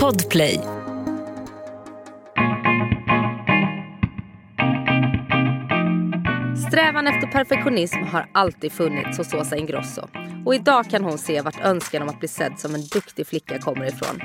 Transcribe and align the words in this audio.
Podplay. 0.00 0.60
Strävan 6.68 7.06
efter 7.06 7.26
perfektionism 7.32 8.02
har 8.02 8.26
alltid 8.32 8.72
funnits 8.72 9.18
hos 9.18 9.34
Åsa 9.34 9.56
Ingrosso. 9.56 10.08
Och 10.44 10.54
idag 10.54 10.90
kan 10.90 11.04
hon 11.04 11.18
se 11.18 11.40
vart 11.40 11.64
önskan 11.64 12.02
om 12.02 12.08
att 12.08 12.18
bli 12.18 12.28
sedd 12.28 12.52
som 12.58 12.74
en 12.74 12.86
duktig 12.86 13.26
flicka 13.26 13.58
kommer 13.58 13.84
ifrån. 13.84 14.20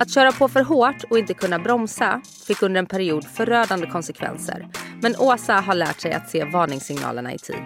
Att 0.00 0.10
köra 0.10 0.32
på 0.32 0.48
för 0.48 0.62
hårt 0.62 1.04
och 1.10 1.18
inte 1.18 1.34
kunna 1.34 1.58
bromsa 1.58 2.20
fick 2.46 2.62
under 2.62 2.78
en 2.78 2.86
period 2.86 3.24
förödande 3.24 3.86
konsekvenser. 3.86 4.68
Men 5.02 5.16
Åsa 5.18 5.54
har 5.54 5.74
lärt 5.74 6.00
sig 6.00 6.12
att 6.12 6.30
se 6.30 6.44
varningssignalerna 6.44 7.34
i 7.34 7.38
tid. 7.38 7.62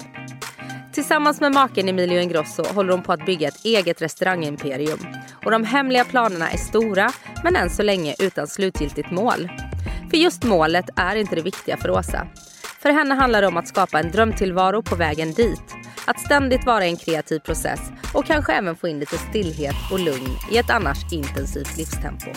Tillsammans 0.95 1.41
med 1.41 1.53
maken 1.53 1.89
Emilio 1.89 2.21
Ingrosso 2.21 2.65
håller 2.75 2.93
hon 2.93 3.03
på 3.03 3.13
att 3.13 3.27
bygga 3.27 3.49
ett 3.49 3.65
eget 3.65 4.03
restaurangimperium. 4.03 4.99
Och 5.45 5.51
de 5.51 5.65
hemliga 5.65 6.05
planerna 6.05 6.51
är 6.51 6.57
stora, 6.57 7.13
men 7.45 7.57
än 7.57 7.71
så 7.71 7.83
länge 7.83 8.15
utan 8.19 8.47
slutgiltigt 8.47 9.11
mål. 9.11 9.49
För 10.11 10.17
just 10.17 10.45
målet 10.45 10.85
är 10.97 11.17
inte 11.17 11.35
det 11.35 11.43
viktiga 11.43 11.77
för 11.77 11.91
Åsa. 11.91 12.27
För 12.79 12.91
henne 12.91 13.15
handlar 13.15 13.43
det 13.43 13.49
om 13.49 13.57
att 13.57 13.69
skapa 13.69 14.01
en 14.01 14.11
drömtillvaro 14.11 14.83
på 14.83 14.97
vägen 14.97 15.33
dit. 15.33 15.75
Att 16.05 16.21
ständigt 16.21 16.67
vara 16.67 16.87
i 16.87 16.91
en 16.91 16.97
kreativ 16.97 17.39
process 17.39 17.81
och 18.15 18.27
kanske 18.27 18.53
även 18.53 18.77
få 18.77 18.89
in 18.89 18.99
lite 18.99 19.19
stillhet 19.19 19.77
och 19.93 20.01
lugn 20.01 20.31
i 20.53 20.57
ett 20.57 20.71
annars 20.71 21.13
intensivt 21.13 21.77
livstempo. 21.79 22.31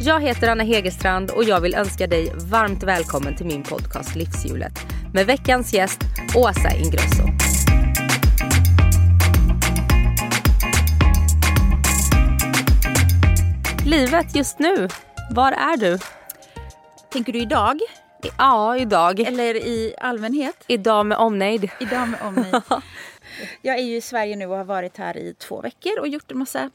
Jag 0.00 0.20
heter 0.20 0.48
Anna 0.48 0.64
Hegerstrand 0.64 1.30
och 1.30 1.44
jag 1.44 1.60
vill 1.60 1.74
önska 1.74 2.06
dig 2.06 2.32
varmt 2.34 2.82
välkommen 2.82 3.36
till 3.36 3.46
min 3.46 3.62
podcast 3.62 4.16
Livshjulet 4.16 4.72
med 5.12 5.26
veckans 5.26 5.72
gäst 5.72 6.00
Åsa 6.36 6.76
Ingrosso. 6.76 7.22
Livet 13.90 14.36
just 14.36 14.58
nu, 14.58 14.88
var 15.30 15.52
är 15.52 15.76
du? 15.76 15.98
Tänker 17.08 17.32
du 17.32 17.38
idag? 17.38 17.80
Ja, 18.38 18.76
idag. 18.76 19.20
Eller 19.20 19.56
i 19.56 19.94
allmänhet? 19.98 20.64
Idag 20.66 21.06
med 21.06 21.18
omnejd. 21.18 21.70
Idag 21.80 22.08
med 22.08 22.22
omnejd. 22.22 22.54
Jag 23.62 23.78
är 23.78 23.82
ju 23.82 23.96
i 23.96 24.00
Sverige 24.00 24.36
nu 24.36 24.46
och 24.46 24.56
har 24.56 24.64
varit 24.64 24.96
här 24.96 25.16
i 25.16 25.34
två 25.34 25.60
veckor 25.60 26.00
och 26.00 26.08
gjort 26.08 26.30
en 26.30 26.38
massa 26.38 26.70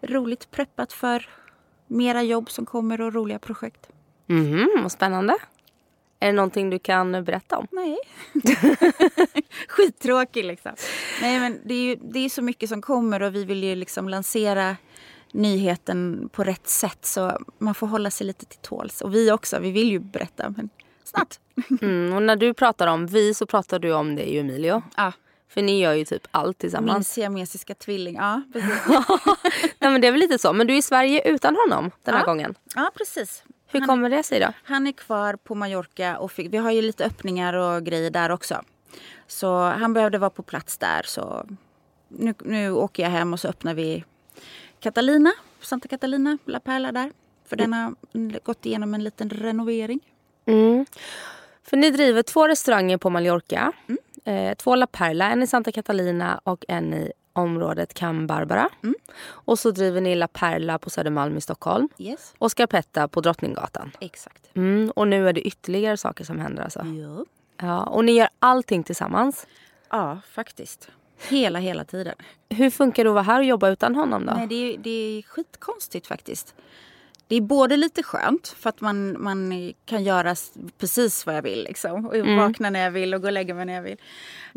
roligt 0.00 0.50
preppat 0.50 0.92
för 0.92 1.28
mera 1.86 2.22
jobb 2.22 2.50
som 2.50 2.66
kommer 2.66 3.00
och 3.00 3.14
roliga 3.14 3.38
projekt. 3.38 3.88
Mhm, 4.26 4.68
vad 4.82 4.92
spännande. 4.92 5.36
Är 6.20 6.26
det 6.26 6.32
någonting 6.32 6.70
du 6.70 6.78
kan 6.78 7.24
berätta 7.24 7.58
om? 7.58 7.66
Nej. 7.70 7.98
Skittråkig 9.68 10.44
liksom. 10.44 10.72
Nej 11.20 11.40
men 11.40 11.60
det 11.64 11.74
är 11.74 11.82
ju 11.82 11.96
det 11.96 12.18
är 12.18 12.28
så 12.28 12.42
mycket 12.42 12.68
som 12.68 12.82
kommer 12.82 13.22
och 13.22 13.34
vi 13.34 13.44
vill 13.44 13.64
ju 13.64 13.74
liksom 13.74 14.08
lansera 14.08 14.76
nyheten 15.32 16.28
på 16.32 16.44
rätt 16.44 16.68
sätt 16.68 16.98
så 17.04 17.38
man 17.58 17.74
får 17.74 17.86
hålla 17.86 18.10
sig 18.10 18.26
lite 18.26 18.44
till 18.46 18.58
tåls. 18.58 19.00
Och 19.00 19.14
vi 19.14 19.32
också, 19.32 19.58
vi 19.58 19.70
vill 19.70 19.90
ju 19.90 19.98
berätta 19.98 20.50
men 20.56 20.68
snart. 21.04 21.38
Mm, 21.82 22.12
och 22.16 22.22
när 22.22 22.36
du 22.36 22.54
pratar 22.54 22.86
om 22.86 23.06
vi 23.06 23.34
så 23.34 23.46
pratar 23.46 23.78
du 23.78 23.92
om 23.92 24.16
dig 24.16 24.38
och 24.38 24.44
Emilio. 24.44 24.82
Ja. 24.96 25.12
För 25.48 25.62
ni 25.62 25.80
gör 25.80 25.92
ju 25.92 26.04
typ 26.04 26.26
allt 26.30 26.46
Min 26.46 26.54
tillsammans. 26.54 27.08
siamesiska 27.12 27.74
tvilling. 27.74 28.14
Ja, 28.14 28.42
precis. 28.52 28.70
Nej 29.78 29.90
men 29.90 30.00
det 30.00 30.06
är 30.06 30.12
väl 30.12 30.20
lite 30.20 30.38
så. 30.38 30.52
Men 30.52 30.66
du 30.66 30.72
är 30.74 30.78
i 30.78 30.82
Sverige 30.82 31.28
utan 31.30 31.56
honom 31.56 31.90
den 32.04 32.14
här 32.14 32.20
Ja. 32.22 32.26
gången. 32.26 32.54
Ja, 32.74 32.90
precis. 32.96 33.44
Hur 33.66 33.80
Han- 33.80 33.88
kommer 33.88 34.10
det 34.10 34.22
sig 34.22 34.40
då? 34.40 34.46
Han 34.64 34.86
är 34.86 34.92
kvar 34.92 35.36
på 35.36 35.54
Mallorca 35.54 36.18
och 36.18 36.32
fick, 36.32 36.52
vi 36.52 36.56
har 36.56 36.70
ju 36.70 36.82
lite 36.82 37.04
öppningar 37.04 37.54
och 37.54 37.84
grejer 37.84 38.10
där 38.10 38.30
också. 38.30 38.62
Så 39.26 39.60
han 39.62 39.92
behövde 39.94 40.18
vara 40.18 40.30
på 40.30 40.42
plats 40.42 40.78
där. 40.78 41.02
Så 41.04 41.46
nu, 42.08 42.34
nu 42.44 42.70
åker 42.72 43.02
jag 43.02 43.10
hem 43.10 43.32
och 43.32 43.40
så 43.40 43.48
öppnar 43.48 43.74
vi 43.74 44.04
Catalina, 44.82 45.32
Santa 45.60 45.88
Catalina, 45.88 46.38
La 46.44 46.60
Perla 46.60 46.92
där. 46.92 47.12
För 47.44 47.56
den 47.56 47.72
har 47.72 47.94
gått 48.44 48.66
igenom 48.66 48.94
en 48.94 49.04
liten 49.04 49.30
renovering. 49.30 50.00
Mm. 50.46 50.86
För 51.62 51.76
ni 51.76 51.90
driver 51.90 52.22
två 52.22 52.48
restauranger 52.48 52.98
på 52.98 53.10
Mallorca. 53.10 53.72
Eh, 54.24 54.54
två 54.54 54.74
La 54.76 54.86
Perla, 54.86 55.30
en 55.30 55.42
i 55.42 55.46
Santa 55.46 55.72
Catalina 55.72 56.40
och 56.44 56.64
en 56.68 56.94
i 56.94 57.12
området 57.32 57.94
Can 57.94 58.26
Barbara. 58.26 58.68
Och 59.24 59.58
så 59.58 59.70
driver 59.70 60.00
ni 60.00 60.14
La 60.14 60.28
Perla 60.28 60.78
på 60.78 60.90
Södermalm 60.90 61.36
i 61.36 61.40
Stockholm. 61.40 61.88
Yes. 61.98 62.34
Och 62.38 62.50
Scarpetta 62.50 63.08
på 63.08 63.20
Drottninggatan. 63.20 63.90
Exakt. 64.00 64.56
Mm, 64.56 64.90
och 64.96 65.08
nu 65.08 65.28
är 65.28 65.32
det 65.32 65.40
ytterligare 65.40 65.96
saker 65.96 66.24
som 66.24 66.40
händer 66.40 66.62
alltså. 66.62 66.86
Ja. 66.86 67.24
Ja, 67.66 67.84
och 67.84 68.04
ni 68.04 68.12
gör 68.12 68.28
allting 68.38 68.82
tillsammans. 68.82 69.46
ja, 69.90 70.18
faktiskt. 70.30 70.88
Hela, 71.28 71.58
hela 71.58 71.84
tiden. 71.84 72.14
Hur 72.48 72.70
funkar 72.70 73.04
det 73.04 73.10
att 73.10 73.14
vara 73.14 73.22
här 73.24 73.38
och 73.38 73.44
jobba 73.44 73.68
utan 73.70 73.94
honom 73.94 74.26
då? 74.26 74.32
Nej, 74.32 74.46
det, 74.46 74.54
är, 74.54 74.78
det 74.78 74.90
är 74.90 75.22
skitkonstigt 75.22 76.06
faktiskt. 76.06 76.54
Det 77.28 77.36
är 77.36 77.40
både 77.40 77.76
lite 77.76 78.02
skönt 78.02 78.48
för 78.48 78.68
att 78.68 78.80
man, 78.80 79.22
man 79.22 79.72
kan 79.84 80.04
göra 80.04 80.34
precis 80.78 81.26
vad 81.26 81.34
jag 81.34 81.42
vill. 81.42 81.64
Liksom. 81.64 82.06
Och 82.06 82.16
vakna 82.16 82.70
när 82.70 82.80
jag 82.80 82.90
vill 82.90 83.14
och 83.14 83.20
gå 83.20 83.26
och 83.26 83.32
lägga 83.32 83.54
mig 83.54 83.66
när 83.66 83.72
jag 83.72 83.82
vill. 83.82 83.96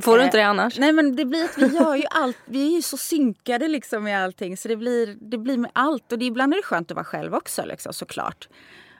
Får 0.02 0.16
du 0.18 0.20
Eh, 0.22 0.26
inte 0.26 0.38
det 0.38 0.44
annars? 0.44 0.80
Nej 0.80 0.92
men 0.94 1.16
det 1.16 1.26
blir 1.26 1.44
att 1.44 1.58
vi 1.58 1.68
gör 1.68 1.96
ju 1.96 2.04
allt. 2.12 2.38
Vi 2.46 2.68
är 2.68 2.76
ju 2.76 2.82
så 2.82 2.98
synkade 2.98 3.68
liksom 3.68 4.04
med 4.04 4.24
allting. 4.24 4.58
Så 4.58 4.68
det 4.68 4.76
blir, 4.76 5.18
det 5.22 5.38
blir 5.38 5.58
med 5.58 5.72
allt. 5.74 6.12
Och 6.12 6.20
det, 6.20 6.26
ibland 6.26 6.54
är 6.54 6.58
det 6.58 6.64
skönt 6.64 6.92
att 6.92 6.96
vara 6.96 7.06
själv 7.06 7.36
också 7.36 7.66
liksom, 7.66 7.94
såklart. 7.94 8.48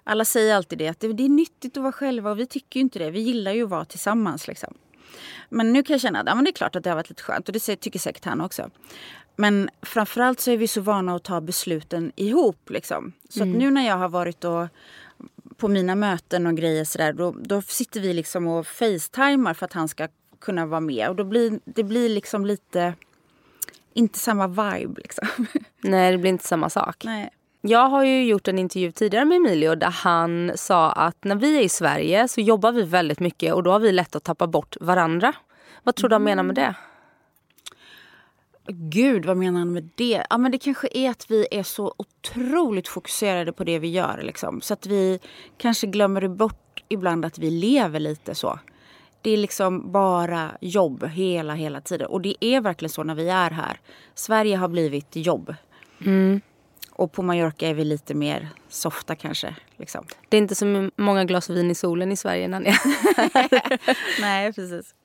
Alla 0.04 0.26
säger 0.26 0.56
alltid 0.56 0.78
det, 0.78 0.88
att 0.88 1.00
det, 1.00 1.14
det 1.14 1.26
är 1.26 1.30
nyttigt 1.30 1.78
att 1.78 1.84
vara 1.84 1.92
själva 1.92 2.32
och 2.32 2.40
vi 2.40 2.46
tycker 2.46 2.80
ju 2.80 2.82
inte 2.82 3.00
det. 3.00 3.12
Vi 3.12 3.20
gillar 3.20 3.52
ju 3.52 3.64
att 3.64 3.70
vara 3.70 3.86
tillsammans 3.86 4.48
liksom. 4.48 4.74
Men 5.50 5.74
nu 5.74 5.84
kan 5.84 5.94
jag 5.94 6.02
känna 6.02 6.20
att 6.20 6.28
ja, 6.28 6.36
men 6.36 6.44
det 6.44 6.50
är 6.50 6.54
klart 6.54 6.76
att 6.76 6.84
det 6.84 6.90
har 6.90 6.96
varit 6.96 7.10
lite 7.10 7.24
skönt 7.24 7.50
och 7.50 7.54
det 7.54 7.76
tycker 7.76 8.00
säkert 8.00 8.26
han 8.26 8.42
också. 8.42 8.70
Men 9.36 9.70
framförallt 9.82 10.40
så 10.40 10.52
är 10.52 10.58
vi 10.58 10.68
så 10.68 10.82
vana 10.82 11.16
att 11.16 11.24
ta 11.24 11.42
besluten 11.42 12.12
ihop. 12.16 12.70
Liksom. 12.70 13.14
Så 13.30 13.44
att 13.44 13.50
nu 13.50 13.72
när 13.72 13.88
jag 13.88 13.98
har 13.98 14.10
varit 14.10 14.44
och 14.44 14.68
på 15.58 15.68
mina 15.68 15.96
möten 15.96 16.48
och 16.48 16.58
grejer 16.58 16.86
sådär, 16.86 17.14
då, 17.14 17.36
då 17.40 17.62
sitter 17.62 18.00
vi 18.02 18.14
liksom 18.14 18.48
och 18.48 18.68
facetimar 18.68 19.54
för 19.54 19.66
att 19.66 19.74
han 19.74 19.88
ska 19.88 20.08
kunna 20.40 20.66
vara 20.66 20.82
med. 20.82 21.10
Och 21.10 21.16
då 21.16 21.24
blir 21.24 21.60
det 21.66 21.84
blir 21.84 22.10
liksom 22.10 22.46
lite, 22.46 22.94
inte 23.94 24.20
samma 24.20 24.48
vibe 24.48 25.02
liksom. 25.02 25.28
Nej, 25.82 26.12
det 26.12 26.18
blir 26.18 26.32
inte 26.32 26.48
samma 26.48 26.70
sak. 26.70 27.04
Nej. 27.04 27.30
Jag 27.68 27.90
har 27.90 28.04
ju 28.04 28.26
gjort 28.26 28.48
en 28.48 28.60
intervju 28.60 28.92
tidigare 28.92 29.26
med 29.26 29.36
Emilio 29.36 29.76
där 29.76 29.90
han 29.90 30.52
sa 30.56 30.92
att 30.92 31.24
när 31.24 31.36
vi 31.36 31.58
är 31.58 31.62
i 31.62 31.70
Sverige 31.70 32.28
så 32.28 32.42
jobbar 32.42 32.72
vi 32.72 32.84
väldigt 32.84 33.20
mycket 33.20 33.54
och 33.54 33.64
då 33.64 33.72
har 33.72 33.80
vi 33.80 33.92
lätt 33.92 34.16
att 34.16 34.24
tappa 34.24 34.48
bort 34.48 34.78
varandra. 34.82 35.34
Vad 35.84 35.96
tror 35.96 36.10
du 36.10 36.16
han 36.16 36.24
menar 36.24 36.44
med 36.44 36.56
det? 36.56 36.76
Gud, 38.68 39.26
vad 39.26 39.38
menar 39.38 39.60
han 39.60 39.74
med 39.74 39.90
det? 39.96 40.26
Ja, 40.30 40.38
men 40.38 40.52
det 40.52 40.58
kanske 40.58 40.88
är 40.92 41.10
att 41.10 41.32
vi 41.32 41.48
är 41.52 41.64
så 41.64 41.96
otroligt 41.98 42.88
fokuserade 42.88 43.54
på 43.54 43.64
det 43.64 43.80
vi 43.80 43.88
gör. 43.88 44.22
Liksom. 44.24 44.62
Så 44.62 44.74
att 44.74 44.86
vi 44.86 45.20
kanske 45.58 45.88
glömmer 45.88 46.28
bort 46.28 46.84
ibland 46.90 47.26
att 47.26 47.40
vi 47.40 47.52
lever 47.52 48.00
lite 48.00 48.36
så. 48.36 48.60
Det 49.22 49.32
är 49.32 49.38
liksom 49.38 49.92
bara 49.92 50.52
jobb 50.62 51.06
hela, 51.06 51.54
hela 51.54 51.82
tiden. 51.82 52.08
Och 52.08 52.22
det 52.22 52.46
är 52.46 52.62
verkligen 52.62 52.90
så 52.90 53.04
när 53.04 53.16
vi 53.16 53.30
är 53.30 53.52
här. 53.52 53.80
Sverige 54.16 54.58
har 54.58 54.68
blivit 54.68 55.16
jobb. 55.16 55.56
Och 56.98 57.12
på 57.12 57.22
Mallorca 57.22 57.68
är 57.68 57.74
vi 57.74 57.84
lite 57.84 58.14
mer 58.14 58.50
softa 58.70 59.16
kanske. 59.16 59.56
Liksom. 59.78 60.06
Det 60.30 60.38
är 60.38 60.42
inte 60.42 60.56
så 60.56 60.90
många 60.96 61.26
glas 61.26 61.50
vin 61.50 61.72
i 61.72 61.76
solen 61.76 62.12
i 62.12 62.16
Sverige 62.18 62.46
är 62.46 62.50
Nej, 64.22 64.54
precis. 64.54 64.96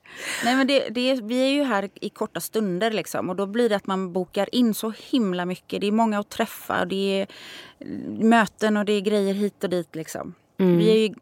Nej, 0.45 0.55
men 0.55 0.67
det, 0.67 0.89
det 0.89 1.21
vi 1.21 1.41
är 1.41 1.51
ju 1.51 1.63
här 1.63 1.89
i 2.01 2.09
korta 2.09 2.39
stunder 2.39 2.91
liksom, 2.91 3.29
och 3.29 3.35
då 3.35 3.45
blir 3.45 3.69
det 3.69 3.75
att 3.75 3.87
man 3.87 4.13
bokar 4.13 4.55
in 4.55 4.73
så 4.73 4.93
himla 5.11 5.45
mycket. 5.45 5.81
Det 5.81 5.87
är 5.87 5.91
många 5.91 6.19
att 6.19 6.29
träffa 6.29 6.81
och 6.81 6.87
det 6.87 7.21
är 7.21 7.27
möten 8.23 8.77
och 8.77 8.85
det 8.85 8.93
är 8.93 9.01
grejer 9.01 9.33
hit 9.33 9.63
och 9.63 9.69
dit. 9.69 9.95
Liksom. 9.95 10.33
Vi 10.57 11.05
är 11.05 11.13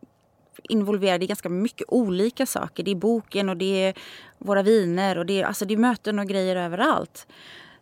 involverade 0.63 1.25
i 1.25 1.28
ganska 1.28 1.50
mycket 1.50 1.88
olika 1.88 2.46
saker. 2.46 2.84
Det 2.84 2.91
är 2.91 2.96
boken 2.96 3.50
och 3.50 3.57
det 3.57 3.84
är 3.86 3.94
våra 4.38 4.63
viner 4.63 5.18
och 5.18 5.25
det 5.25 5.41
är, 5.41 5.46
alltså 5.46 5.66
det 5.66 5.74
är 5.74 5.78
möten 5.78 6.19
och 6.19 6.28
grejer 6.28 6.56
överallt. 6.56 7.28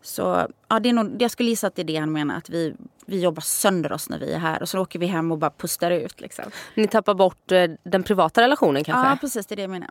Så 0.08 0.48
ja, 0.68 0.80
det 0.80 0.90
är 0.90 0.94
nog, 0.94 1.22
jag 1.22 1.32
skulle 1.32 1.50
gissa 1.50 1.68
att 1.68 1.76
det 1.76 1.82
är 1.82 1.84
det 1.84 1.96
han 1.98 2.12
menar, 2.12 2.38
att 2.38 2.50
vi, 2.50 2.76
vi 3.06 3.22
jobbar 3.22 3.42
sönder 3.42 3.92
oss 3.92 4.10
när 4.10 4.20
vi 4.20 4.34
är 4.34 4.40
här 4.40 4.62
och 4.62 4.70
så 4.70 4.80
åker 4.80 5.00
vi 5.00 5.06
hem 5.06 5.32
och 5.32 5.38
bara 5.38 5.52
pustar 5.52 5.92
ut. 5.92 6.22
Liksom. 6.22 6.46
Ni 6.76 6.88
tappar 6.88 7.14
bort 7.14 7.52
eh, 7.52 7.72
den 7.84 8.04
privata 8.04 8.42
relationen 8.42 8.84
kanske? 8.84 9.10
Ja, 9.10 9.18
precis. 9.22 9.46
Det 9.46 9.54
är 9.54 9.56
det 9.56 9.62
jag 9.62 9.70
menar. 9.70 9.90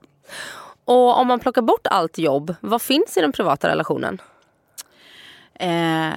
Och 0.84 1.18
om 1.18 1.26
man 1.26 1.40
plockar 1.40 1.62
bort 1.62 1.86
allt 1.86 2.18
jobb, 2.18 2.54
vad 2.60 2.82
finns 2.82 3.16
i 3.16 3.20
den 3.20 3.32
privata 3.32 3.68
relationen? 3.68 4.20
Eh, 5.54 6.14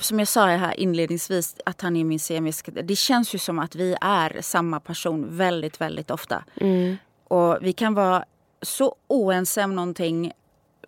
som 0.00 0.18
jag 0.18 0.28
sa 0.28 0.46
här 0.46 0.80
inledningsvis, 0.80 1.56
att 1.66 1.80
han 1.80 1.96
är 1.96 2.04
min 2.04 2.20
siamesiska... 2.20 2.72
Det 2.72 2.96
känns 2.96 3.34
ju 3.34 3.38
som 3.38 3.58
att 3.58 3.74
vi 3.74 3.96
är 4.00 4.38
samma 4.40 4.80
person 4.80 5.36
väldigt, 5.36 5.80
väldigt 5.80 6.10
ofta. 6.10 6.44
Och 7.28 7.58
vi 7.60 7.72
kan 7.72 7.94
vara 7.94 8.24
så 8.62 8.94
oense 9.06 9.64
om 9.64 9.74
någonting 9.74 10.32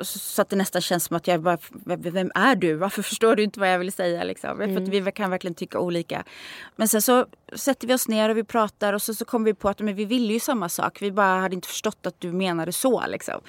så 0.02 0.42
att 0.42 0.48
det 0.48 0.56
nästan 0.56 0.82
känns 0.82 1.04
som 1.04 1.16
att 1.16 1.26
jag 1.26 1.40
bara, 1.40 1.58
vem 1.84 2.30
är 2.34 2.56
du? 2.56 2.74
Varför 2.74 3.02
förstår 3.02 3.36
du 3.36 3.42
inte 3.42 3.60
vad 3.60 3.72
jag 3.72 3.78
vill 3.78 3.92
säga? 3.92 4.24
Liksom? 4.24 4.56
För 4.56 4.76
att 4.76 4.88
vi 4.88 5.12
kan 5.12 5.30
verkligen 5.30 5.54
tycka 5.54 5.78
olika. 5.78 6.24
Men 6.76 6.88
sen 6.88 7.02
så 7.02 7.26
sätter 7.52 7.88
vi 7.88 7.94
oss 7.94 8.08
ner 8.08 8.28
och 8.28 8.36
vi 8.36 8.44
pratar 8.44 8.92
och 8.92 9.02
så, 9.02 9.14
så 9.14 9.24
kommer 9.24 9.44
vi 9.44 9.54
på 9.54 9.68
att 9.68 9.80
men 9.80 9.94
vi 9.94 10.04
vill 10.04 10.30
ju 10.30 10.40
samma 10.40 10.68
sak. 10.68 11.02
Vi 11.02 11.12
bara 11.12 11.40
hade 11.40 11.54
inte 11.54 11.68
förstått 11.68 12.06
att 12.06 12.20
du 12.20 12.32
menade 12.32 12.72
så. 12.72 13.06
Liksom. 13.06 13.40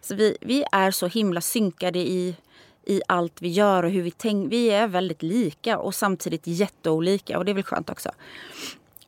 Så 0.00 0.14
vi, 0.14 0.36
vi 0.40 0.64
är 0.72 0.90
så 0.90 1.06
himla 1.06 1.40
synkade 1.40 1.98
i, 1.98 2.36
i 2.86 3.00
allt 3.08 3.42
vi 3.42 3.48
gör 3.48 3.82
och 3.82 3.90
hur 3.90 4.02
vi 4.02 4.10
tänker. 4.10 4.50
Vi 4.50 4.70
är 4.70 4.86
väldigt 4.86 5.22
lika 5.22 5.78
och 5.78 5.94
samtidigt 5.94 6.46
jätteolika 6.46 7.38
och 7.38 7.44
det 7.44 7.52
är 7.52 7.54
väl 7.54 7.64
skönt 7.64 7.90
också. 7.90 8.10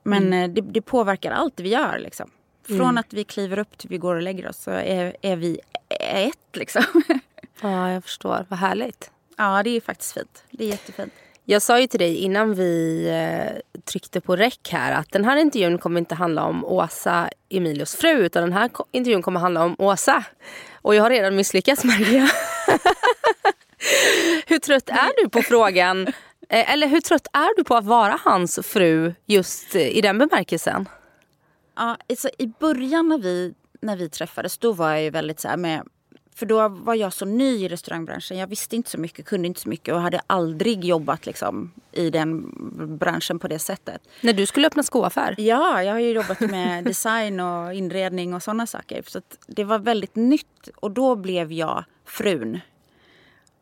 Men 0.02 0.26
mm. 0.26 0.54
det, 0.54 0.60
det, 0.60 0.80
påverkar 0.80 1.30
allt 1.30 1.60
vi 1.60 1.68
gör. 1.68 1.98
Liksom. 1.98 2.30
Från 2.66 2.80
mm. 2.80 2.98
att 2.98 3.12
vi 3.12 3.24
kliver 3.24 3.58
upp 3.58 3.78
till 3.78 3.90
vi 3.90 3.98
går 3.98 4.14
och 4.14 4.22
lägger 4.22 4.48
oss 4.48 4.62
så 4.62 4.70
är, 4.70 5.16
är 5.22 5.36
vi 5.36 5.60
ett. 6.00 6.56
Liksom. 6.56 6.84
Ja, 7.60 7.90
jag 7.90 8.04
förstår. 8.04 8.46
Vad 8.48 8.58
härligt. 8.58 9.10
Ja, 9.36 9.62
det 9.62 9.70
är 9.70 9.80
faktiskt 9.80 10.12
fint. 10.12 10.44
Det 10.50 10.64
är 10.64 10.68
jättefint. 10.68 11.12
Jag 11.44 11.62
sa 11.62 11.80
ju 11.80 11.86
till 11.86 12.00
dig 12.00 12.16
innan 12.16 12.54
vi 12.54 13.06
eh, 13.08 13.80
tryckte 13.84 14.20
på 14.20 14.36
räck 14.36 14.68
här 14.72 14.92
att 14.92 15.10
den 15.10 15.24
här 15.24 15.36
intervjun 15.36 15.78
kommer 15.78 16.00
inte 16.00 16.14
handla 16.14 16.44
om 16.44 16.64
Åsa, 16.64 17.30
Emilios 17.48 17.96
fru, 17.96 18.10
utan 18.10 18.42
den 18.42 18.52
här 18.52 18.70
intervjun 18.92 19.22
kommer 19.22 19.40
handla 19.40 19.64
om 19.64 19.76
Åsa. 19.78 20.24
Och 20.82 20.94
jag 20.94 21.02
har 21.02 21.10
redan 21.10 21.36
misslyckats 21.36 21.84
märker 21.84 22.12
jag. 22.12 22.26
hur 24.46 24.58
trött 24.58 24.88
är 24.88 25.22
du 25.22 25.28
på 25.28 25.42
frågan, 25.42 26.06
eh, 26.48 26.72
eller 26.72 26.86
hur 26.86 27.00
trött 27.00 27.26
är 27.32 27.56
du 27.56 27.64
på 27.64 27.74
att 27.74 27.84
vara 27.84 28.18
hans 28.24 28.58
fru 28.62 29.14
just 29.26 29.74
i 29.74 30.00
den 30.00 30.18
bemärkelsen? 30.18 30.88
Ja, 31.76 31.96
alltså, 32.08 32.28
I 32.38 32.46
början 32.46 33.08
när 33.08 33.18
vi, 33.18 33.54
när 33.80 33.96
vi 33.96 34.08
träffades 34.08 34.58
då 34.58 34.72
var 34.72 34.90
jag 34.90 35.02
ju 35.02 35.10
väldigt 35.10 35.40
så 35.40 35.48
här 35.48 35.56
med 35.56 35.82
för 36.36 36.46
då 36.46 36.68
var 36.68 36.94
jag 36.94 37.12
så 37.12 37.24
ny 37.24 37.64
i 37.64 37.68
restaurangbranschen. 37.68 38.38
Jag 38.38 38.46
visste 38.46 38.76
inte 38.76 38.90
så 38.90 38.98
mycket, 38.98 39.26
kunde 39.26 39.48
inte 39.48 39.60
så 39.60 39.68
mycket 39.68 39.94
och 39.94 40.00
hade 40.00 40.20
aldrig 40.26 40.84
jobbat 40.84 41.26
liksom, 41.26 41.72
i 41.92 42.10
den 42.10 42.52
branschen 42.98 43.38
på 43.38 43.48
det 43.48 43.58
sättet. 43.58 44.02
När 44.20 44.32
du 44.32 44.46
skulle 44.46 44.66
öppna 44.66 44.82
skoaffär? 44.82 45.34
Ja, 45.38 45.82
jag 45.82 45.92
har 45.92 46.00
ju 46.00 46.10
jobbat 46.10 46.40
med 46.40 46.84
design 46.84 47.40
och 47.40 47.74
inredning 47.74 48.34
och 48.34 48.42
sådana 48.42 48.66
saker. 48.66 49.02
Så 49.06 49.20
det 49.46 49.64
var 49.64 49.78
väldigt 49.78 50.16
nytt 50.16 50.68
och 50.76 50.90
då 50.90 51.16
blev 51.16 51.52
jag 51.52 51.84
frun 52.04 52.60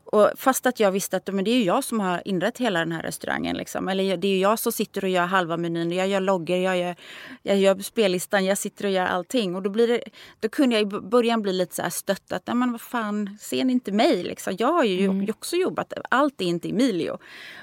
och 0.05 0.31
fast 0.37 0.67
att 0.67 0.81
jag 0.81 0.93
visste 0.93 1.17
att 1.17 1.35
men 1.35 1.45
det 1.45 1.51
är 1.51 1.63
jag 1.65 1.85
som 1.85 2.01
har 2.01 2.23
inrett 2.25 2.59
hela 2.59 2.79
den 2.79 2.93
här 2.93 3.03
restaurangen. 3.03 3.57
Liksom. 3.57 3.89
Eller 3.89 4.17
det 4.17 4.29
är 4.29 4.39
jag 4.39 4.59
som 4.59 4.73
sitter 4.73 5.05
och 5.05 5.11
gör 5.11 5.27
halva 5.27 5.57
menyn. 5.57 5.93
Jag 5.93 6.09
gör 6.09 6.21
loggor, 6.21 6.57
jag 6.57 6.79
gör, 6.79 6.97
jag 7.43 7.59
gör 7.59 7.79
spellistan, 7.79 8.45
jag 8.45 8.59
sitter 8.59 8.85
och 8.85 8.91
gör 8.91 9.07
allting. 9.07 9.57
Och 9.57 9.63
då, 9.63 9.71
blir 9.71 9.89
det, 9.89 10.03
då 10.41 10.49
kunde 10.49 10.77
jag 10.77 10.83
i 10.83 11.01
början 11.01 11.43
bli 11.43 11.53
lite 11.53 11.75
så 11.75 11.83
här 11.83 11.91
stött. 11.91 12.33
Att, 12.33 12.47
men 12.47 12.73
vad 12.73 12.81
fan, 12.81 13.39
ser 13.41 13.65
ni 13.65 13.73
inte 13.73 13.93
mig? 13.93 14.23
Liksom. 14.23 14.57
Jag 14.59 14.73
har 14.73 14.85
ju 14.85 15.05
mm. 15.05 15.31
också 15.31 15.57
jobbat. 15.57 15.93
Allt 16.11 16.41
är 16.41 16.45
inte 16.45 16.69
Emilio. 16.69 17.19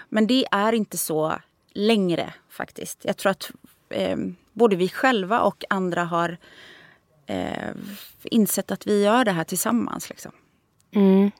Men 0.09 0.27
det 0.27 0.45
är 0.51 0.73
inte 0.73 0.97
så 0.97 1.33
längre 1.73 2.33
faktiskt. 2.49 2.99
Jag 3.01 3.17
tror 3.17 3.31
att 3.31 3.51
eh, 3.89 4.17
både 4.53 4.75
vi 4.75 4.89
själva 4.89 5.41
och 5.41 5.63
andra 5.69 6.03
har 6.03 6.37
eh, 7.25 7.75
insett 8.23 8.71
att 8.71 8.87
vi 8.87 9.03
gör 9.03 9.25
det 9.25 9.31
här 9.31 9.43
tillsammans. 9.43 10.09
Liksom. 10.09 10.31
Mm. 10.91 11.31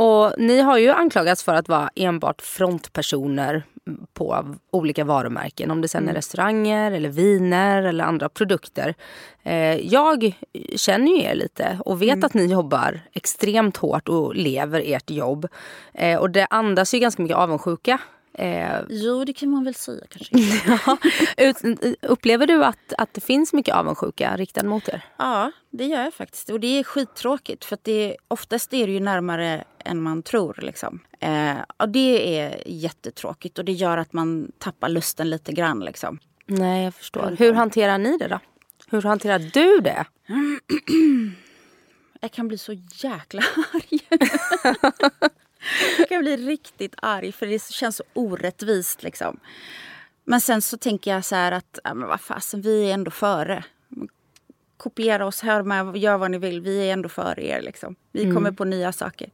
Och 0.00 0.34
ni 0.38 0.60
har 0.60 0.78
ju 0.78 0.90
anklagats 0.90 1.42
för 1.42 1.54
att 1.54 1.68
vara 1.68 1.90
enbart 1.94 2.42
frontpersoner 2.42 3.62
på 4.14 4.56
olika 4.70 5.04
varumärken. 5.04 5.70
Om 5.70 5.80
det 5.80 5.88
sen 5.88 6.02
är 6.02 6.02
mm. 6.02 6.14
restauranger, 6.14 6.92
eller 6.92 7.08
viner 7.08 7.82
eller 7.82 8.04
andra 8.04 8.28
produkter. 8.28 8.94
Eh, 9.42 9.76
jag 9.76 10.38
känner 10.76 11.12
ju 11.12 11.22
er 11.22 11.34
lite 11.34 11.78
och 11.84 12.02
vet 12.02 12.12
mm. 12.12 12.24
att 12.24 12.34
ni 12.34 12.46
jobbar 12.46 13.00
extremt 13.12 13.76
hårt 13.76 14.08
och 14.08 14.34
lever 14.34 14.82
ert 14.86 15.10
jobb. 15.10 15.48
Eh, 15.94 16.18
och 16.18 16.30
det 16.30 16.46
andas 16.50 16.94
ju 16.94 16.98
ganska 16.98 17.22
mycket 17.22 17.36
avundsjuka 17.36 17.98
Eh, 18.38 18.80
jo, 18.88 19.24
det 19.24 19.32
kan 19.32 19.50
man 19.50 19.64
väl 19.64 19.74
säga 19.74 20.04
kanske. 20.08 20.34
ja. 20.86 20.96
Upplever 22.02 22.46
du 22.46 22.64
att, 22.64 22.92
att 22.98 23.14
det 23.14 23.20
finns 23.20 23.52
mycket 23.52 23.74
avundsjuka 23.74 24.36
riktad 24.36 24.62
mot 24.62 24.88
er? 24.88 25.04
Ja, 25.16 25.52
det 25.70 25.84
gör 25.86 26.04
jag 26.04 26.14
faktiskt. 26.14 26.50
Och 26.50 26.60
det 26.60 26.78
är 26.78 26.84
skittråkigt 26.84 27.64
för 27.64 27.78
det, 27.82 28.16
oftast 28.28 28.74
är 28.74 28.86
det 28.86 28.92
ju 28.92 29.00
närmare 29.00 29.64
än 29.84 30.02
man 30.02 30.22
tror. 30.22 30.58
Liksom. 30.62 31.00
Eh, 31.20 31.56
och 31.76 31.88
det 31.88 32.38
är 32.38 32.62
jättetråkigt 32.66 33.58
och 33.58 33.64
det 33.64 33.72
gör 33.72 33.98
att 33.98 34.12
man 34.12 34.52
tappar 34.58 34.88
lusten 34.88 35.30
lite 35.30 35.52
grann. 35.52 35.80
Liksom. 35.80 36.18
Nej, 36.46 36.84
jag 36.84 36.94
förstår. 36.94 37.36
Hur 37.38 37.52
hanterar 37.52 37.98
ni 37.98 38.18
det 38.18 38.28
då? 38.28 38.40
Hur 38.90 39.02
hanterar 39.02 39.38
du 39.38 39.80
det? 39.80 40.04
jag 42.20 42.32
kan 42.32 42.48
bli 42.48 42.58
så 42.58 42.72
jäkla 42.92 43.42
arg. 43.72 44.00
Jag 45.98 46.08
kan 46.08 46.20
bli 46.20 46.36
riktigt 46.36 46.94
arg 46.96 47.32
för 47.32 47.46
det 47.46 47.62
känns 47.62 47.96
så 47.96 48.04
orättvist. 48.12 49.02
Liksom. 49.02 49.40
Men 50.24 50.40
sen 50.40 50.62
så 50.62 50.76
tänker 50.76 51.10
jag 51.10 51.24
så 51.24 51.34
här 51.34 51.52
att, 51.52 51.78
ja, 51.84 51.94
men 51.94 52.08
vad 52.08 52.20
fasen, 52.20 52.62
vi 52.62 52.90
är 52.90 52.94
ändå 52.94 53.10
före. 53.10 53.64
Kopiera 54.76 55.26
oss, 55.26 55.40
hör 55.40 55.62
med, 55.62 55.96
gör 55.96 56.18
vad 56.18 56.30
ni 56.30 56.38
vill. 56.38 56.60
Vi 56.60 56.88
är 56.88 56.92
ändå 56.92 57.08
före 57.08 57.46
er. 57.46 57.62
Liksom. 57.62 57.96
Vi 58.12 58.22
mm. 58.22 58.34
kommer 58.34 58.52
på 58.52 58.64
nya 58.64 58.92
saker. 58.92 59.30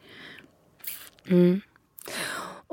Mm. 1.26 1.60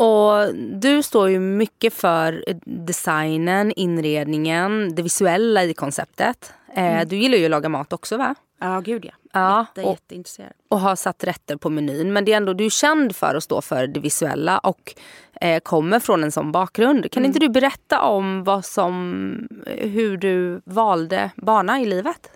Och 0.02 0.56
du 0.56 1.04
står 1.04 1.30
ju 1.30 1.40
mycket 1.40 1.94
för 1.94 2.44
designen, 2.66 3.74
inredningen, 3.76 4.96
det 4.96 5.02
visuella 5.02 5.64
i 5.64 5.74
konceptet. 5.74 6.54
Eh, 6.74 6.86
mm. 6.86 7.08
Du 7.08 7.16
gillar 7.16 7.38
ju 7.38 7.46
att 7.46 7.52
laga 7.52 7.70
mat 7.70 7.94
också 7.94 8.18
va? 8.18 8.36
Ja, 8.60 8.80
gud 8.80 9.06
ja. 9.06 9.12
ja 9.34 9.66
Jätte, 9.70 9.88
och, 9.88 9.94
jätteintresserad. 9.94 10.52
Och 10.70 10.80
har 10.80 10.96
satt 10.96 11.24
rätter 11.24 11.56
på 11.56 11.70
menyn. 11.70 12.14
Men 12.14 12.26
det 12.26 12.34
är 12.34 12.38
ändå, 12.38 12.54
du 12.54 12.66
är 12.66 12.70
känd 12.70 13.16
för 13.16 13.36
att 13.36 13.44
stå 13.44 13.62
för 13.62 13.88
det 13.88 14.00
visuella 14.00 14.60
och 14.60 14.96
eh, 15.42 15.60
kommer 15.60 16.00
från 16.00 16.24
en 16.24 16.32
sån 16.32 16.52
bakgrund. 16.52 17.12
Kan 17.12 17.24
mm. 17.24 17.30
inte 17.30 17.40
du 17.40 17.50
berätta 17.50 18.02
om 18.02 18.44
vad 18.44 18.66
som, 18.66 19.48
hur 19.66 20.18
du 20.18 20.62
valde 20.66 21.32
bana 21.36 21.82
i 21.82 21.86
livet? 21.86 22.32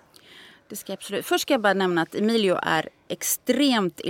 Det 0.68 0.76
ska 0.76 0.92
absolut. 0.92 1.26
Först 1.26 1.42
ska 1.42 1.54
jag 1.54 1.60
bara 1.60 1.74
nämna 1.74 2.02
att 2.02 2.14
Emilio 2.14 2.58
är 2.62 2.88
extremt 3.08 4.00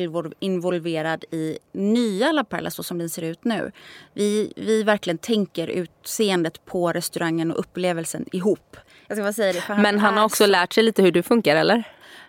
involverad 0.40 1.24
i 1.30 1.58
nya 1.72 2.32
La 2.32 2.44
Perla 2.44 2.70
så 2.70 2.82
som 2.82 2.98
den 2.98 3.10
ser 3.10 3.22
ut 3.22 3.44
nu. 3.44 3.72
Vi, 4.14 4.52
vi 4.56 4.82
verkligen 4.82 5.18
tänker 5.18 5.68
utseendet 5.68 6.64
på 6.64 6.92
restaurangen 6.92 7.52
och 7.52 7.58
upplevelsen 7.58 8.24
ihop. 8.32 8.76
Jag 9.06 9.16
ska 9.16 9.22
bara 9.22 9.32
säga 9.32 9.52
det, 9.52 9.82
Men 9.82 9.98
han 9.98 10.16
har 10.16 10.24
också 10.24 10.44
så... 10.44 10.50
lärt 10.50 10.72
sig 10.72 10.84
lite 10.84 11.02
hur 11.02 11.12
du 11.12 11.22
funkar 11.22 11.56
eller? 11.56 11.84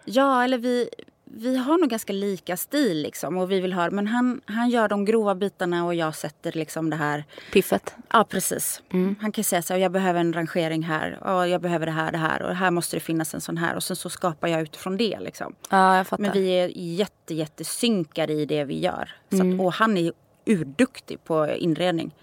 Ja, 0.06 0.44
eller 0.44 0.58
vi, 0.58 0.90
vi 1.32 1.58
har 1.58 1.78
nog 1.78 1.90
ganska 1.90 2.14
lika 2.14 2.58
stil 2.58 3.02
liksom 3.02 3.38
och 3.38 3.52
vi 3.52 3.60
vill 3.60 3.74
ha, 3.74 3.90
men 3.90 4.08
han, 4.08 4.42
han 4.46 4.70
gör 4.70 4.88
de 4.88 5.06
grova 5.06 5.36
bitarna 5.36 5.86
och 5.86 5.96
jag 5.96 6.16
sätter 6.16 6.52
liksom 6.52 6.90
det 6.90 6.96
här... 6.96 7.24
Piffet? 7.52 7.96
Ja, 8.14 8.26
precis. 8.30 8.82
Mm. 8.90 9.16
Han 9.22 9.32
kan 9.32 9.44
säga 9.44 9.62
så 9.62 9.74
här, 9.74 9.80
jag 9.80 9.92
behöver 9.92 10.20
en 10.20 10.34
rangering 10.34 10.84
här 10.84 11.24
och 11.24 11.48
jag 11.48 11.62
behöver 11.62 11.86
det 11.86 11.92
här, 11.92 12.12
det 12.12 12.18
här 12.18 12.42
och 12.42 12.56
här 12.56 12.72
måste 12.72 12.96
det 12.96 13.00
finnas 13.00 13.34
en 13.34 13.42
sån 13.42 13.58
här 13.58 13.76
och 13.76 13.84
sen 13.84 13.96
så 13.96 14.10
skapar 14.10 14.48
jag 14.48 14.62
utifrån 14.62 14.98
det 14.98 15.20
liksom. 15.20 15.56
Ja, 15.70 15.98
jag 15.98 16.08
fattar. 16.08 16.22
Men 16.22 16.32
vi 16.32 16.50
är 16.50 16.72
jätte, 16.76 17.34
jättesynkade 17.34 18.34
i 18.34 18.46
det 18.46 18.64
vi 18.64 18.80
gör. 18.80 19.12
Mm. 19.32 19.54
att, 19.54 19.62
och 19.62 19.74
han 19.74 19.98
är 19.98 20.12
urduktig 20.46 21.24
på 21.24 21.48
inredning. 21.48 22.16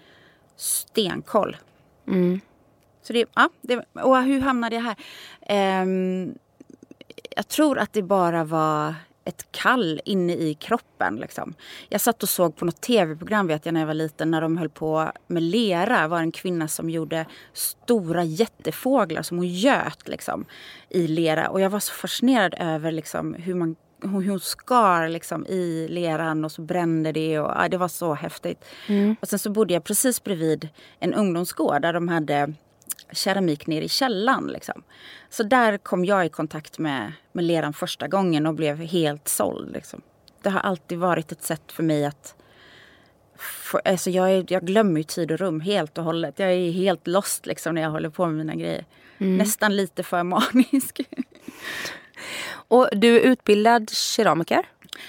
Stenkoll. 0.55 1.57
Mm. 2.07 2.41
Så 3.01 3.13
det, 3.13 3.25
ja, 3.35 3.49
det, 3.61 3.85
och 3.93 4.23
hur 4.23 4.41
hamnade 4.41 4.75
jag 4.75 4.83
här? 4.83 5.81
Um, 5.81 6.35
jag 7.35 7.47
tror 7.47 7.79
att 7.79 7.93
det 7.93 8.03
bara 8.03 8.43
var 8.43 8.95
ett 9.25 9.51
kall 9.51 10.01
inne 10.05 10.33
i 10.33 10.53
kroppen. 10.53 11.15
Liksom. 11.15 11.53
Jag 11.89 12.01
satt 12.01 12.23
och 12.23 12.29
såg 12.29 12.55
på 12.55 12.65
något 12.65 12.81
tv-program 12.81 13.47
vet 13.47 13.65
jag 13.65 13.73
när 13.73 13.81
jag 13.81 13.87
var 13.87 13.93
liten 13.93 14.31
när 14.31 14.41
de 14.41 14.57
höll 14.57 14.69
på 14.69 15.11
med 15.27 15.43
lera. 15.43 16.01
Det 16.01 16.07
var 16.07 16.19
en 16.19 16.31
kvinna 16.31 16.67
som 16.67 16.89
gjorde 16.89 17.25
stora 17.53 18.23
jättefåglar 18.23 19.21
som 19.21 19.37
hon 19.37 19.47
göt 19.47 20.07
liksom, 20.07 20.45
i 20.89 21.07
lera. 21.07 21.49
Och 21.49 21.61
jag 21.61 21.69
var 21.69 21.79
så 21.79 21.93
fascinerad 21.93 22.55
över 22.59 22.91
liksom, 22.91 23.33
hur 23.33 23.55
man 23.55 23.75
hon, 24.01 24.29
hon 24.29 24.39
skar 24.39 25.07
liksom 25.07 25.45
i 25.45 25.87
leran 25.89 26.45
och 26.45 26.51
så 26.51 26.61
brände 26.61 27.11
det. 27.11 27.39
Och, 27.39 27.51
ja, 27.55 27.69
det 27.69 27.77
var 27.77 27.87
så 27.87 28.13
häftigt. 28.13 28.65
Mm. 28.87 29.15
Och 29.21 29.27
sen 29.27 29.39
så 29.39 29.49
bodde 29.49 29.73
jag 29.73 29.83
precis 29.83 30.23
bredvid 30.23 30.69
en 30.99 31.13
ungdomsgård 31.13 31.81
där 31.81 31.93
de 31.93 32.07
hade 32.07 32.53
keramik 33.11 33.67
nere 33.67 33.83
i 33.83 33.89
källan. 33.89 34.47
Liksom. 34.47 34.83
Så 35.29 35.43
där 35.43 35.77
kom 35.77 36.05
jag 36.05 36.25
i 36.25 36.29
kontakt 36.29 36.79
med, 36.79 37.11
med 37.31 37.45
leran 37.45 37.73
första 37.73 38.07
gången 38.07 38.45
och 38.45 38.53
blev 38.53 38.77
helt 38.77 39.27
såld. 39.27 39.73
Liksom. 39.73 40.01
Det 40.41 40.49
har 40.49 40.59
alltid 40.59 40.97
varit 40.97 41.31
ett 41.31 41.43
sätt 41.43 41.71
för 41.71 41.83
mig 41.83 42.05
att... 42.05 42.35
För, 43.37 43.81
alltså 43.85 44.09
jag, 44.09 44.31
är, 44.31 44.45
jag 44.47 44.65
glömmer 44.65 44.97
ju 44.99 45.03
tid 45.03 45.31
och 45.31 45.39
rum 45.39 45.59
helt 45.59 45.97
och 45.97 46.03
hållet. 46.03 46.39
Jag 46.39 46.53
är 46.53 46.71
helt 46.71 47.07
lost 47.07 47.45
liksom, 47.45 47.75
när 47.75 47.81
jag 47.81 47.89
håller 47.89 48.09
på 48.09 48.25
med 48.25 48.35
mina 48.35 48.55
grejer. 48.55 48.85
Mm. 49.17 49.37
Nästan 49.37 49.75
lite 49.75 50.03
för 50.03 50.23
manisk. 50.23 51.01
och 52.67 52.89
du 52.91 53.15
är 53.15 53.19
utbildad 53.19 53.89
keramiker? 53.89 54.65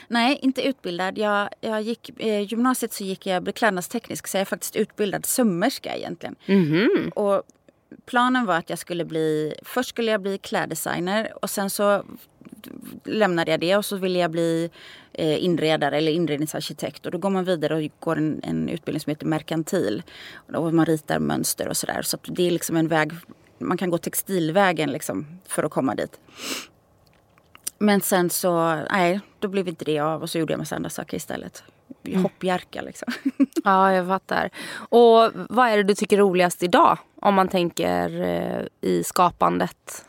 Nej, 0.08 0.38
inte 0.42 0.62
utbildad. 0.62 1.18
Jag, 1.18 1.48
jag 1.60 1.82
gick, 1.82 2.20
eh, 2.20 2.40
gymnasiet 2.40 2.92
så 2.92 3.04
gick 3.04 3.26
jag 3.26 3.42
beklädnadsteknisk 3.42 4.26
så 4.26 4.36
jag 4.36 4.40
är 4.40 4.44
faktiskt 4.44 4.76
utbildad 4.76 5.26
sömmerska 5.26 5.96
egentligen. 5.96 6.36
Mm. 6.46 7.12
Och 7.14 7.42
planen 8.06 8.46
var 8.46 8.56
att 8.56 8.70
jag 8.70 8.78
skulle 8.78 9.04
bli... 9.04 9.54
Först 9.62 9.88
skulle 9.88 10.10
jag 10.10 10.22
bli 10.22 10.38
kläddesigner 10.38 11.32
och 11.42 11.50
sen 11.50 11.70
så 11.70 12.04
lämnade 13.04 13.50
jag 13.50 13.60
det 13.60 13.76
och 13.76 13.84
så 13.84 13.96
ville 13.96 14.18
jag 14.18 14.30
bli 14.30 14.70
eh, 15.12 15.44
inredare 15.44 15.96
eller 15.96 16.12
inredningsarkitekt. 16.12 17.06
Och 17.06 17.12
då 17.12 17.18
går 17.18 17.30
man 17.30 17.44
vidare 17.44 17.74
och 17.76 17.90
går 18.00 18.16
en, 18.16 18.40
en 18.42 18.68
utbildning 18.68 19.00
som 19.00 19.10
heter 19.10 19.26
merkantil. 19.26 20.02
Och 20.54 20.74
man 20.74 20.86
ritar 20.86 21.18
mönster 21.18 21.68
och 21.68 21.76
sådär. 21.76 22.02
Så 22.02 22.18
det 22.22 22.46
är 22.46 22.50
liksom 22.50 22.76
en 22.76 22.88
väg, 22.88 23.12
man 23.58 23.76
kan 23.76 23.90
gå 23.90 23.98
textilvägen 23.98 24.92
liksom 24.92 25.26
för 25.46 25.62
att 25.62 25.70
komma 25.70 25.94
dit. 25.94 26.20
Men 27.78 28.00
sen 28.00 28.30
så, 28.30 28.74
nej, 28.90 29.20
då 29.38 29.48
blev 29.48 29.68
inte 29.68 29.84
det 29.84 29.98
av 29.98 30.22
och 30.22 30.30
så 30.30 30.38
gjorde 30.38 30.52
jag 30.52 30.58
massa 30.58 30.76
andra 30.76 30.90
saker 30.90 31.16
istället 31.16 31.62
mm. 32.12 32.22
hoppjerka. 32.22 32.82
Liksom. 32.82 33.12
Ja, 33.64 33.92
jag 33.92 34.06
fattar. 34.06 34.50
Och 34.88 35.30
vad 35.48 35.68
är 35.68 35.76
det 35.76 35.82
du 35.82 35.94
tycker 35.94 36.16
är 36.16 36.20
roligast 36.20 36.62
idag? 36.62 36.98
Om 37.20 37.34
man 37.34 37.48
tänker 37.48 38.20
eh, 38.20 38.66
i 38.80 39.04
skapandet. 39.04 40.04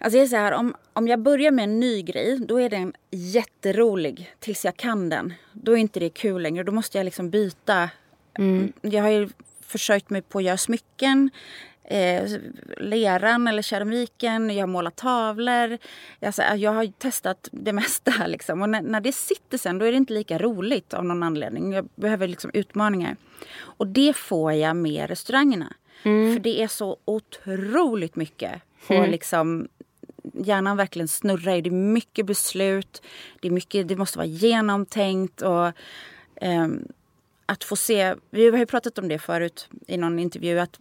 Alltså 0.00 0.18
är 0.18 0.26
så 0.26 0.36
här, 0.36 0.52
om, 0.52 0.74
om 0.92 1.08
jag 1.08 1.20
börjar 1.20 1.50
med 1.50 1.62
en 1.62 1.80
ny 1.80 2.02
grej, 2.02 2.38
då 2.40 2.60
är 2.60 2.68
den 2.70 2.92
jätterolig 3.10 4.34
tills 4.38 4.64
jag 4.64 4.76
kan 4.76 5.08
den. 5.08 5.34
Då 5.52 5.72
är 5.72 5.76
inte 5.76 6.00
det 6.00 6.10
kul 6.10 6.42
längre. 6.42 6.62
Då 6.64 6.72
måste 6.72 6.98
jag 6.98 7.04
liksom 7.04 7.30
byta. 7.30 7.90
Mm. 8.38 8.72
Jag 8.80 9.02
har 9.02 9.10
ju 9.10 9.28
försökt 9.68 10.10
mig 10.10 10.22
på 10.22 10.38
att 10.38 10.44
göra 10.44 10.56
smycken 10.56 11.30
eh, 11.88 12.30
leran 12.76 13.48
eller 13.48 13.62
keramiken, 13.62 14.50
jag 14.50 14.62
har 14.62 14.66
målat 14.66 14.96
tavlor. 14.96 15.78
Alltså, 16.22 16.42
jag 16.42 16.72
har 16.72 16.86
testat 16.86 17.48
det 17.52 17.72
mesta. 17.82 18.26
Liksom. 18.26 18.62
Och 18.62 18.68
när, 18.68 18.82
när, 18.82 19.00
det 19.00 19.12
sitter 19.12 19.58
sen 19.58 19.78
då 19.78 19.86
är 19.86 19.90
det 19.90 19.96
inte 19.96 20.12
lika 20.12 20.38
roligt 20.38 20.94
av 20.94 21.04
någon 21.04 21.22
anledning. 21.22 21.72
Jag 21.72 21.88
behöver 21.94 22.28
liksom 22.28 22.50
utmaningar. 22.54 23.16
Och 23.60 23.86
det 23.86 24.16
får 24.16 24.52
jag 24.52 24.76
med 24.76 25.08
restaurangerna. 25.08 25.72
Mm. 26.02 26.34
För 26.34 26.40
det 26.42 26.62
är 26.62 26.68
så 26.68 26.96
otroligt 27.04 28.16
mycket. 28.16 28.62
Mm. 28.88 29.02
Och 29.02 29.08
liksom, 29.08 29.68
hjärnan 30.34 30.76
verkligen 30.76 31.08
snurrar. 31.08 31.60
Det 31.60 31.68
är 31.68 31.70
mycket 31.70 32.26
beslut. 32.26 33.02
Det, 33.40 33.48
är 33.48 33.52
mycket, 33.52 33.88
det 33.88 33.96
måste 33.96 34.18
vara 34.18 34.26
genomtänkt. 34.26 35.42
Och, 35.42 35.66
eh, 36.36 36.68
att 37.48 37.64
få 37.64 37.76
se, 37.76 38.14
vi 38.30 38.50
har 38.50 38.58
ju 38.58 38.66
pratat 38.66 38.98
om 38.98 39.08
det 39.08 39.18
förut 39.18 39.68
i 39.86 39.96
någon 39.96 40.18
intervju, 40.18 40.58
att 40.58 40.78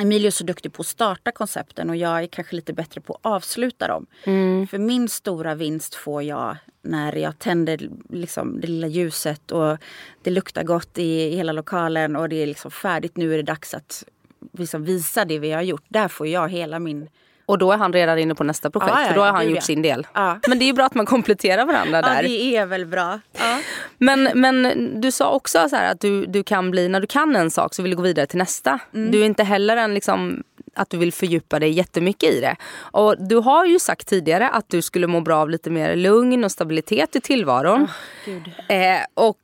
Emilio 0.00 0.26
är 0.26 0.30
så 0.30 0.44
duktig 0.44 0.72
på 0.72 0.80
att 0.80 0.86
starta 0.86 1.32
koncepten 1.32 1.90
och 1.90 1.96
jag 1.96 2.22
är 2.22 2.26
kanske 2.26 2.56
lite 2.56 2.72
bättre 2.72 3.00
på 3.00 3.14
att 3.14 3.26
avsluta 3.26 3.88
dem. 3.88 4.06
Mm. 4.24 4.66
För 4.66 4.78
min 4.78 5.08
stora 5.08 5.54
vinst 5.54 5.94
får 5.94 6.22
jag 6.22 6.56
när 6.82 7.16
jag 7.16 7.38
tänder 7.38 7.90
liksom 8.10 8.60
det 8.60 8.66
lilla 8.66 8.86
ljuset 8.86 9.50
och 9.50 9.78
det 10.22 10.30
luktar 10.30 10.62
gott 10.62 10.98
i, 10.98 11.36
hela 11.36 11.52
lokalen 11.52 12.16
och 12.16 12.28
det 12.28 12.36
är 12.36 12.46
liksom 12.46 12.70
färdigt. 12.70 13.16
Nu 13.16 13.32
är 13.32 13.36
det 13.36 13.42
dags 13.42 13.74
att 13.74 14.04
liksom 14.52 14.84
visa 14.84 15.24
det 15.24 15.38
vi 15.38 15.52
har 15.52 15.62
gjort. 15.62 15.84
Där 15.88 16.08
får 16.08 16.26
jag 16.26 16.48
hela 16.48 16.78
min 16.78 17.08
och 17.50 17.58
då 17.58 17.72
är 17.72 17.76
han 17.76 17.92
redan 17.92 18.18
inne 18.18 18.34
på 18.34 18.44
nästa 18.44 18.70
projekt 18.70 18.92
ah, 18.96 19.02
ja, 19.02 19.08
för 19.08 19.14
då 19.14 19.20
har 19.20 19.32
han 19.32 19.46
gjort 19.46 19.54
ja. 19.54 19.60
sin 19.60 19.82
del. 19.82 20.06
Ah. 20.12 20.34
Men 20.48 20.58
det 20.58 20.68
är 20.68 20.72
bra 20.72 20.84
att 20.84 20.94
man 20.94 21.06
kompletterar 21.06 21.66
varandra 21.66 22.02
där. 22.02 22.22
Ja 22.22 22.28
det 22.28 22.56
är 22.56 22.66
väl 22.66 22.86
bra. 22.86 23.20
Ah. 23.38 23.58
Men, 23.98 24.30
men 24.34 24.90
du 25.00 25.12
sa 25.12 25.30
också 25.30 25.68
så 25.68 25.76
att 25.76 26.00
du, 26.00 26.26
du 26.26 26.42
kan 26.42 26.70
bli, 26.70 26.88
när 26.88 27.00
du 27.00 27.06
kan 27.06 27.36
en 27.36 27.50
sak 27.50 27.74
så 27.74 27.82
vill 27.82 27.90
du 27.90 27.96
gå 27.96 28.02
vidare 28.02 28.26
till 28.26 28.38
nästa. 28.38 28.78
Mm. 28.94 29.10
Du 29.10 29.20
är 29.20 29.26
inte 29.26 29.44
heller 29.44 29.76
en 29.76 29.94
liksom 29.94 30.42
att 30.74 30.90
du 30.90 30.96
vill 30.96 31.12
fördjupa 31.12 31.58
dig 31.58 31.70
jättemycket 31.70 32.30
i 32.30 32.40
det. 32.40 32.56
Och 32.80 33.14
du 33.18 33.36
har 33.36 33.66
ju 33.66 33.78
sagt 33.78 34.08
tidigare 34.08 34.48
att 34.48 34.68
du 34.68 34.82
skulle 34.82 35.06
må 35.06 35.20
bra 35.20 35.36
av 35.36 35.50
lite 35.50 35.70
mer 35.70 35.96
lugn 35.96 36.44
och 36.44 36.52
stabilitet 36.52 37.16
i 37.16 37.20
tillvaron. 37.20 37.88
Oh, 38.26 38.76
eh, 38.76 39.00
och 39.14 39.38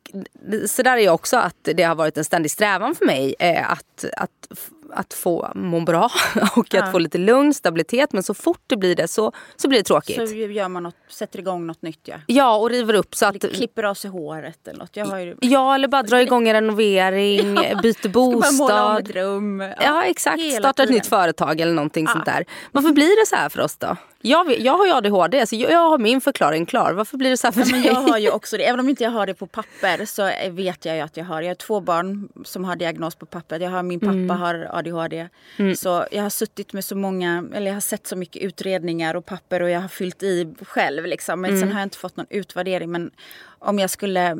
så 0.68 0.82
där 0.82 0.96
är 0.96 1.00
jag 1.00 1.14
också 1.14 1.36
att 1.36 1.68
det 1.74 1.82
har 1.82 1.94
varit 1.94 2.16
en 2.16 2.24
ständig 2.24 2.50
strävan 2.50 2.94
för 2.94 3.06
mig 3.06 3.34
eh, 3.38 3.72
att, 3.72 4.04
att 4.16 4.58
att 4.92 5.14
få 5.14 5.52
må 5.54 5.80
bra 5.80 6.10
och 6.56 6.66
ja. 6.74 6.84
att 6.84 6.92
få 6.92 6.98
lite 6.98 7.18
lugn, 7.18 7.54
stabilitet. 7.54 8.12
Men 8.12 8.22
så 8.22 8.34
fort 8.34 8.62
det 8.66 8.76
blir 8.76 8.96
det 8.96 9.08
så, 9.08 9.32
så 9.56 9.68
blir 9.68 9.78
det 9.78 9.84
tråkigt. 9.84 10.28
Så 10.28 10.34
gör 10.34 10.68
man 10.68 10.82
något, 10.82 10.94
sätter 11.08 11.38
igång 11.38 11.66
något 11.66 11.82
nytt 11.82 12.00
ja. 12.04 12.16
Ja 12.26 12.56
och 12.56 12.70
river 12.70 12.94
upp 12.94 13.14
så 13.14 13.26
att... 13.26 13.44
Eller 13.44 13.54
klipper 13.54 13.82
av 13.82 13.94
sig 13.94 14.10
håret 14.10 14.68
eller 14.68 14.78
något. 14.78 14.96
Jag 14.96 15.06
har 15.06 15.18
ju... 15.18 15.36
Ja 15.40 15.74
eller 15.74 15.88
bara 15.88 16.02
drar 16.02 16.18
igång 16.18 16.48
en 16.48 16.54
renovering, 16.54 17.56
ja. 17.70 17.80
byter 17.82 18.08
bostad. 18.08 18.54
Ska 18.54 18.64
måla 18.64 18.90
om 18.90 18.96
ett 18.96 19.10
rum. 19.10 19.60
Ja, 19.60 19.74
ja 19.80 20.04
exakt, 20.04 20.52
starta 20.52 20.82
ett 20.82 20.90
nytt 20.90 21.06
företag 21.06 21.60
eller 21.60 21.72
någonting 21.72 22.08
sånt 22.08 22.24
där. 22.24 22.44
Varför 22.72 22.92
blir 22.92 23.20
det 23.20 23.26
så 23.26 23.36
här 23.36 23.48
för 23.48 23.60
oss 23.60 23.76
då? 23.76 23.96
Jag, 24.26 24.58
jag 24.58 24.72
har 24.72 24.86
ju 24.86 24.92
ADHD 24.92 25.46
så 25.46 25.56
jag, 25.56 25.70
jag, 25.70 25.90
har 25.90 25.98
min 25.98 26.20
förklaring 26.20 26.66
klar. 26.66 26.92
Varför 26.92 27.16
blir 27.16 27.30
det 27.30 27.36
så 27.36 27.46
här 27.46 27.52
för 27.52 27.60
ja, 27.60 27.64
dig? 27.64 27.72
Men 27.72 27.82
jag 27.82 27.94
har 27.94 28.18
ju 28.18 28.30
också 28.30 28.56
det. 28.56 28.64
Även 28.64 28.80
om 28.80 28.88
inte 28.88 29.04
jag 29.04 29.10
har 29.10 29.26
det 29.26 29.34
på 29.34 29.46
papper 29.46 30.04
så 30.04 30.30
vet 30.50 30.84
jag 30.84 30.96
ju 30.96 31.00
att 31.00 31.16
jag 31.16 31.24
har 31.24 31.42
Jag 31.42 31.50
har 31.50 31.54
två 31.54 31.80
barn 31.80 32.28
som 32.44 32.64
har 32.64 32.76
diagnos 32.76 33.14
på 33.14 33.26
papper. 33.26 33.60
Jag 33.60 33.70
har, 33.70 33.82
min 33.82 34.00
pappa 34.00 34.12
mm. 34.12 34.30
har 34.30 34.68
ADHD. 34.72 35.28
Mm. 35.56 35.76
Så 35.76 36.06
jag 36.10 36.22
har 36.22 36.30
suttit 36.30 36.72
med 36.72 36.84
så 36.84 36.96
många, 36.96 37.44
eller 37.54 37.66
jag 37.66 37.74
har 37.74 37.80
sett 37.80 38.06
så 38.06 38.16
mycket 38.16 38.42
utredningar 38.42 39.14
och 39.14 39.26
papper 39.26 39.62
och 39.62 39.70
jag 39.70 39.80
har 39.80 39.88
fyllt 39.88 40.22
i 40.22 40.54
själv. 40.62 41.06
Liksom. 41.06 41.40
Men 41.40 41.50
mm. 41.50 41.60
sen 41.60 41.72
har 41.72 41.80
jag 41.80 41.86
inte 41.86 41.98
fått 41.98 42.16
någon 42.16 42.26
utvärdering. 42.30 42.90
Men 42.90 43.10
om 43.58 43.78
jag 43.78 43.90
skulle 43.90 44.38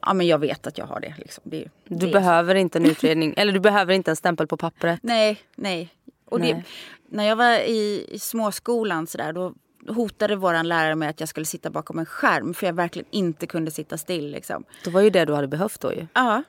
Ja 0.00 0.14
men 0.14 0.26
jag 0.26 0.38
vet 0.38 0.66
att 0.66 0.78
jag 0.78 0.86
har 0.86 1.00
det. 1.00 1.14
Liksom. 1.18 1.42
det 1.46 1.64
du 1.84 2.06
det 2.06 2.12
behöver 2.12 2.54
inte 2.54 2.78
en 2.78 2.86
utredning, 2.90 3.34
eller 3.36 3.52
du 3.52 3.60
behöver 3.60 3.94
inte 3.94 4.10
en 4.10 4.16
stämpel 4.16 4.46
på 4.46 4.56
pappret. 4.56 5.00
Nej, 5.02 5.38
nej. 5.56 5.88
Och. 6.30 6.40
Det, 6.40 6.62
när 7.08 7.24
jag 7.24 7.36
var 7.36 7.58
i, 7.58 8.06
i 8.08 8.18
småskolan 8.18 9.06
så 9.06 9.18
där, 9.18 9.32
då 9.32 9.54
hotade 9.88 10.36
vår 10.36 10.62
lärare 10.62 10.94
med 10.94 11.10
att 11.10 11.20
jag 11.20 11.28
skulle 11.28 11.46
sitta 11.46 11.70
bakom 11.70 11.98
en 11.98 12.06
skärm 12.06 12.54
för 12.54 12.66
jag 12.66 12.74
verkligen 12.74 13.08
inte 13.10 13.46
kunde 13.46 13.70
sitta 13.70 13.98
still. 13.98 14.30
Liksom. 14.30 14.64
Det 14.84 14.90
var 14.90 15.00
ju 15.00 15.10
det 15.10 15.24
du 15.24 15.34
hade 15.34 15.48
behövt 15.48 15.80
då 15.80 15.92
ju. 15.92 16.06
Ja. 16.14 16.42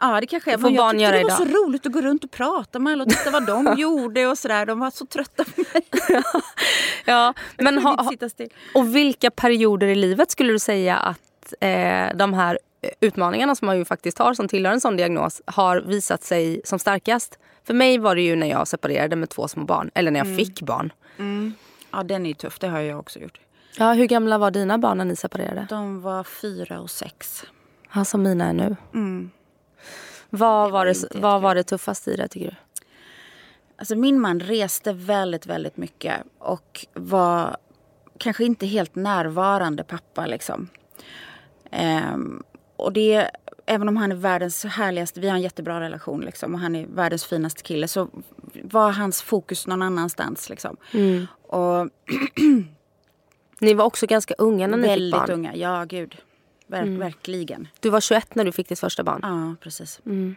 Ja 0.00 0.20
det 0.20 0.26
kanske 0.26 0.52
är. 0.52 0.58
Men 0.58 0.74
jag 0.74 0.90
tyckte 0.90 1.12
det 1.12 1.22
var 1.22 1.30
så 1.30 1.44
roligt 1.44 1.86
att 1.86 1.92
gå 1.92 2.00
runt 2.00 2.24
och 2.24 2.30
prata 2.30 2.78
med 2.78 2.92
alla 2.92 3.04
och 3.04 3.10
titta 3.10 3.30
vad 3.30 3.46
de 3.46 3.74
gjorde 3.78 4.26
och 4.26 4.38
sådär. 4.38 4.66
De 4.66 4.80
var 4.80 4.90
så 4.90 5.06
trötta 5.06 5.44
på 5.44 5.60
mig. 5.60 5.86
ja, 7.04 7.34
men 7.58 7.78
ha, 7.78 8.12
och 8.74 8.96
vilka 8.96 9.30
perioder 9.30 9.86
i 9.86 9.94
livet 9.94 10.30
skulle 10.30 10.52
du 10.52 10.58
säga 10.58 10.96
att 10.96 11.54
eh, 11.60 12.16
de 12.16 12.34
här 12.34 12.58
utmaningarna 13.00 13.54
som 13.54 13.66
man 13.66 13.78
ju 13.78 13.84
faktiskt 13.84 14.18
har 14.18 14.34
som 14.34 14.48
tillhör 14.48 14.72
en 14.72 14.80
sån 14.80 14.96
diagnos 14.96 15.42
har 15.44 15.80
visat 15.80 16.24
sig 16.24 16.60
som 16.64 16.78
starkast? 16.78 17.38
För 17.64 17.74
mig 17.74 17.98
var 17.98 18.14
det 18.14 18.22
ju 18.22 18.36
när 18.36 18.46
jag 18.46 18.68
separerade 18.68 19.16
med 19.16 19.28
två 19.28 19.48
små 19.48 19.64
barn. 19.64 19.90
Eller 19.94 20.10
när 20.10 20.20
jag 20.20 20.26
mm. 20.26 20.38
fick 20.38 20.62
barn. 20.62 20.92
Mm. 21.18 21.54
Ja 21.90 22.02
den 22.02 22.26
är 22.26 22.34
tuff, 22.34 22.58
det 22.58 22.68
har 22.68 22.80
jag 22.80 22.98
också 22.98 23.18
gjort. 23.18 23.40
Ja, 23.78 23.92
hur 23.92 24.06
gamla 24.06 24.38
var 24.38 24.50
dina 24.50 24.78
barn 24.78 24.98
när 24.98 25.04
ni 25.04 25.16
separerade? 25.16 25.66
De 25.68 26.00
var 26.00 26.24
fyra 26.24 26.80
och 26.80 26.90
sex. 26.90 27.44
Ja, 27.94 28.04
som 28.04 28.22
mina 28.22 28.44
är 28.44 28.52
nu. 28.52 28.76
Mm. 28.94 29.30
Vad, 30.30 30.68
det 30.68 30.72
var, 30.72 30.86
det, 30.86 30.94
vad 31.14 31.42
var 31.42 31.54
det 31.54 31.62
tuffaste 31.62 32.10
i 32.10 32.16
det 32.16 32.28
tycker 32.28 32.50
du? 32.50 32.56
Alltså 33.76 33.96
min 33.96 34.20
man 34.20 34.40
reste 34.40 34.92
väldigt, 34.92 35.46
väldigt 35.46 35.76
mycket 35.76 36.16
och 36.38 36.86
var 36.94 37.56
kanske 38.18 38.44
inte 38.44 38.66
helt 38.66 38.94
närvarande 38.94 39.84
pappa 39.84 40.26
liksom. 40.26 40.68
Um, 42.12 42.42
och 42.80 42.92
det 42.92 43.30
även 43.66 43.88
om 43.88 43.96
han 43.96 44.12
är 44.12 44.16
världens 44.16 44.64
härligaste, 44.64 45.20
vi 45.20 45.28
har 45.28 45.36
en 45.36 45.42
jättebra 45.42 45.80
relation 45.80 46.20
liksom, 46.20 46.54
och 46.54 46.60
han 46.60 46.76
är 46.76 46.86
världens 46.86 47.24
finaste 47.24 47.62
kille 47.62 47.88
så 47.88 48.08
var 48.62 48.90
hans 48.90 49.22
fokus 49.22 49.66
någon 49.66 49.82
annanstans. 49.82 50.50
Liksom. 50.50 50.76
Mm. 50.92 51.26
Och 51.42 51.88
Ni 53.60 53.74
var 53.74 53.84
också 53.84 54.06
ganska 54.06 54.34
unga 54.38 54.66
när 54.66 54.76
ni 54.76 54.82
fick 54.82 55.12
barn. 55.12 55.20
Väldigt 55.20 55.36
unga, 55.36 55.56
ja 55.56 55.84
gud. 55.84 56.16
Verk, 56.66 56.82
mm. 56.82 56.98
Verkligen. 56.98 57.68
Du 57.80 57.90
var 57.90 58.00
21 58.00 58.34
när 58.34 58.44
du 58.44 58.52
fick 58.52 58.68
ditt 58.68 58.80
första 58.80 59.02
barn? 59.02 59.20
Ja, 59.22 59.54
precis. 59.62 60.00
Mm. 60.06 60.36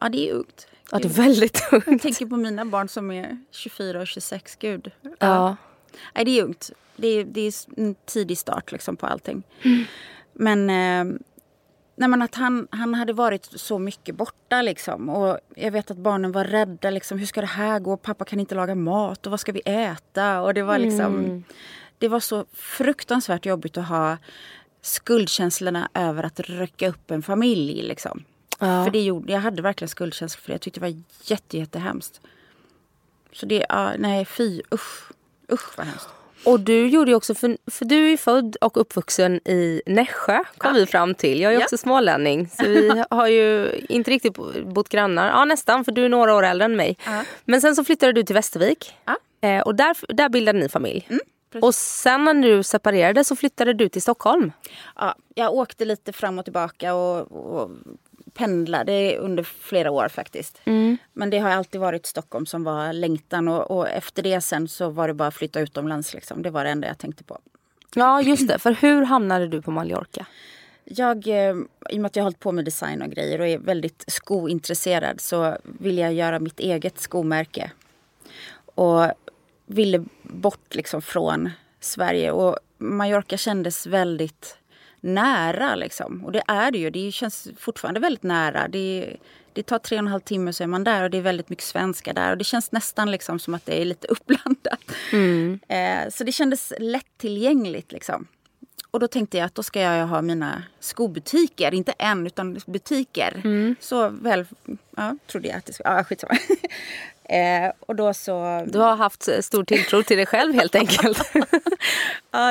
Ja, 0.00 0.08
det 0.08 0.28
är 0.28 0.32
ungt. 0.32 0.68
Ja, 0.90 0.98
det 0.98 1.08
är 1.08 1.12
väldigt 1.12 1.68
ungt. 1.72 1.86
Jag 1.86 2.02
tänker 2.02 2.26
på 2.26 2.36
mina 2.36 2.64
barn 2.64 2.88
som 2.88 3.10
är 3.10 3.38
24 3.50 4.00
och 4.00 4.06
26. 4.06 4.56
Gud. 4.56 4.90
Ja. 5.02 5.10
ja. 5.18 5.56
Nej, 6.14 6.24
det 6.24 6.38
är 6.38 6.44
ungt. 6.44 6.70
Det 6.96 7.08
är, 7.08 7.24
det 7.24 7.40
är 7.40 7.52
en 7.76 7.94
tidig 7.94 8.38
start 8.38 8.72
liksom, 8.72 8.96
på 8.96 9.06
allting. 9.06 9.42
Mm. 9.62 9.84
Men 10.32 10.70
eh, 10.70 11.18
Nej, 11.96 12.08
men 12.08 12.22
att 12.22 12.34
han, 12.34 12.68
han 12.70 12.94
hade 12.94 13.12
varit 13.12 13.44
så 13.44 13.78
mycket 13.78 14.14
borta. 14.14 14.62
Liksom. 14.62 15.08
Och 15.08 15.38
jag 15.54 15.70
vet 15.70 15.90
att 15.90 15.96
barnen 15.96 16.32
var 16.32 16.44
rädda. 16.44 16.90
Liksom, 16.90 17.18
Hur 17.18 17.26
ska 17.26 17.40
det 17.40 17.46
här 17.46 17.80
gå? 17.80 17.96
Pappa 17.96 18.24
kan 18.24 18.40
inte 18.40 18.54
laga 18.54 18.74
mat. 18.74 19.26
Och 19.26 19.30
vad 19.30 19.40
ska 19.40 19.52
vi 19.52 19.62
äta? 19.64 20.40
Och 20.40 20.54
det 20.54 20.62
var 20.62 20.78
liksom... 20.78 21.18
Mm. 21.18 21.44
Det 21.98 22.08
var 22.08 22.20
så 22.20 22.46
fruktansvärt 22.52 23.46
jobbigt 23.46 23.76
att 23.76 23.88
ha 23.88 24.18
skuldkänslorna 24.80 25.88
över 25.94 26.22
att 26.22 26.40
rycka 26.40 26.88
upp 26.88 27.10
en 27.10 27.22
familj. 27.22 27.82
Liksom. 27.82 28.24
Ja. 28.58 28.84
För 28.84 28.90
det 28.90 29.02
gjorde, 29.02 29.32
jag 29.32 29.40
hade 29.40 29.62
verkligen 29.62 29.88
skuldkänslor 29.88 30.40
för 30.40 30.48
det. 30.48 30.54
Jag 30.54 30.60
tyckte 30.60 30.80
det 30.80 30.86
var 30.86 31.02
jätte, 31.24 31.58
jättehemskt. 31.58 32.20
Så 33.32 33.46
det, 33.46 33.66
ja, 33.68 33.92
nej 33.98 34.24
fy, 34.24 34.62
usch. 34.74 35.10
Usch 35.52 35.78
vad 35.78 35.86
hemskt. 35.86 36.08
Och 36.44 36.60
du 36.60 36.88
gjorde 36.88 37.14
också, 37.14 37.34
för, 37.34 37.56
för 37.70 37.84
du 37.84 38.12
är 38.12 38.16
född 38.16 38.56
och 38.60 38.80
uppvuxen 38.80 39.36
i 39.48 39.82
Nässjö 39.86 40.38
kom 40.58 40.74
ja. 40.74 40.80
vi 40.80 40.86
fram 40.86 41.14
till. 41.14 41.40
Jag 41.40 41.52
är 41.52 41.58
ja. 41.58 41.64
också 41.64 41.76
smålänning 41.76 42.48
så 42.48 42.64
vi 42.64 43.04
har 43.10 43.26
ju 43.26 43.70
inte 43.88 44.10
riktigt 44.10 44.36
bott 44.64 44.88
grannar. 44.88 45.28
Ja 45.28 45.44
nästan 45.44 45.84
för 45.84 45.92
du 45.92 46.04
är 46.04 46.08
några 46.08 46.34
år 46.34 46.42
äldre 46.42 46.64
än 46.64 46.76
mig. 46.76 46.96
Ja. 47.04 47.24
Men 47.44 47.60
sen 47.60 47.76
så 47.76 47.84
flyttade 47.84 48.12
du 48.12 48.22
till 48.22 48.34
Västervik 48.34 48.94
eh, 49.40 49.60
och 49.60 49.74
där, 49.74 50.14
där 50.14 50.28
bildade 50.28 50.58
ni 50.58 50.68
familj. 50.68 51.06
Mm. 51.08 51.20
Och 51.60 51.74
sen 51.74 52.24
när 52.24 52.34
du 52.34 52.62
separerade 52.62 53.24
så 53.24 53.36
flyttade 53.36 53.72
du 53.72 53.88
till 53.88 54.02
Stockholm. 54.02 54.52
Ja, 54.96 55.14
jag 55.34 55.54
åkte 55.54 55.84
lite 55.84 56.12
fram 56.12 56.38
och 56.38 56.44
tillbaka 56.44 56.94
och, 56.94 57.32
och 57.32 57.70
pendlade 58.34 59.16
under 59.18 59.42
flera 59.42 59.90
år 59.90 60.08
faktiskt. 60.08 60.60
Mm. 60.64 60.96
Men 61.12 61.30
det 61.30 61.38
har 61.38 61.50
alltid 61.50 61.80
varit 61.80 62.06
Stockholm 62.06 62.46
som 62.46 62.64
var 62.64 62.92
längtan 62.92 63.48
och, 63.48 63.70
och, 63.70 63.88
efter 63.88 64.22
det 64.22 64.40
sen 64.40 64.68
så 64.68 64.88
var 64.88 65.08
det 65.08 65.14
bara 65.14 65.28
att 65.28 65.34
flytta 65.34 65.60
utomlands. 65.60 66.14
Liksom. 66.14 66.42
Det 66.42 66.50
var 66.50 66.64
det 66.64 66.70
enda 66.70 66.88
jag 66.88 66.98
tänkte 66.98 67.24
på. 67.24 67.38
Ja 67.94 68.22
just 68.22 68.48
det, 68.48 68.58
för 68.58 68.72
hur 68.72 69.02
hamnade 69.02 69.48
du 69.48 69.62
på 69.62 69.70
Mallorca? 69.70 70.26
Jag, 70.84 71.28
eh, 71.28 71.56
I 71.90 71.96
och 71.96 72.00
med 72.00 72.06
att 72.06 72.16
jag 72.16 72.22
har 72.22 72.26
hållit 72.26 72.40
på 72.40 72.52
med 72.52 72.64
design 72.64 73.02
och 73.02 73.10
grejer 73.10 73.40
och 73.40 73.46
är 73.48 73.58
väldigt 73.58 74.04
skointresserad 74.06 75.20
så 75.20 75.56
ville 75.62 76.00
jag 76.00 76.12
göra 76.12 76.38
mitt 76.38 76.60
eget 76.60 76.98
skomärke. 76.98 77.70
Och 78.74 79.06
ville 79.66 80.04
bort 80.22 80.74
liksom 80.74 81.02
från 81.02 81.50
Sverige 81.80 82.30
och 82.30 82.58
Mallorca 82.78 83.36
kändes 83.36 83.86
väldigt 83.86 84.58
nära 85.02 85.74
liksom. 85.74 86.24
Och 86.24 86.32
det 86.32 86.42
är 86.48 86.70
det 86.70 86.78
ju. 86.78 86.90
Det 86.90 87.12
känns 87.12 87.48
fortfarande 87.58 88.00
väldigt 88.00 88.22
nära. 88.22 88.68
Det, 88.68 89.16
det 89.52 89.62
tar 89.62 89.78
tre 89.78 89.96
och 89.96 89.98
en 89.98 90.08
halv 90.08 90.20
timme 90.20 90.52
så 90.52 90.62
är 90.62 90.66
man 90.66 90.84
där 90.84 91.02
och 91.02 91.10
det 91.10 91.18
är 91.18 91.22
väldigt 91.22 91.48
mycket 91.48 91.64
svenska 91.64 92.12
där. 92.12 92.30
Och 92.30 92.38
det 92.38 92.44
känns 92.44 92.72
nästan 92.72 93.10
liksom 93.10 93.38
som 93.38 93.54
att 93.54 93.66
det 93.66 93.80
är 93.80 93.84
lite 93.84 94.06
uppblandat. 94.06 94.80
Mm. 95.12 95.60
Eh, 95.68 96.10
så 96.10 96.24
det 96.24 96.32
kändes 96.32 96.72
lättillgängligt 96.78 97.92
liksom. 97.92 98.26
Och 98.92 99.00
då 99.00 99.08
tänkte 99.08 99.38
jag 99.38 99.46
att 99.46 99.54
då 99.54 99.62
ska 99.62 99.80
jag 99.80 100.06
ha 100.06 100.22
mina 100.22 100.62
skobutiker, 100.80 101.74
inte 101.74 101.92
en 101.98 102.26
utan 102.26 102.60
butiker. 102.66 103.40
Mm. 103.44 103.76
Så 103.80 104.08
väl, 104.08 104.46
ja, 104.96 105.16
trodde 105.26 105.48
jag 105.48 105.56
att 105.56 105.66
det 105.66 105.72
skulle, 105.72 105.90
ja 105.90 106.04
skitsamma. 106.04 106.34
eh, 107.24 107.72
och 107.80 107.96
då 107.96 108.14
så... 108.14 108.64
Du 108.66 108.78
har 108.78 108.96
haft 108.96 109.44
stor 109.44 109.64
tilltro 109.64 110.02
till 110.02 110.16
dig 110.16 110.26
själv 110.26 110.54
helt 110.54 110.74
enkelt. 110.74 111.18
ja, 111.34 111.42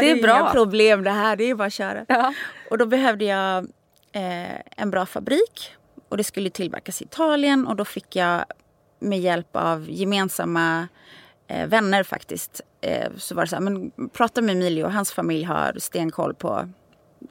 det 0.02 0.10
är 0.10 0.16
det 0.16 0.22
bra. 0.22 0.40
Inga 0.40 0.50
problem 0.50 1.04
det 1.04 1.12
här, 1.12 1.36
det 1.36 1.44
är 1.44 1.56
bara 1.56 1.68
att 1.68 1.74
köra. 1.74 2.06
Ja. 2.08 2.34
Och 2.70 2.78
då 2.78 2.86
behövde 2.86 3.26
jag 3.26 3.58
eh, 4.12 4.60
en 4.78 4.92
bra 4.92 5.06
fabrik 5.06 5.76
och 6.10 6.18
det 6.18 6.24
skulle 6.24 6.50
tillverkas 6.50 7.02
i 7.02 7.06
Italien 7.06 7.68
och 7.68 7.76
då 7.76 7.86
fick 7.86 8.16
jag 8.16 8.46
med 9.00 9.20
hjälp 9.20 9.56
av 9.56 9.90
gemensamma 9.90 10.88
eh, 11.52 11.68
vänner 11.68 12.04
faktiskt. 12.04 12.62
Eh, 12.82 13.12
så 13.18 13.36
var 13.36 13.44
det 13.44 13.50
så 13.50 13.56
här, 13.56 13.62
men 13.64 13.92
prata 14.14 14.42
med 14.42 14.56
Emilio, 14.56 14.88
hans 14.88 15.12
familj 15.12 15.44
har 15.44 15.76
stenkoll 15.80 16.34
på, 16.34 16.70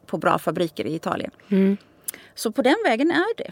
på 0.07 0.19
bra 0.19 0.39
fabriker 0.39 0.85
i 0.85 0.95
Italien. 0.95 1.31
Mm. 1.49 1.77
Så 2.35 2.53
på 2.53 2.63
den 2.63 2.77
vägen 2.85 3.11
är 3.11 3.37
det. 3.37 3.51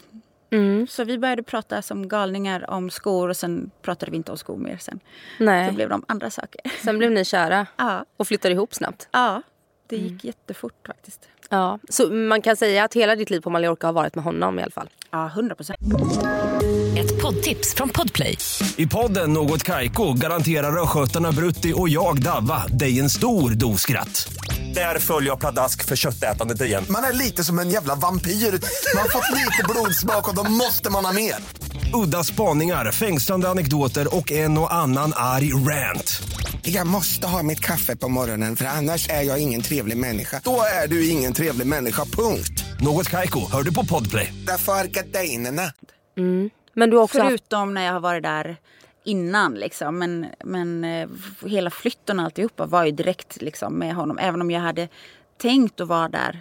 Mm. 0.51 0.87
Så 0.87 1.05
vi 1.05 1.19
började 1.19 1.43
prata 1.43 1.83
som 1.83 2.09
galningar 2.09 2.71
om 2.71 2.91
skor 2.91 3.29
och 3.29 3.37
sen 3.37 3.71
pratade 3.83 4.11
vi 4.11 4.17
inte 4.17 4.33
om 4.33 4.39
skor 4.39 4.57
mer 4.57 4.77
sen. 4.77 5.01
Nej. 5.39 5.73
blev 5.73 5.89
de 5.89 6.05
andra 6.09 6.31
saker. 6.31 6.61
Sen 6.85 6.99
blev 6.99 7.11
ni 7.11 7.25
kära 7.25 7.67
Ja, 7.77 8.05
och 8.17 8.29
flyttade 8.29 8.55
ihop 8.55 8.75
snabbt. 8.75 9.09
ja 9.13 9.43
det 9.87 9.97
gick 9.97 10.25
jättefort 10.25 10.87
faktiskt. 10.87 11.29
Ja. 11.49 11.79
Så 11.89 12.11
man 12.11 12.43
kan 12.43 12.57
säga 12.57 12.85
att 12.85 12.95
hela 12.95 13.17
ditt 13.17 13.31
liv 13.31 13.41
på 13.41 13.51
Mallorca 13.51 13.87
har 13.87 13.93
varit 13.93 14.15
med 14.15 14.25
honom 14.25 14.59
i 14.59 14.63
alla 14.63 14.71
fall. 14.71 14.89
Ja, 15.11 15.31
hundra 15.35 15.55
procent. 15.55 15.79
Ett 16.99 17.23
poddtips 17.23 17.75
från 17.75 17.89
Podplay. 17.89 18.39
I 18.77 18.87
podden 18.87 19.33
Något 19.33 19.63
Kaiko 19.63 20.13
garanterar 20.13 20.83
östgötarna 20.83 21.33
Brutti 21.33 21.73
och 21.77 21.89
jag, 21.89 22.23
Davva, 22.23 22.67
dig 22.67 23.01
en 23.01 23.11
stor 23.11 23.51
dos 23.51 23.81
skratt. 23.81 24.33
Där 24.75 24.99
följer 24.99 25.31
jag 25.31 25.41
pladask 25.41 25.85
för 25.85 25.97
köttätandet 25.97 26.61
igen. 26.61 26.85
Man 26.91 27.05
är 27.05 27.13
lite 27.13 27.45
som 27.45 27.59
en 27.59 27.71
jävla 27.71 27.95
vampyr. 27.95 28.31
Man 28.31 29.03
har 29.03 29.09
fått 29.09 29.37
lite 29.39 29.65
blodsmak 29.69 30.29
och 30.29 30.35
då 30.35 30.51
måste 30.51 30.91
man 30.91 31.05
ha 31.05 31.13
mer. 31.13 31.35
Udda 31.95 32.25
spaningar, 32.25 32.93
fängslande 32.93 33.49
anekdoter 33.49 34.17
och 34.17 34.33
en 34.33 34.59
och 34.59 34.75
annan 34.75 35.13
arg 35.17 35.53
rant. 35.53 36.23
Jag 36.63 36.87
måste 36.87 37.27
ha 37.27 37.43
mitt 37.43 37.61
kaffe 37.61 37.97
på 37.97 38.09
morgonen 38.09 38.57
för 38.57 38.65
annars 38.65 39.09
är 39.09 39.23
jag 39.23 39.39
ingen 39.39 39.63
trevlig 39.63 39.97
människa. 39.97 40.41
Då 40.45 40.61
är 40.85 40.89
du 40.89 41.09
ingen 41.09 41.33
trevlig 41.39 41.67
människa, 41.67 42.05
punkt. 42.05 42.65
Något 42.81 43.09
Kaiko, 43.09 43.41
hör 43.53 43.63
du 43.63 43.75
på 43.75 43.85
Podplay. 43.85 44.33
Därför 44.47 44.73
är 44.73 44.85
gardinerna. 44.85 45.63
Men 46.73 46.91
du 46.91 46.97
också 46.97 47.19
haft... 47.19 47.29
Förutom 47.29 47.75
när 47.75 47.87
jag 47.87 47.93
har 47.93 48.01
varit 48.01 48.23
där 48.23 48.57
innan. 49.05 49.55
Liksom. 49.55 49.99
Men, 49.99 50.27
men 50.45 50.85
eh, 50.85 51.09
hela 51.47 51.71
flytten 51.71 52.19
och 52.19 52.25
alltihopa 52.25 52.67
var 52.67 52.85
ju 52.85 52.91
direkt 52.91 53.43
liksom, 53.43 53.75
med 53.75 53.95
honom. 53.95 54.19
Även 54.19 54.41
om 54.41 54.51
jag 54.51 54.61
hade 54.61 54.89
tänkt 55.37 55.81
att 55.81 55.89
vara 55.89 56.09
där 56.09 56.41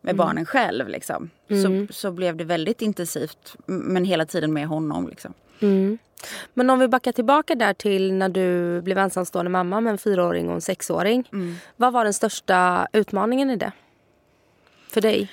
med 0.00 0.16
barnen 0.16 0.46
själv. 0.46 0.88
Liksom. 0.88 1.30
Så, 1.48 1.92
så 1.92 2.10
blev 2.10 2.36
det 2.36 2.44
väldigt 2.44 2.82
intensivt. 2.82 3.56
Men 3.66 4.04
hela 4.04 4.26
tiden 4.26 4.52
med 4.52 4.66
honom. 4.66 5.08
Liksom. 5.08 5.34
Men 6.54 6.70
om 6.70 6.78
vi 6.78 6.88
backar 6.88 7.12
tillbaka 7.12 7.54
där 7.54 7.72
till 7.72 8.12
när 8.12 8.28
du 8.28 8.80
blev 8.82 8.98
ensamstående 8.98 9.50
mamma 9.50 9.80
med 9.80 9.90
en 9.90 9.98
fyraåring 9.98 10.48
och 10.48 10.54
en 10.54 10.60
sexåring. 10.60 11.28
Vad 11.76 11.92
var 11.92 12.04
den 12.04 12.14
största 12.14 12.88
utmaningen 12.92 13.50
i 13.50 13.56
det? 13.56 13.72
För 14.98 15.02
dig? 15.02 15.28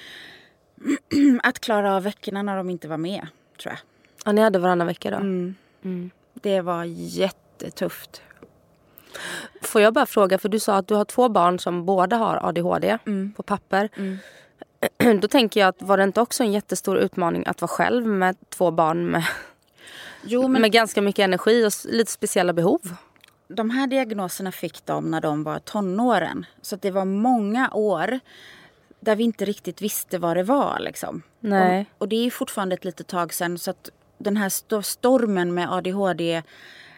Att 1.43 1.59
klara 1.59 1.95
av 1.95 2.03
veckorna 2.03 2.43
när 2.43 2.57
de 2.57 2.69
inte 2.69 2.87
var 2.87 2.97
med, 2.97 3.27
tror 3.61 3.71
jag. 3.71 3.79
Ja, 4.25 4.31
ni 4.31 4.41
hade 4.41 4.59
varannan 4.59 4.87
vecka 4.87 5.11
då. 5.11 5.19
Det 6.33 6.61
var 6.61 6.83
jättetufft. 6.83 8.21
Får 9.61 9.81
jag 9.81 9.93
bara 9.93 10.05
fråga, 10.05 10.37
för 10.37 10.49
du 10.49 10.59
sa 10.59 10.75
att 10.75 10.87
du 10.87 10.95
har 10.95 11.05
två 11.05 11.29
barn 11.29 11.59
som 11.59 11.85
båda 11.85 12.15
har 12.15 12.49
ADHD 12.49 12.97
på 13.35 13.43
papper. 13.43 13.89
Då 15.21 15.27
tänker 15.27 15.59
jag 15.59 15.67
att 15.67 15.81
var 15.81 15.97
det 15.97 16.03
inte 16.03 16.21
också 16.21 16.43
en 16.43 16.51
jättestor 16.51 16.97
utmaning 16.97 17.43
att 17.45 17.61
vara 17.61 17.69
själv 17.69 18.07
med 18.07 18.35
två 18.49 18.71
barn 18.71 19.05
med, 19.05 19.23
Jo, 20.23 20.47
men 20.47 20.61
med 20.61 20.71
ganska 20.71 21.01
mycket 21.01 21.23
energi 21.23 21.65
och 21.65 21.71
lite 21.91 22.11
speciella 22.11 22.53
behov? 22.53 22.81
de 23.47 23.69
här 23.69 23.87
diagnoserna 23.87 24.51
fick 24.51 24.85
de 24.85 25.11
när 25.11 25.21
de 25.21 25.43
var 25.43 25.59
tonåren. 25.59 26.45
Så 26.61 26.75
det 26.75 26.91
var 26.91 27.05
många 27.05 27.69
år 27.73 28.19
där 29.05 29.15
vi 29.15 29.23
inte 29.23 29.45
riktigt 29.45 29.81
visste 29.81 30.17
vad 30.17 30.37
det 30.37 30.43
var. 30.43 30.79
Liksom. 30.79 31.21
Nej. 31.39 31.85
Och, 31.95 32.01
och 32.01 32.07
det 32.09 32.15
är 32.15 32.29
fortfarande 32.31 32.75
ett 32.75 32.85
litet 32.85 33.07
tag 33.07 33.33
sedan. 33.33 33.57
Så 33.57 33.71
att 33.71 33.89
den 34.17 34.37
här 34.37 34.49
sto- 34.49 34.81
stormen 34.81 35.53
med 35.53 35.69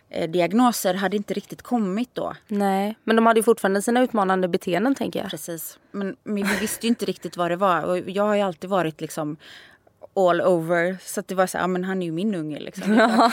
ADHD-diagnoser 0.10 0.93
hade 0.93 1.17
inte 1.17 1.34
riktigt 1.34 1.62
kommit 1.62 2.10
då. 2.15 2.34
Nej, 2.48 2.98
men 3.04 3.15
de 3.15 3.26
hade 3.26 3.39
ju 3.39 3.43
fortfarande 3.43 3.82
sina 3.82 4.02
utmanande 4.02 4.48
beteenden 4.48 4.96
tänker 4.96 5.20
jag. 5.20 5.30
Precis. 5.30 5.80
Men, 5.91 6.15
men 6.24 6.36
vi 6.36 6.56
visste 6.62 6.86
ju 6.86 6.89
inte 6.89 7.06
riktigt 7.06 7.38
vad 7.38 7.52
det 7.52 7.56
var. 7.56 7.84
Och 7.84 8.00
jag 8.10 8.24
har 8.24 8.36
ju 8.36 8.41
alltid 8.41 8.70
varit 8.70 9.02
liksom 9.02 9.38
all 10.15 10.41
over. 10.41 10.98
Så 11.02 11.20
att 11.20 11.28
det 11.28 11.36
var 11.36 11.48
så 11.48 11.58
här, 11.58 11.63
ja 11.63 11.67
men 11.67 11.84
han 11.84 12.02
är 12.02 12.06
ju 12.06 12.12
min 12.12 12.36
unge 12.36 12.60
liksom. 12.60 12.93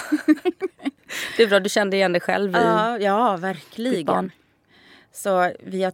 Det 1.37 1.43
är 1.43 1.47
bra, 1.49 1.61
du 1.61 1.69
kände 1.69 1.97
igen 1.97 2.13
dig 2.13 2.21
själv 2.21 2.51
i 2.51 2.55
Ja, 2.59 2.99
ja 2.99 3.37
verkligen. 3.37 4.05
barn. 4.07 4.33
Så 5.15 5.53
vi 5.61 5.91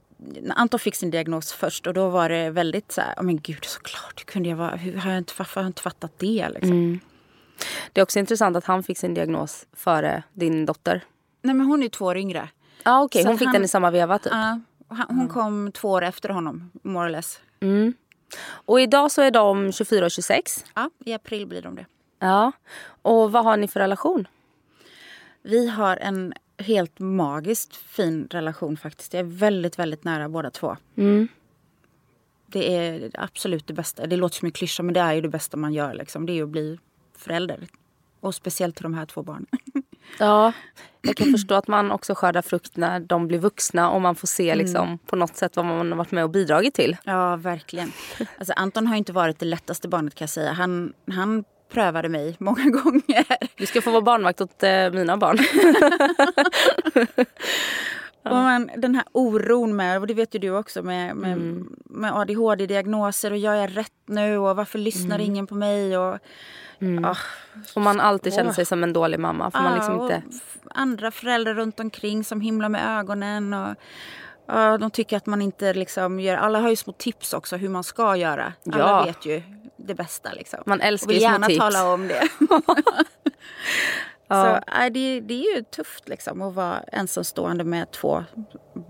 Anton 0.56 0.80
fick 0.80 0.94
sin 0.94 1.10
diagnos 1.10 1.52
först 1.52 1.86
och 1.86 1.94
då 1.94 2.08
var 2.08 2.28
det 2.28 2.50
väldigt 2.50 2.92
så 2.92 3.00
här, 3.00 3.14
oh, 3.16 3.22
men 3.22 3.40
gud 3.40 3.64
såklart, 3.64 4.24
kunde 4.26 4.48
jag 4.48 4.56
vara, 4.56 4.76
hur 4.76 4.96
har 4.96 5.10
jag 5.10 5.18
inte, 5.18 5.32
varför 5.38 5.54
har 5.60 5.62
jag 5.64 5.68
inte 5.68 5.82
fattat 5.82 6.12
det 6.18 6.48
liksom? 6.54 7.00
Det 7.92 8.00
är 8.00 8.02
också 8.02 8.18
intressant 8.18 8.56
att 8.56 8.64
han 8.64 8.82
fick 8.82 8.98
sin 8.98 9.14
diagnos 9.14 9.66
före 9.72 10.22
din 10.32 10.66
dotter. 10.66 11.04
Nej 11.42 11.54
men 11.54 11.66
hon 11.66 11.82
är 11.82 11.88
två 11.88 12.04
år 12.04 12.16
yngre. 12.16 12.48
Ja 12.84 13.02
okej, 13.02 13.22
Så 13.22 13.28
hon 13.28 13.38
fick 13.38 13.46
han- 13.46 13.52
den 13.52 13.64
i 13.64 13.68
samma 13.68 13.90
veva 13.90 14.18
typ. 14.18 14.32
Han, 14.32 14.64
hon 15.08 15.28
kom 15.28 15.72
två 15.72 15.88
år 15.90 16.02
efter 16.02 16.28
honom, 16.28 16.70
more 16.82 17.06
or 17.06 17.10
less. 17.10 17.40
Och 18.48 18.80
idag 18.80 19.10
så 19.12 19.22
är 19.22 19.30
de 19.30 19.72
24 19.72 20.04
och 20.04 20.10
26. 20.10 20.64
Ja, 20.74 20.90
i 21.04 21.12
april 21.12 21.46
blir 21.46 21.62
de 21.62 21.74
det. 21.74 21.86
Ja. 22.18 22.52
Och 23.02 23.32
vad 23.32 23.44
har 23.44 23.56
ni 23.56 23.68
för 23.68 23.80
relation? 23.80 24.28
Vi 25.42 25.68
har 25.68 25.96
en 25.96 26.32
helt 26.60 26.98
magiskt 26.98 27.76
fin 27.76 28.28
relation 28.30 28.76
faktiskt. 28.76 29.14
Jag 29.14 29.20
är 29.20 29.24
väldigt, 29.24 29.78
väldigt 29.78 30.04
nära 30.04 30.28
båda 30.28 30.50
två. 30.50 30.76
Det 32.46 32.76
är 32.76 33.10
absolut 33.14 33.66
det 33.66 33.72
bästa. 33.72 34.06
Det 34.06 34.16
låter 34.16 34.36
som 34.36 34.46
en 34.46 34.52
klyscha 34.52 34.82
men 34.82 34.94
det 34.94 35.00
är 35.00 35.12
ju 35.12 35.20
det 35.20 35.28
bästa 35.28 35.56
man 35.56 35.72
gör. 35.72 35.94
Liksom. 35.94 36.26
Det 36.26 36.38
är 36.38 36.42
att 36.42 36.48
bli 36.48 36.78
förälder. 37.16 37.66
Och 38.20 38.34
speciellt 38.34 38.76
till 38.76 38.82
de 38.82 38.94
här 38.94 39.06
två 39.06 39.22
barnen. 39.22 39.46
Ja, 40.18 40.52
jag 41.02 41.16
kan 41.16 41.32
förstå 41.32 41.54
att 41.54 41.68
man 41.68 41.90
också 41.90 42.14
skördar 42.14 42.42
frukt 42.42 42.76
när 42.76 43.00
de 43.00 43.28
blir 43.28 43.38
vuxna 43.38 43.90
och 43.90 44.00
man 44.00 44.14
får 44.14 44.28
se 44.28 44.54
liksom, 44.54 44.98
på 45.06 45.16
något 45.16 45.36
sätt 45.36 45.56
vad 45.56 45.64
man 45.66 45.90
har 45.90 45.98
varit 45.98 46.10
med 46.10 46.24
och 46.24 46.30
bidragit 46.30 46.74
till. 46.74 46.96
Ja, 47.04 47.36
verkligen. 47.36 47.92
Alltså, 48.38 48.52
Anton 48.56 48.86
har 48.86 48.96
inte 48.96 49.12
varit 49.12 49.38
det 49.38 49.46
lättaste 49.46 49.88
barnet 49.88 50.14
kan 50.14 50.24
jag 50.24 50.30
säga. 50.30 50.52
Han, 50.52 50.92
han 51.06 51.44
prövade 51.70 52.08
mig 52.08 52.36
många 52.38 52.64
gånger. 52.70 53.24
Du 53.56 53.66
ska 53.66 53.82
få 53.82 53.90
vara 53.90 54.00
barnvakt 54.02 54.40
åt 54.40 54.62
eh, 54.62 54.90
mina 54.90 55.16
barn. 55.16 55.38
Och 58.22 58.30
man, 58.36 58.70
den 58.76 58.94
här 58.94 59.04
oron 59.12 59.76
med, 59.76 60.00
och 60.00 60.06
det 60.06 60.14
vet 60.14 60.34
ju 60.34 60.38
du 60.38 60.50
också, 60.50 60.82
med, 60.82 61.16
med, 61.16 61.64
med 61.84 62.12
ADHD-diagnoser 62.14 63.30
och 63.30 63.36
gör 63.38 63.54
jag 63.54 63.76
rätt 63.76 63.92
nu 64.06 64.38
och 64.38 64.56
varför 64.56 64.78
lyssnar 64.78 65.18
ingen 65.18 65.46
på 65.46 65.54
mig? 65.54 65.98
Och, 65.98 66.18
ah, 67.04 67.16
Och 67.74 67.80
man 67.82 68.00
alltid 68.00 68.34
känner 68.34 68.52
sig 68.52 68.64
som 68.64 68.82
en 68.82 68.92
dålig 68.92 69.20
mamma. 69.20 69.50
För 69.50 69.58
man 69.60 69.74
liksom 69.74 69.96
Ja, 69.96 70.02
inte... 70.02 70.22
och 70.64 70.70
andra 70.74 71.10
föräldrar 71.10 71.54
runt 71.54 71.80
omkring 71.80 72.24
som 72.24 72.40
himlar 72.40 72.68
med 72.68 72.98
ögonen. 72.98 73.54
Och, 73.54 73.74
ja, 74.48 74.78
de 74.78 74.90
tycker 74.90 75.16
att 75.16 75.26
man 75.26 75.42
inte 75.42 75.74
liksom 75.74 76.20
gör... 76.20 76.36
Alla 76.36 76.60
har 76.60 76.70
ju 76.70 76.76
små 76.76 76.92
tips 76.92 77.32
också 77.32 77.56
hur 77.56 77.68
man 77.68 77.84
ska 77.84 78.16
göra. 78.16 78.52
Alla 78.72 78.78
Ja. 78.78 79.04
vet 79.04 79.26
ju 79.26 79.42
det 79.86 79.94
bästa. 79.94 80.32
Liksom. 80.32 80.58
Man 80.66 80.80
älskar 80.80 81.12
ju 81.12 81.20
små 81.20 81.30
gärna 81.30 81.46
tips. 81.46 81.58
tala 81.58 81.92
om 81.92 82.08
det. 82.08 82.22
Ja. 84.32 84.44
Så, 84.66 84.72
nej, 84.74 84.90
det, 84.90 85.20
det 85.20 85.34
är 85.34 85.56
ju 85.56 85.62
tufft 85.62 86.08
liksom, 86.08 86.42
att 86.42 86.54
vara 86.54 86.80
ensamstående 86.92 87.64
med 87.64 87.90
två 87.90 88.24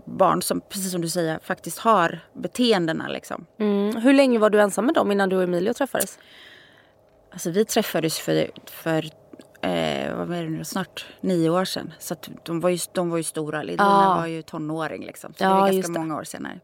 barn 0.06 0.42
som, 0.42 0.60
precis 0.60 0.92
som 0.92 1.00
du 1.00 1.08
säger, 1.08 1.38
faktiskt 1.42 1.78
har 1.78 2.20
beteendena. 2.34 3.08
Liksom. 3.08 3.46
Mm. 3.58 3.96
Hur 3.96 4.12
länge 4.12 4.38
var 4.38 4.50
du 4.50 4.60
ensam 4.60 4.86
med 4.86 4.94
dem 4.94 5.12
innan 5.12 5.28
du 5.28 5.36
och 5.36 5.42
Emilio 5.42 5.72
träffades? 5.72 6.18
Alltså, 7.32 7.50
vi 7.50 7.64
träffades 7.64 8.18
för, 8.18 8.50
för 8.66 9.04
eh, 9.62 10.14
vad 10.16 10.32
är 10.36 10.42
det 10.42 10.50
nu, 10.50 10.64
snart 10.64 11.06
nio 11.20 11.50
år 11.50 11.64
sedan. 11.64 11.92
Så 11.98 12.16
de, 12.44 12.60
var 12.60 12.70
ju, 12.70 12.78
de 12.92 13.10
var 13.10 13.16
ju 13.16 13.22
stora. 13.24 13.62
Lina 13.62 13.82
Ja. 13.84 14.14
var 14.20 14.26
ju 14.26 14.42
tonåring. 14.42 15.04
Liksom. 15.06 15.34
Så 15.34 15.44
Ja, 15.44 15.66
det 15.66 15.72
just 15.72 15.88
ganska 15.88 16.00
många 16.00 16.16
år 16.16 16.24
senare. 16.24 16.60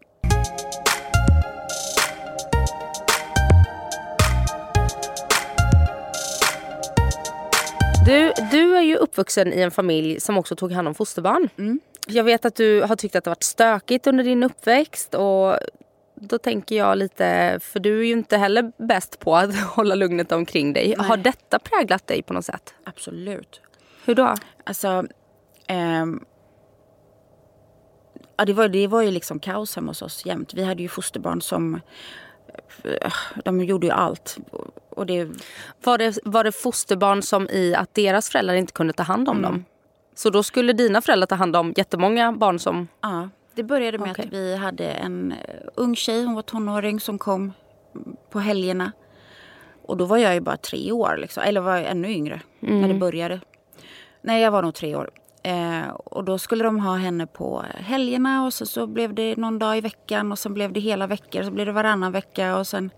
Du, 8.07 8.33
du 8.51 8.77
är 8.77 8.83
ju 8.83 8.97
uppvuxen 8.97 9.53
i 9.53 9.61
en 9.61 9.71
familj 9.71 10.21
som 10.21 10.39
också 10.39 10.57
tog 10.57 10.73
hand 10.73 10.89
om 10.89 10.95
fosterbarn. 10.95 11.49
Jag 12.07 12.25
vet 12.25 12.45
att 12.45 12.55
du 12.55 12.83
har 12.83 12.97
tyckt 12.97 13.17
att 13.17 13.25
det 13.25 13.31
varit 13.31 13.43
stökigt 13.43 14.07
under 14.07 14.25
din 14.25 14.43
uppväxt. 14.43 15.15
Och 15.15 15.59
då 16.15 16.39
tänker 16.39 16.77
jag 16.77 16.99
lite, 16.99 17.59
för 17.63 17.81
du 17.81 18.01
är 18.01 18.05
ju 18.05 18.13
inte 18.13 18.37
heller 18.37 18.73
bäst 18.87 19.19
på 19.19 19.37
att 19.37 19.57
hålla 19.77 19.95
lugnet 19.95 20.33
omkring 20.33 20.73
dig. 20.73 20.95
Nej. 20.99 21.07
Har 21.07 21.17
detta 21.17 21.59
präglat 21.59 22.07
dig 22.07 22.23
på 22.23 22.33
något 22.33 22.45
sätt? 22.45 22.75
Absolut. 22.85 23.61
Hur 24.05 24.15
då? 24.15 24.35
Alltså... 24.65 25.07
ehm, 25.67 26.25
ja, 28.37 28.45
det, 28.45 28.53
var, 28.53 28.69
det 28.69 28.87
var 28.87 29.03
ju 29.03 29.11
liksom 29.11 29.39
kaos 29.39 29.77
hemma 29.77 29.91
hos 29.91 30.03
oss 30.03 30.27
jämt. 30.27 30.55
Vi 30.55 30.65
hade 30.65 30.83
ju 30.83 30.89
fosterbarn 30.89 31.43
som... 31.43 31.81
De 33.45 33.61
gjorde 33.65 33.87
ju 33.87 33.93
allt. 33.93 34.39
Och 34.91 35.07
det, 35.07 35.29
Var 35.85 35.99
det, 35.99 36.19
var 36.25 36.45
det 36.45 36.53
fosterbarn 36.53 37.23
som 37.23 37.49
i 37.51 37.75
att 37.75 37.95
deras 37.95 38.31
föräldrar 38.31 38.55
inte 38.55 38.73
kunde 38.73 38.93
ta 38.93 39.03
hand 39.03 39.29
om 39.29 39.39
Mm. 39.39 39.51
dem? 39.53 39.65
Så 40.15 40.31
då 40.31 40.43
skulle 40.43 40.73
dina 40.73 41.01
föräldrar 41.01 41.27
ta 41.27 41.35
hand 41.35 41.57
om 41.57 41.73
jättemånga 41.77 42.33
barn 42.33 42.59
som... 42.59 42.89
ja, 43.01 43.29
det 43.55 43.63
började 43.63 43.99
med 43.99 44.11
Okej. 44.11 44.25
att 44.27 44.33
vi 44.33 44.57
hade 44.57 44.85
en 44.91 45.33
eh, 45.33 45.39
ung 45.75 45.97
tjej, 45.97 46.25
hon 46.25 46.35
var 46.35 46.43
tonåring, 46.43 47.01
som 47.01 47.19
kom 47.19 47.53
på 48.31 48.41
helgerna. 48.41 48.93
Och 49.83 49.97
då 49.97 50.05
var 50.05 50.17
jag 50.19 50.35
ju 50.35 50.41
bara 50.41 50.57
tre 50.57 50.93
år, 50.93 51.17
liksom. 51.17 51.43
eller 51.43 51.61
var 51.61 51.77
jag 51.77 51.87
ännu 51.87 52.09
yngre 52.11 52.41
när 52.61 52.89
det 52.89 52.95
började. 52.95 53.41
Nej, 54.23 54.43
jag 54.43 54.51
var 54.51 54.63
nog 54.63 54.75
tre 54.75 54.97
år. 54.97 55.11
Eh, 55.47 55.89
och 55.89 56.25
då 56.25 56.39
skulle 56.39 56.65
de 56.65 56.81
ha 56.81 56.97
henne 56.97 57.27
på 57.27 57.65
helgerna 57.75 58.45
och 58.45 58.55
så, 58.55 58.67
så 58.67 58.87
blev 58.87 59.15
det 59.15 59.37
någon 59.37 59.59
dag 59.59 59.79
i 59.79 59.81
veckan 59.81 60.33
och 60.33 60.39
sen 60.39 60.55
blev 60.55 60.73
det 60.73 60.81
hela 60.81 61.07
veckor. 61.07 61.43
Så 61.43 61.51
blev 61.51 61.67
det 61.67 61.73
varannan 61.73 62.13
vecka 62.13 62.57
och 62.57 62.67
sen 62.67 62.91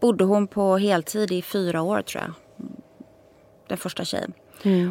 bodde 0.00 0.24
hon 0.24 0.46
på 0.46 0.76
heltid 0.76 1.32
i 1.32 1.42
fyra 1.42 1.82
år 1.82 2.02
tror 2.02 2.22
jag. 2.22 2.32
Den 3.68 3.78
första 3.78 4.04
tjejen. 4.04 4.32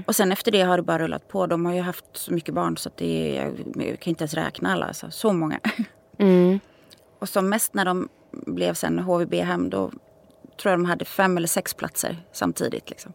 Och 0.06 0.16
sen 0.16 0.32
efter 0.32 0.52
det 0.52 0.62
har 0.62 0.78
det 0.78 0.84
bara 0.84 1.00
rullat 1.00 1.28
på. 1.28 1.48
De 1.48 1.66
har 1.66 1.74
ju 1.74 1.82
haft 1.82 2.06
så 2.14 2.34
mycket 2.34 2.54
barn 2.54 2.78
så 2.78 2.90
att 2.90 2.98
det 2.98 3.34
jag 3.76 4.00
kan 4.00 4.12
inte 4.12 4.22
ens 4.22 4.34
räkna 4.34 4.74
alla. 4.74 4.86
Alltså, 4.86 5.12
så 5.12 5.34
många. 5.34 5.60
Och 7.20 7.30
som 7.30 7.50
mest 7.50 7.74
när 7.74 7.86
de 7.86 8.10
blev 8.32 8.74
sen 8.74 9.00
HVB-hem 9.00 9.70
då 9.70 9.92
tror 10.62 10.72
jag 10.72 10.80
de 10.80 10.86
hade 10.86 11.06
fem 11.06 11.38
eller 11.38 11.48
sex 11.48 11.74
platser 11.74 12.18
samtidigt. 12.32 12.90
Liksom. 12.90 13.14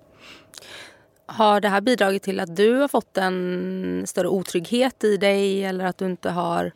Har 1.33 1.61
det 1.61 1.69
här 1.69 1.81
bidragit 1.81 2.23
till 2.23 2.41
att 2.41 2.57
du 2.57 2.75
har 2.75 2.89
fått 2.89 3.19
en 3.19 4.05
större 4.07 4.29
otrygghet 4.29 5.05
i 5.05 5.17
dig 5.17 5.65
eller 5.65 5.85
att 5.85 5.99
du 5.99 6.07
inte 6.07 6.31
har 6.31 6.73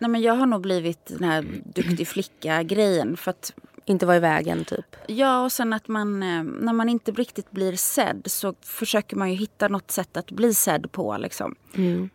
Nej, 0.00 0.10
men 0.10 0.20
jag 0.22 0.34
har 0.34 0.46
nog 0.46 0.60
blivit 0.60 1.06
den 1.06 1.24
här 1.24 1.44
duktig 1.64 2.08
flicka-grejen. 2.08 3.16
För 3.16 3.30
att, 3.30 3.52
inte 3.84 4.06
var 4.06 4.14
i 4.14 4.18
vägen 4.18 4.64
typ? 4.64 4.96
ja, 5.06 5.44
och 5.44 5.52
sen 5.52 5.72
att 5.72 5.88
man, 5.88 6.22
eh, 6.22 6.42
när 6.42 6.72
man 6.72 6.88
inte 6.88 7.12
riktigt 7.12 7.50
blir 7.50 7.76
sedd 7.76 8.22
så 8.26 8.54
försöker 8.62 9.16
man 9.16 9.30
ju 9.30 9.36
hitta 9.36 9.68
något 9.68 9.90
sätt 9.90 10.16
att 10.16 10.30
bli 10.30 10.54
sedd 10.54 10.92
på. 10.92 11.16
Liksom. 11.16 11.54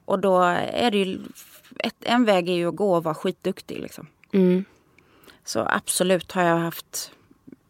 Och 0.06 0.20
då 0.20 0.42
är 0.42 0.92
det 0.92 0.98
ju, 0.98 1.20
ett, 1.80 1.96
en 2.00 2.26
väg 2.26 2.50
är 2.50 2.54
ju 2.54 2.68
att 2.68 2.76
gå 2.76 2.96
och 2.96 3.04
vara 3.04 3.16
skitduktig. 3.16 3.80
Liksom. 3.80 4.08
Mm. 4.34 4.66
Så 5.44 5.68
absolut 5.70 6.32
har 6.32 6.44
jag 6.44 6.58
haft 6.58 7.12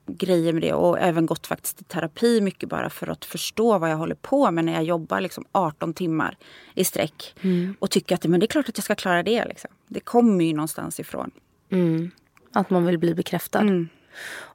grejer 0.07 0.53
med 0.53 0.61
det 0.61 0.73
och 0.73 0.99
även 0.99 1.25
gått 1.25 1.47
faktiskt 1.47 1.81
i 1.81 1.83
terapi 1.83 2.41
mycket 2.41 2.69
bara 2.69 2.89
för 2.89 3.09
att 3.09 3.25
förstå 3.25 3.77
vad 3.77 3.89
jag 3.91 3.97
håller 3.97 4.15
på 4.15 4.51
med 4.51 4.65
när 4.65 4.73
jag 4.73 4.83
jobbar 4.83 5.21
liksom 5.21 5.45
18 5.51 5.93
timmar 5.93 6.37
i 6.73 6.83
sträck. 6.83 7.35
Och 7.79 7.89
tycker 7.91 8.15
att 8.15 8.23
men 8.25 8.39
det 8.39 8.45
är 8.45 8.47
klart 8.47 8.69
att 8.69 8.77
jag 8.77 8.83
ska 8.85 8.95
klara 8.95 9.23
det. 9.23 9.45
Liksom. 9.45 9.69
Det 9.87 9.99
kommer 9.99 10.45
ju 10.45 10.53
någonstans 10.53 10.99
ifrån. 10.99 11.31
Mm. 11.69 12.11
Att 12.51 12.69
man 12.69 12.85
vill 12.85 12.97
bli 12.99 13.15
bekräftad. 13.15 13.59
Mm. 13.59 13.89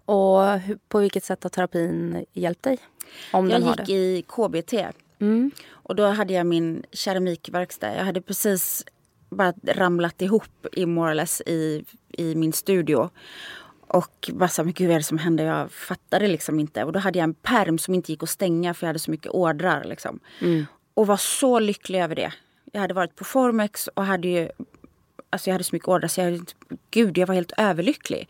Och 0.04 0.40
på 0.88 0.98
vilket 0.98 1.24
sätt 1.24 1.42
har 1.42 1.50
terapin 1.50 2.24
hjälpt 2.32 2.62
dig? 2.62 2.78
Om 3.32 3.50
Jag 3.50 3.60
den 3.60 3.68
har 3.68 3.76
gick 3.76 3.86
det. 3.86 3.92
i 3.92 4.24
KBT 4.28 4.74
Mm. 5.20 5.50
och 5.70 5.96
då 5.96 6.06
hade 6.06 6.32
jag 6.32 6.46
min 6.46 6.82
keramikverkstad. 6.92 7.96
Jag 7.96 8.04
hade 8.04 8.20
precis 8.22 8.84
bara 9.30 9.52
ramlat 9.64 10.22
ihop 10.22 10.66
i 10.72 10.86
more 10.86 11.26
i, 11.46 11.84
i 12.12 12.34
min 12.34 12.52
studio. 12.52 13.10
Och 13.92 14.30
bara 14.32 14.48
så 14.48 14.64
mycket 14.64 14.86
vad 14.86 14.94
är 14.94 14.98
det 14.98 15.04
som 15.04 15.18
hände? 15.18 15.42
Jag 15.42 15.72
fattade 15.72 16.28
liksom 16.28 16.60
inte. 16.60 16.84
Och 16.84 16.92
då 16.92 16.98
hade 16.98 17.18
jag 17.18 17.24
en 17.24 17.34
perm 17.34 17.78
som 17.78 17.94
inte 17.94 18.12
gick 18.12 18.22
att 18.22 18.28
stänga 18.28 18.74
för 18.74 18.86
jag 18.86 18.88
hade 18.88 18.98
så 18.98 19.10
mycket 19.10 19.32
ordrar. 19.32 19.84
Liksom. 19.84 20.20
Och 20.94 21.06
var 21.06 21.16
så 21.16 21.58
lycklig 21.58 22.00
över 22.02 22.14
det. 22.14 22.32
Jag 22.72 22.80
hade 22.80 22.94
varit 22.94 23.16
på 23.16 23.24
Formex 23.24 23.88
och 23.88 24.04
hade 24.04 24.28
ju... 24.28 24.48
Alltså 25.30 25.50
jag 25.50 25.54
hade 25.54 25.64
så 25.64 25.74
mycket 25.74 25.88
ordrar 25.88 26.08
så 26.08 26.20
jag, 26.20 26.24
hade- 26.24 26.44
gud, 26.90 27.18
jag 27.18 27.26
var 27.26 27.34
helt 27.34 27.52
överlycklig. 27.56 28.28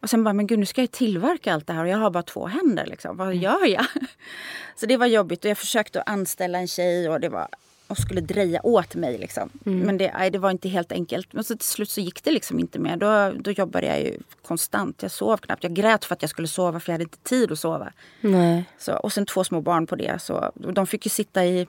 Och 0.00 0.10
sen 0.10 0.24
bara, 0.24 0.32
men 0.32 0.46
gud 0.46 0.58
nu 0.58 0.66
ska 0.66 0.80
jag 0.80 0.90
tillverka 0.90 1.54
allt 1.54 1.66
det 1.66 1.72
här 1.72 1.82
och 1.82 1.88
jag 1.88 1.98
har 1.98 2.10
bara 2.10 2.22
två 2.22 2.46
händer. 2.46 2.86
Liksom. 2.86 3.16
Vad 3.16 3.34
gör 3.34 3.66
jag? 3.66 3.86
Så 4.76 4.86
det 4.86 4.96
var 4.96 5.06
jobbigt 5.06 5.44
och 5.44 5.50
jag 5.50 5.58
försökte 5.58 6.00
att 6.02 6.08
anställa 6.08 6.58
en 6.58 6.68
tjej 6.68 7.08
och 7.08 7.20
det 7.20 7.28
var 7.28 7.48
och 7.92 7.98
skulle 7.98 8.20
dreja 8.20 8.60
åt 8.66 8.94
mig. 8.94 9.18
Liksom. 9.18 9.50
Men 9.64 9.98
det, 9.98 10.12
nej, 10.18 10.30
det 10.30 10.38
var 10.38 10.50
inte 10.50 10.68
helt 10.68 10.92
enkelt. 10.92 11.32
Men 11.32 11.44
så 11.44 11.56
till 11.56 11.68
slut 11.68 11.90
så 11.90 12.00
gick 12.00 12.24
det 12.24 12.30
liksom 12.30 12.58
inte 12.58 12.78
mer. 12.78 12.96
Då, 12.96 13.32
då 13.40 13.50
jobbade 13.50 13.86
jag 13.86 14.00
ju 14.00 14.18
konstant. 14.42 15.02
Jag 15.02 15.10
sov 15.10 15.36
knappt. 15.36 15.62
Jag 15.62 15.74
grät 15.74 16.04
för 16.04 16.14
att 16.14 16.22
jag 16.22 16.30
skulle 16.30 16.48
sova 16.48 16.80
för 16.80 16.92
jag 16.92 16.94
hade 16.94 17.04
inte 17.04 17.18
tid 17.18 17.52
att 17.52 17.58
sova. 17.58 17.92
Nej. 18.20 18.64
Så, 18.78 18.96
och 18.96 19.12
sen 19.12 19.26
två 19.26 19.44
små 19.44 19.60
barn 19.60 19.86
på 19.86 19.96
det. 19.96 20.22
Så, 20.22 20.52
de 20.54 20.86
fick 20.86 21.06
ju 21.06 21.10
sitta 21.10 21.44
i, 21.44 21.66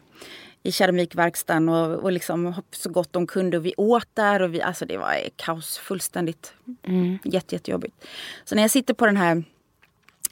i 0.63 0.71
keramikverkstan 0.71 1.69
och, 1.69 2.03
och 2.03 2.11
liksom 2.11 2.53
så 2.71 2.89
gott 2.89 3.13
de 3.13 3.27
kunde. 3.27 3.57
Och 3.57 3.65
vi 3.65 3.73
åt 3.77 4.07
där 4.13 4.41
och 4.41 4.53
vi, 4.53 4.61
alltså 4.61 4.85
det 4.85 4.97
var 4.97 5.15
kaos 5.35 5.77
fullständigt. 5.77 6.53
Jätte, 7.23 7.55
jättejobbigt. 7.55 8.05
Så 8.43 8.55
när 8.55 8.61
jag 8.61 8.71
sitter 8.71 8.93
på 8.93 9.05
den 9.05 9.17
här 9.17 9.43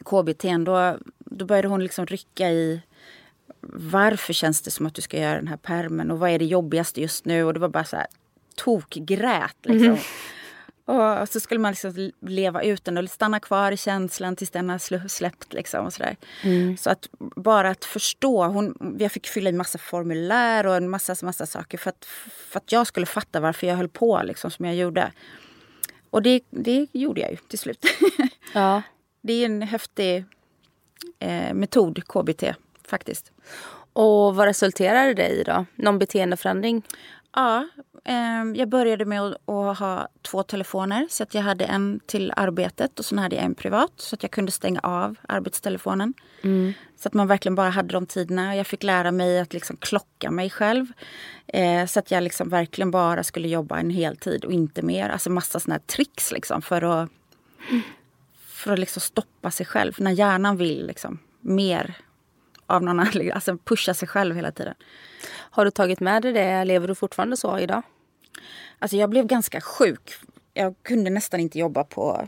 KBTn 0.05 0.63
då, 0.63 0.97
då 1.19 1.45
började 1.45 1.67
hon 1.67 1.83
liksom 1.83 2.05
rycka 2.05 2.49
i 2.49 2.81
varför 3.91 4.33
känns 4.33 4.61
det 4.61 4.71
som 4.71 4.85
att 4.85 4.93
du 4.93 5.01
ska 5.01 5.19
göra 5.19 5.35
den 5.35 5.47
här 5.47 5.57
permen 5.57 6.11
och 6.11 6.19
vad 6.19 6.29
är 6.29 6.39
det 6.39 6.45
jobbigaste 6.45 7.01
just 7.01 7.25
nu? 7.25 7.43
Och 7.43 7.53
det 7.53 7.59
var 7.59 7.69
bara 7.69 7.83
så 7.83 7.95
här 7.95 8.07
tokgrät 8.55 9.55
liksom. 9.63 9.97
Och 10.85 11.29
så 11.29 11.39
skulle 11.39 11.59
man 11.59 11.71
liksom 11.71 12.11
leva 12.21 12.63
ut 12.63 12.83
den 12.83 12.97
och 12.97 13.09
stanna 13.09 13.39
kvar 13.39 13.71
i 13.71 13.77
känslan 13.77 14.35
tills 14.35 14.49
den 14.49 14.69
har 14.69 15.07
släppt. 15.07 15.53
Liksom 15.53 15.85
och 15.85 15.93
så 15.93 16.03
där. 16.03 16.17
så 16.77 16.89
att 16.89 17.09
bara 17.35 17.69
att 17.69 17.85
förstå. 17.85 18.45
Hon, 18.45 18.97
jag 18.99 19.11
fick 19.11 19.27
fylla 19.27 19.49
i 19.49 19.53
massa 19.53 19.77
formulär 19.77 20.65
och 20.65 20.75
en 20.75 20.89
massa, 20.89 21.15
massa 21.21 21.45
saker 21.45 21.77
för 21.77 21.89
att, 21.89 22.05
för 22.49 22.57
att 22.59 22.71
jag 22.71 22.87
skulle 22.87 23.05
fatta 23.05 23.39
varför 23.39 23.67
jag 23.67 23.75
höll 23.75 23.89
på 23.89 24.21
liksom, 24.23 24.51
som 24.51 24.65
jag 24.65 24.75
gjorde. 24.75 25.11
Och 26.09 26.21
det, 26.21 26.43
det 26.49 26.87
gjorde 26.91 27.21
jag 27.21 27.31
ju 27.31 27.37
till 27.37 27.59
slut. 27.59 27.85
Ja. 28.53 28.81
det 29.21 29.33
är 29.33 29.45
en 29.45 29.61
häftig 29.61 30.25
eh, 31.19 31.53
metod, 31.53 32.03
KBT, 32.07 32.43
faktiskt. 32.91 33.31
Och 33.93 34.35
vad 34.35 34.45
resulterar 34.45 35.13
det 35.13 35.27
i 35.27 35.43
då? 35.43 35.65
Någon 35.75 35.99
beteendeförändring? 35.99 36.83
Ja, 37.35 37.67
ehm, 38.03 38.55
jag 38.55 38.69
började 38.69 39.05
med 39.05 39.21
att, 39.21 39.79
ha 39.79 40.07
två 40.21 40.43
telefoner. 40.43 41.07
Så 41.09 41.23
att 41.23 41.33
jag 41.33 41.41
hade 41.41 41.65
en 41.65 41.99
till 42.05 42.33
arbetet 42.35 42.99
och 42.99 43.05
sen 43.05 43.19
hade 43.19 43.35
jag 43.35 43.45
en 43.45 43.55
privat. 43.55 43.91
Så 43.95 44.15
att 44.15 44.23
jag 44.23 44.31
kunde 44.31 44.51
stänga 44.51 44.79
av 44.79 45.15
arbetstelefonen. 45.27 46.13
Så 46.97 47.07
att 47.07 47.13
man 47.13 47.27
verkligen 47.27 47.55
bara 47.55 47.69
hade 47.69 47.93
de 47.93 48.05
tiderna. 48.05 48.55
Jag 48.55 48.67
fick 48.67 48.83
lära 48.83 49.11
mig 49.11 49.39
att 49.39 49.53
liksom 49.53 49.77
klocka 49.77 50.31
mig 50.31 50.49
själv. 50.49 50.85
Eh, 51.47 51.85
så 51.85 51.99
att 51.99 52.11
jag 52.11 52.23
liksom 52.23 52.49
verkligen 52.49 52.91
bara 52.91 53.23
skulle 53.23 53.47
jobba 53.47 53.79
en 53.79 53.89
heltid 53.89 54.45
och 54.45 54.51
inte 54.51 54.81
mer. 54.81 55.09
Alltså 55.09 55.29
massa 55.29 55.59
såna 55.59 55.73
här 55.73 55.81
tricks 55.95 56.31
liksom 56.31 56.61
för 56.61 56.81
att, 56.81 57.09
för 58.45 58.73
att 58.73 58.79
liksom 58.79 59.01
stoppa 59.01 59.51
sig 59.51 59.65
själv. 59.65 59.93
När 59.97 60.11
hjärnan 60.11 60.57
vill 60.57 60.87
liksom 60.87 61.19
mer 61.41 61.95
av 62.71 62.83
någon 62.83 62.99
anledning. 63.07 63.31
Alltså 63.31 63.57
pusha 63.57 63.93
sig 63.93 64.07
själv 64.07 64.35
hela 64.35 64.51
tiden. 64.51 64.73
Har 65.33 65.65
du 65.65 65.71
tagit 65.71 65.99
med 65.99 66.21
dig 66.21 66.33
det? 66.33 66.63
Lever 66.63 66.87
du 66.87 66.95
fortfarande 66.95 67.37
så 67.37 67.59
idag? 67.59 67.81
Alltså 68.79 68.97
jag 68.97 69.09
blev 69.09 69.25
ganska 69.25 69.61
sjuk. 69.61 70.13
Jag 70.53 70.75
kunde 70.83 71.09
nästan 71.09 71.39
inte 71.39 71.59
jobba 71.59 71.83
på 71.83 72.27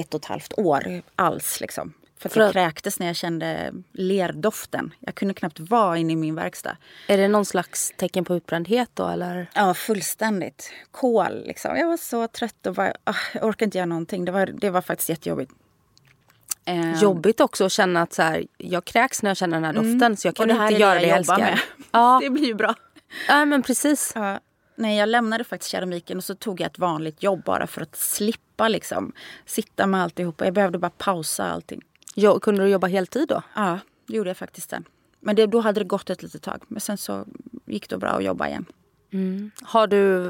ett 0.00 0.14
och 0.14 0.20
ett 0.20 0.26
halvt 0.26 0.58
år 0.58 1.02
alls. 1.16 1.60
Liksom. 1.60 1.92
För 2.18 2.28
För 2.28 2.40
jag 2.40 2.52
kräktes 2.52 2.98
när 2.98 3.06
jag 3.06 3.16
kände 3.16 3.72
lerdoften. 3.92 4.94
Jag 5.00 5.14
kunde 5.14 5.34
knappt 5.34 5.60
vara 5.60 5.98
inne 5.98 6.12
i 6.12 6.16
min 6.16 6.34
verkstad. 6.34 6.76
Är 7.06 7.18
det 7.18 7.28
någon 7.28 7.44
slags 7.44 7.92
tecken 7.96 8.24
på 8.24 8.36
utbrändhet 8.36 8.90
då 8.94 9.08
eller? 9.08 9.50
Ja, 9.54 9.74
fullständigt. 9.74 10.72
Kol 10.90 11.42
liksom. 11.46 11.76
Jag 11.76 11.86
var 11.86 11.96
så 11.96 12.28
trött 12.28 12.66
och 12.66 12.74
bara, 12.74 12.92
ah, 13.04 13.14
jag 13.34 13.44
orkar 13.44 13.66
inte 13.66 13.78
göra 13.78 13.86
någonting. 13.86 14.24
Det 14.24 14.32
var, 14.32 14.46
det 14.46 14.70
var 14.70 14.80
faktiskt 14.80 15.08
jättejobbigt. 15.08 15.52
Eh, 16.68 17.02
Jobbigt 17.02 17.40
också 17.40 17.64
att 17.64 17.72
känna 17.72 18.02
att 18.02 18.12
så 18.12 18.22
här, 18.22 18.46
jag 18.58 18.84
kräks 18.84 19.22
när 19.22 19.30
jag 19.30 19.36
känner 19.36 19.56
den 19.56 19.64
här 19.64 19.72
doften 19.72 20.16
så 20.16 20.28
jag 20.28 20.36
kan 20.36 20.50
Mm. 20.50 20.62
inte 20.68 20.80
göra 20.80 20.94
det 20.94 21.00
jag 21.00 21.08
jag 21.10 21.18
älskar. 21.18 21.38
med. 21.38 21.58
Ja, 21.90 22.18
Det 22.22 22.30
blir 22.30 22.44
ju 22.46 22.54
bra. 22.54 22.74
ja, 23.28 23.44
men 23.44 23.62
precis. 23.62 24.12
Ja. 24.14 24.40
Nej, 24.76 24.98
jag 24.98 25.08
lämnade 25.08 25.44
faktiskt 25.44 25.70
keramiken 25.72 26.16
och 26.18 26.24
så 26.24 26.34
tog 26.34 26.60
jag 26.60 26.66
ett 26.66 26.78
vanligt 26.78 27.22
jobb 27.22 27.42
bara 27.44 27.66
för 27.66 27.80
att 27.80 27.96
slippa 27.96 28.68
liksom, 28.68 29.12
sitta 29.46 29.86
med 29.86 30.02
alltihopa. 30.02 30.44
Jag 30.44 30.54
behövde 30.54 30.78
bara 30.78 30.90
pausa 30.90 31.50
allting. 31.50 31.82
Jo, 32.14 32.40
kunde 32.40 32.62
du 32.64 32.68
jobba 32.68 32.86
heltid 32.86 33.28
då? 33.28 33.42
Ja, 33.54 33.78
det 34.06 34.16
gjorde 34.16 34.30
jag 34.30 34.36
faktiskt 34.36 34.70
sen. 34.70 34.84
Men 35.20 35.36
det, 35.36 35.46
då 35.46 35.60
hade 35.60 35.80
det 35.80 35.84
gått 35.84 36.10
ett 36.10 36.22
litet 36.22 36.42
tag. 36.42 36.62
Men 36.68 36.80
sen 36.80 36.96
så 36.98 37.24
gick 37.66 37.88
det 37.90 37.98
bra 37.98 38.08
att 38.10 38.24
jobba 38.24 38.48
igen. 38.48 38.64
Har 39.62 39.86
du, 39.86 40.26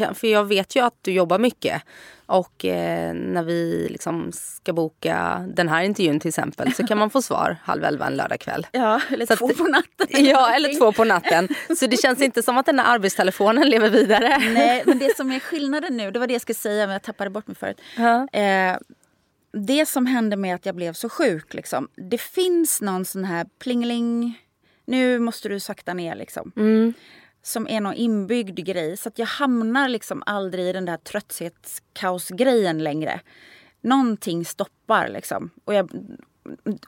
eh, 0.00 0.12
för 0.14 0.26
jag 0.26 0.44
vet 0.44 0.76
ju 0.76 0.80
att 0.84 0.94
du 1.02 1.12
jobbar 1.12 1.38
mycket. 1.38 1.82
Och 2.26 2.64
eh, 2.64 3.14
när 3.14 3.42
vi 3.42 3.86
liksom 3.90 4.30
ska 4.32 4.72
boka 4.72 5.46
den 5.54 5.68
här 5.68 5.82
intervjun 5.82 6.20
till 6.20 6.28
exempel 6.28 6.74
så 6.74 6.86
kan 6.86 6.98
man 6.98 7.10
få 7.10 7.22
svar 7.22 7.56
halv 7.64 7.84
elva 7.84 8.06
en 8.06 8.16
lördagkväll. 8.16 8.66
Ja, 8.72 9.00
eller 9.10 9.26
Så 9.26 9.32
att- 9.32 9.38
två 9.38 9.48
på 9.48 9.64
natten. 9.66 10.06
Ja, 10.26 10.50
eller 10.54 10.78
två 10.78 10.92
på 10.92 11.04
natten. 11.04 11.48
Så 11.78 11.86
det 11.86 11.96
känns 11.96 12.22
inte 12.22 12.42
som 12.42 12.58
att 12.58 12.66
den 12.66 12.78
här 12.78 12.94
arbetstelefonen 12.94 13.68
lever 13.70 13.90
vidare. 13.90 14.38
Nej, 14.54 14.82
men 14.86 14.98
det 14.98 15.16
som 15.16 15.32
är 15.32 15.40
skillnaden 15.40 15.96
nu, 15.96 16.10
det 16.10 16.18
var 16.18 16.26
det 16.26 16.32
jag 16.32 16.42
skulle 16.42 16.54
säga 16.56 16.86
men 16.86 16.92
jag 16.92 17.02
tappade 17.02 17.30
bort 17.30 17.46
mig 17.46 17.56
förut. 17.56 17.80
Ja. 17.96 18.28
Eh, 18.40 18.76
det 19.52 19.86
som 19.86 20.06
hände 20.06 20.36
med 20.36 20.54
att 20.54 20.66
jag 20.66 20.74
blev 20.74 20.92
så 20.92 21.08
sjuk, 21.08 21.54
liksom, 21.54 21.88
det 22.10 22.18
finns 22.20 22.80
någon 22.80 23.04
sån 23.04 23.24
här 23.24 23.46
plingeling, 23.58 24.40
nu 24.86 25.18
måste 25.18 25.48
du 25.48 25.60
sakta 25.60 25.94
ner 25.94 26.14
liksom. 26.14 26.52
Som 27.42 27.68
är 27.68 27.80
någon 27.80 27.94
inbyggd 27.94 28.58
grej. 28.66 28.96
Så 28.96 29.08
att 29.08 29.18
jag 29.18 29.26
hamnar 29.26 29.88
liksom 29.88 30.22
aldrig 30.26 30.64
i 30.66 30.72
den 30.72 30.84
där 30.84 30.96
trötthetskaosgrejen 30.96 32.84
längre. 32.84 33.20
Någonting 33.80 34.44
stoppar 34.44 35.08
liksom. 35.08 35.50
Och, 35.64 35.74
jag, 35.74 35.90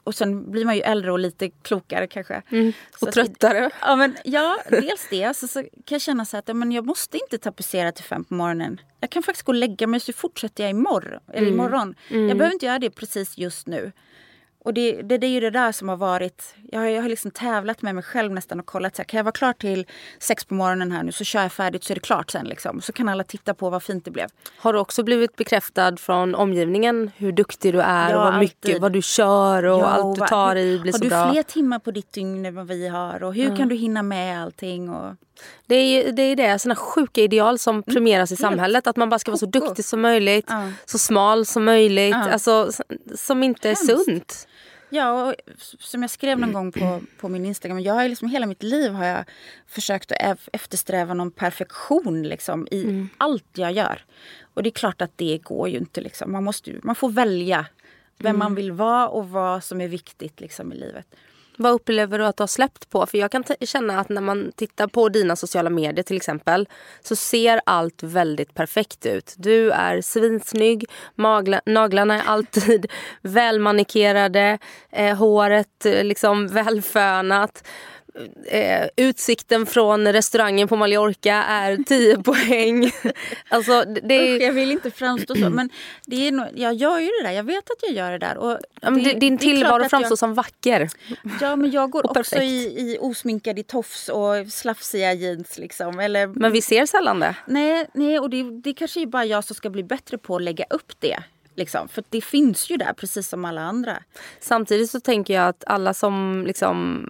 och 0.03 0.15
sen 0.15 0.51
blir 0.51 0.65
man 0.65 0.75
ju 0.75 0.81
äldre 0.81 1.11
och 1.11 1.19
lite 1.19 1.49
klokare 1.49 2.07
kanske. 2.07 2.41
Så 2.49 2.55
Mm. 2.55 2.73
Och 3.01 3.07
att- 3.07 3.13
tröttare. 3.13 3.69
Ja, 3.81 3.95
men, 3.95 4.17
ja 4.25 4.59
dels 4.69 5.07
det. 5.09 5.37
Så, 5.37 5.47
så 5.47 5.59
kan 5.61 5.69
jag 5.95 6.01
känna 6.01 6.25
så 6.25 6.37
att 6.37 6.47
ja, 6.47 6.53
men 6.53 6.71
jag 6.71 6.85
måste 6.85 7.17
inte 7.17 7.37
tapetsera 7.37 7.91
till 7.91 8.03
fem 8.05 8.23
på 8.23 8.33
morgonen. 8.33 8.81
Jag 8.99 9.09
kan 9.09 9.23
faktiskt 9.23 9.45
gå 9.45 9.51
och 9.51 9.55
lägga 9.55 9.87
mig 9.87 9.99
så 9.99 10.13
fortsätter 10.13 10.63
jag 10.63 10.71
imorgon. 10.71 11.21
Eller 11.33 11.47
imorgon. 11.47 11.95
Jag 12.09 12.37
behöver 12.37 12.53
inte 12.53 12.65
göra 12.65 12.79
det 12.79 12.89
precis 12.89 13.37
just 13.37 13.67
nu. 13.67 13.91
Och 14.63 14.73
det, 14.73 15.01
det, 15.01 15.17
det 15.17 15.27
är 15.27 15.31
ju 15.31 15.39
det 15.39 15.49
där 15.49 15.71
som 15.71 15.89
har 15.89 15.97
varit... 15.97 16.55
Jag 16.71 16.79
har, 16.79 16.87
jag 16.87 17.01
har 17.01 17.09
liksom 17.09 17.31
tävlat 17.31 17.81
med 17.81 17.95
mig 17.95 18.03
själv 18.03 18.31
nästan 18.33 18.59
och 18.59 18.65
kollat. 18.65 18.95
Så 18.95 19.01
här, 19.01 19.05
kan 19.07 19.17
jag 19.17 19.23
vara 19.23 19.31
klar 19.31 19.53
till 19.53 19.85
sex 20.19 20.45
på 20.45 20.53
morgonen 20.53 20.91
här 20.91 21.03
nu 21.03 21.11
så 21.11 21.23
kör 21.23 21.41
jag 21.41 21.51
färdigt 21.51 21.83
så 21.83 21.93
är 21.93 21.95
det 21.95 22.01
klart 22.01 22.31
sen. 22.31 22.45
Liksom. 22.45 22.81
Så 22.81 22.93
kan 22.93 23.09
alla 23.09 23.23
titta 23.23 23.53
på 23.53 23.69
vad 23.69 23.83
fint 23.83 24.05
det 24.05 24.11
blev. 24.11 24.27
Har 24.57 24.73
du 24.73 24.79
också 24.79 25.03
blivit 25.03 25.35
bekräftad 25.35 25.97
från 25.97 26.35
omgivningen 26.35 27.11
hur 27.17 27.31
duktig 27.31 27.73
du 27.73 27.81
är 27.81 28.09
Ja, 28.09 28.17
och 28.17 28.31
vad 28.31 28.39
mycket 28.39 28.81
vad 28.81 28.91
du 28.93 29.01
kör 29.01 29.63
och 29.63 29.79
Ja, 29.79 29.85
allt 29.85 30.19
du 30.19 30.25
tar 30.27 30.55
i 30.55 30.79
blir 30.79 30.91
Har 30.91 30.97
så 30.99 31.03
du 31.03 31.09
bra? 31.09 31.31
fler 31.31 31.43
timmar 31.43 31.79
på 31.79 31.91
ditt 31.91 32.13
dygn 32.13 32.45
än 32.45 32.55
vad 32.55 32.67
vi 32.67 32.87
har? 32.87 33.23
Och 33.23 33.33
hur 33.35 33.57
kan 33.57 33.67
du 33.67 33.75
hinna 33.75 34.03
med 34.03 34.41
allting? 34.43 34.89
Och... 34.89 35.15
Det 35.67 35.75
är 35.75 36.11
det, 36.11 36.21
är 36.21 36.35
det 36.35 36.59
såna 36.59 36.75
sjuka 36.75 37.21
ideal 37.21 37.59
som 37.59 37.83
premieras 37.83 38.31
i 38.31 38.35
samhället. 38.35 38.87
Att 38.87 38.95
man 38.95 39.09
bara 39.09 39.19
ska 39.19 39.31
vara 39.31 39.37
så 39.39 39.45
Mm. 39.45 39.51
Duktig 39.67 39.85
som 39.85 40.01
möjligt, 40.01 40.45
Ja. 40.49 40.69
så 40.85 40.97
smal 40.97 41.45
som 41.45 41.65
möjligt. 41.65 42.15
Alltså, 42.15 42.69
som 43.15 43.43
inte 43.43 43.69
är 43.69 43.75
sunt. 43.75 44.47
Ja, 44.91 45.23
och 45.29 45.35
som 45.79 46.01
jag 46.01 46.11
skrev 46.11 46.39
någon 46.39 46.53
gång 46.53 46.71
på, 46.71 47.01
på 47.19 47.29
min 47.29 47.45
Instagram. 47.45 47.79
Jag 47.79 47.93
har 47.93 48.07
liksom, 48.09 48.27
hela 48.29 48.45
mitt 48.45 48.63
liv 48.63 48.91
har 48.91 49.05
jag 49.05 49.23
försökt 49.67 50.11
att 50.11 50.17
ef- 50.17 50.49
eftersträva 50.53 51.13
någon 51.13 51.31
perfektion 51.31 52.23
liksom, 52.23 52.67
i 52.71 53.07
allt 53.17 53.45
jag 53.53 53.71
gör. 53.71 54.05
Och 54.53 54.63
det 54.63 54.69
är 54.69 54.71
klart 54.71 55.01
att 55.01 55.17
det 55.17 55.37
går 55.37 55.69
ju 55.69 55.77
inte. 55.77 56.01
Liksom. 56.01 56.31
Man, 56.31 56.43
måste 56.43 56.79
man 56.83 56.95
får 56.95 57.09
välja 57.09 57.65
vem 58.17 58.39
man 58.39 58.55
vill 58.55 58.71
vara 58.71 59.07
och 59.07 59.29
vad 59.29 59.63
som 59.63 59.81
är 59.81 59.87
viktigt 59.87 60.39
liksom, 60.41 60.73
i 60.73 60.75
livet. 60.75 61.05
Vad 61.61 61.73
upplever 61.73 62.19
du 62.19 62.25
att 62.25 62.37
du 62.37 62.43
har 62.43 62.47
släppt 62.47 62.89
på? 62.89 63.05
För 63.05 63.17
jag 63.17 63.31
kan 63.31 63.43
känna 63.61 63.99
att 63.99 64.09
när 64.09 64.21
man 64.21 64.51
tittar 64.55 64.87
på 64.87 65.09
dina 65.09 65.35
sociala 65.35 65.69
medier 65.69 66.03
till 66.03 66.17
exempel 66.17 66.67
så 67.01 67.15
ser 67.15 67.61
allt 67.65 68.03
väldigt 68.03 68.53
perfekt 68.53 69.05
ut. 69.05 69.33
Du 69.37 69.71
är 69.71 70.01
svinsnygg, 70.01 70.85
magla- 71.15 71.61
naglarna 71.65 72.21
är 72.21 72.27
alltid 72.27 72.91
välmanikerade, 73.21 74.57
eh, 74.91 75.17
håret 75.17 75.85
eh, 75.85 76.03
liksom 76.03 76.47
välfönat. 76.47 77.63
Eh, 78.45 78.87
utsikten 78.97 79.65
från 79.65 80.13
restaurangen 80.13 80.67
på 80.67 80.75
Mallorca 80.75 81.33
är 81.33 81.77
10 81.77 82.17
poäng. 82.23 82.91
alltså, 83.49 83.83
det, 83.83 84.01
det 84.01 84.19
Usch, 84.35 84.41
är, 84.41 84.45
jag 84.45 84.53
vill 84.53 84.71
inte 84.71 84.91
framstå 84.91 85.35
så. 85.35 85.49
Men 85.49 85.69
det 86.05 86.27
är 86.27 86.31
nog, 86.31 86.47
jag 86.55 86.73
gör 86.73 86.99
ju 86.99 87.05
det 87.07 87.23
där. 87.27 87.31
Jag 87.31 87.43
vet 87.43 87.69
att 87.69 87.77
jag 87.81 87.91
gör 87.91 88.11
det 88.11 88.17
där. 88.17 88.37
Och 88.37 88.57
ja, 88.81 88.89
det- 88.89 89.01
det, 89.01 89.13
din 89.13 89.37
det 89.37 89.45
är 89.45 89.47
tillvaro 89.53 89.89
framstår 89.89 90.11
jag, 90.11 90.17
som 90.19 90.33
vacker. 90.33 90.89
Ja, 91.41 91.55
men 91.55 91.71
jag 91.71 91.89
går 91.91 92.17
också 92.19 92.35
i, 92.37 92.63
i 92.63 92.97
osminkad 93.01 93.59
i 93.59 93.63
tofs 93.63 94.09
och 94.09 94.47
slafsiga 94.51 95.13
jeans. 95.13 95.57
Liksom. 95.57 95.99
Eller, 95.99 96.27
Men 96.27 96.51
vi 96.51 96.61
ser 96.61 96.85
sällan 96.85 97.19
det. 97.19 97.35
Nej, 97.45 97.87
nej 97.93 98.19
och 98.19 98.29
det, 98.29 98.43
det 98.63 98.73
kanske 98.73 99.01
är 99.01 99.05
bara 99.05 99.25
jag 99.25 99.43
som 99.43 99.55
ska 99.55 99.69
bli 99.69 99.83
bättre 99.83 100.17
på 100.17 100.35
att 100.35 100.41
lägga 100.41 100.65
upp 100.69 100.91
det. 100.99 101.23
Liksom. 101.55 101.87
För 101.87 102.03
det 102.09 102.21
finns 102.21 102.69
ju 102.69 102.77
där 102.77 102.93
precis 102.93 103.27
som 103.29 103.45
alla 103.45 103.61
andra. 103.61 103.97
Samtidigt 104.39 104.89
så 104.91 104.99
tänker 104.99 105.33
jag 105.33 105.47
att 105.47 105.63
alla 105.67 105.93
som 105.93 106.43
liksom 106.47 107.09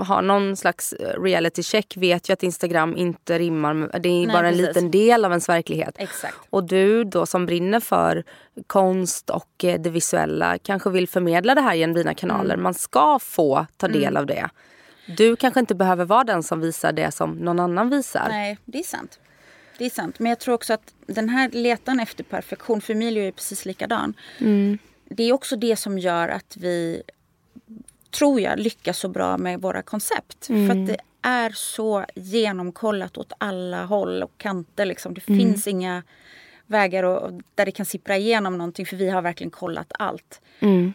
har 0.00 0.22
någon 0.22 0.56
slags 0.56 0.94
reality 0.98 1.62
check 1.62 1.96
vet 1.96 2.28
ju 2.28 2.32
att 2.32 2.42
Instagram 2.42 2.96
inte 2.96 3.38
rimmar 3.38 3.74
med, 3.74 3.90
det 4.02 4.08
är 4.08 4.26
Nej, 4.26 4.26
bara 4.26 4.48
en 4.48 4.54
precis. 4.54 4.66
liten 4.66 4.90
del 4.90 5.24
av 5.24 5.30
ens 5.30 5.48
verklighet. 5.48 5.94
Exakt. 5.98 6.36
Och 6.50 6.64
du 6.64 7.04
då 7.04 7.26
som 7.26 7.46
brinner 7.46 7.80
för 7.80 8.24
konst 8.66 9.30
och 9.30 9.64
eh, 9.64 9.80
det 9.80 9.90
visuella 9.90 10.58
kanske 10.58 10.90
vill 10.90 11.08
förmedla 11.08 11.54
det 11.54 11.60
här 11.60 11.74
genom 11.74 11.94
dina 11.94 12.14
kanaler. 12.14 12.54
Mm. 12.54 12.62
Man 12.62 12.74
ska 12.74 13.18
få 13.18 13.66
ta 13.76 13.88
del 13.88 14.16
av 14.16 14.26
det. 14.26 14.48
Du 15.16 15.36
kanske 15.36 15.60
inte 15.60 15.74
behöver 15.74 16.04
vara 16.04 16.24
den 16.24 16.42
som 16.42 16.60
visar 16.60 16.92
det 16.92 17.10
som 17.14 17.32
någon 17.32 17.60
annan 17.60 17.90
visar. 17.90 18.28
Nej, 18.28 18.58
det 18.64 18.78
är 18.78 18.82
sant. 18.82 19.18
Det 19.78 19.84
är 19.84 19.90
sant. 19.90 20.18
Men 20.18 20.28
jag 20.30 20.38
tror 20.38 20.54
också 20.54 20.72
att 20.72 20.94
den 21.06 21.28
här 21.28 21.50
letan 21.50 22.00
efter 22.00 22.24
perfektion, 22.24 22.80
för 22.80 22.92
Emilio 22.92 23.22
är 23.22 23.32
precis 23.32 23.64
likadan. 23.66 24.14
Det 25.08 25.22
är 25.22 25.32
också 25.32 25.56
det 25.56 25.76
som 25.76 25.98
gör 25.98 26.28
att 26.28 26.56
vi, 26.56 27.02
tror 28.18 28.40
jag, 28.40 28.58
lyckas 28.58 28.98
så 28.98 29.08
bra 29.08 29.38
med 29.38 29.60
våra 29.60 29.82
koncept. 29.82 30.46
För 30.46 30.70
att 30.70 30.86
det 30.86 30.96
är 31.22 31.50
så 31.50 32.04
genomkollat 32.14 33.18
åt 33.18 33.32
alla 33.38 33.84
håll 33.84 34.22
och 34.22 34.32
kanter. 34.38 34.86
Liksom. 34.86 35.14
Det 35.14 35.20
finns 35.20 35.66
inga 35.66 36.02
vägar 36.66 37.02
och, 37.02 37.22
och 37.22 37.42
där 37.54 37.64
det 37.64 37.70
kan 37.72 37.86
sippra 37.86 38.16
igenom 38.16 38.58
någonting 38.58 38.86
för 38.86 38.96
vi 38.96 39.10
har 39.10 39.22
verkligen 39.22 39.50
kollat 39.50 39.92
allt. 39.98 40.40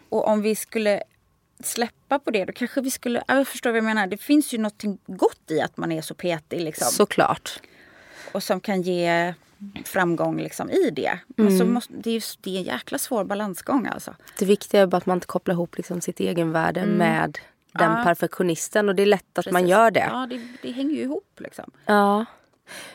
Och 0.08 0.28
om 0.28 0.42
vi 0.42 0.54
skulle 0.54 1.02
släppa 1.64 2.18
på 2.18 2.30
det 2.30 2.44
då 2.44 2.52
kanske 2.52 2.80
vi 2.80 2.90
skulle, 2.90 3.22
ja, 3.28 3.36
jag 3.36 3.48
förstår 3.48 3.70
vad 3.70 3.76
jag 3.76 3.84
menar. 3.84 4.06
Det 4.06 4.16
finns 4.16 4.54
ju 4.54 4.58
något 4.58 4.82
gott 5.06 5.50
i 5.50 5.60
att 5.60 5.76
man 5.76 5.92
är 5.92 6.02
så 6.02 6.14
petig 6.14 6.60
liksom 6.60 6.88
Såklart. 6.90 7.60
och 8.32 8.42
som 8.42 8.60
kan 8.60 8.82
ge 8.82 9.34
framgång 9.84 10.40
liksom, 10.40 10.70
i 10.70 10.90
det. 10.90 11.18
Men 11.26 11.46
Mm. 11.46 11.58
så 11.58 11.64
måste, 11.64 11.92
det, 11.96 12.10
är, 12.10 12.24
det 12.40 12.50
är 12.50 12.58
en 12.58 12.62
jäkla 12.62 12.98
svår 12.98 13.24
balansgång 13.24 13.86
alltså. 13.86 14.14
Det 14.38 14.44
viktiga 14.44 14.80
är 14.82 14.86
bara 14.86 14.96
att 14.96 15.06
man 15.06 15.16
inte 15.16 15.26
kopplar 15.26 15.52
ihop 15.54 15.76
liksom 15.76 16.00
sitt 16.00 16.20
egenvärde 16.20 16.86
med 16.86 17.38
den 17.72 17.86
Mm. 17.86 17.98
Ja. 17.98 18.04
perfektionisten. 18.04 18.88
Och 18.88 18.94
det 18.94 19.02
är 19.02 19.06
lätt 19.06 19.38
att 19.38 19.46
man 19.50 19.62
Precis. 19.62 19.70
gör 19.70 19.90
det. 19.90 20.08
Ja, 20.12 20.26
det, 20.30 20.40
det 20.62 20.70
hänger 20.72 20.94
ju 20.96 21.02
ihop 21.02 21.36
liksom. 21.40 21.70
Ja. 21.86 22.24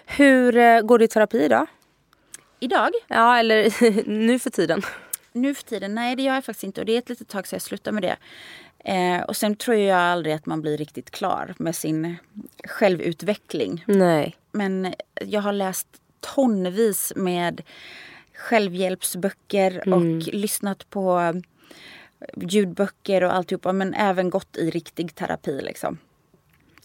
Hur 0.05 0.57
eh, 0.57 0.81
går 0.81 0.99
det 0.99 1.05
i 1.05 1.07
terapi 1.07 1.47
då? 1.47 1.65
Idag, 2.59 2.89
Ja, 3.07 3.37
eller 3.39 3.73
nu 4.09 4.39
för 4.39 4.49
tiden. 4.49 4.81
nu 5.31 5.55
för 5.55 5.63
tiden, 5.63 5.95
nej 5.95 6.15
det 6.15 6.23
gör 6.23 6.33
jag 6.35 6.45
faktiskt 6.45 6.63
inte. 6.63 6.81
Och 6.81 6.85
det 6.85 6.93
är 6.93 6.97
ett 6.97 7.09
litet 7.09 7.27
tag 7.27 7.47
sedan 7.47 7.55
jag 7.55 7.61
slutade 7.61 7.93
med 7.93 8.03
det. 8.03 8.17
Eh, 8.93 9.21
och 9.23 9.35
sen 9.37 9.55
tror 9.55 9.77
jag 9.77 9.99
aldrig 9.99 10.35
att 10.35 10.45
man 10.45 10.61
blir 10.61 10.77
riktigt 10.77 11.11
klar 11.11 11.53
med 11.57 11.75
sin 11.75 12.15
självutveckling. 12.67 13.83
Nej. 13.87 14.35
Men 14.51 14.93
jag 15.21 15.41
har 15.41 15.53
läst 15.53 15.87
tonvis 16.35 17.13
med 17.15 17.61
självhjälpsböcker 18.33 19.93
och 19.93 20.33
lyssnat 20.33 20.89
på 20.89 21.33
ljudböcker 22.35 23.23
och 23.23 23.35
alltihopa. 23.35 23.73
Men 23.73 23.93
även 23.93 24.29
gått 24.29 24.57
i 24.57 24.69
riktig 24.69 25.15
terapi 25.15 25.61
liksom. 25.61 25.97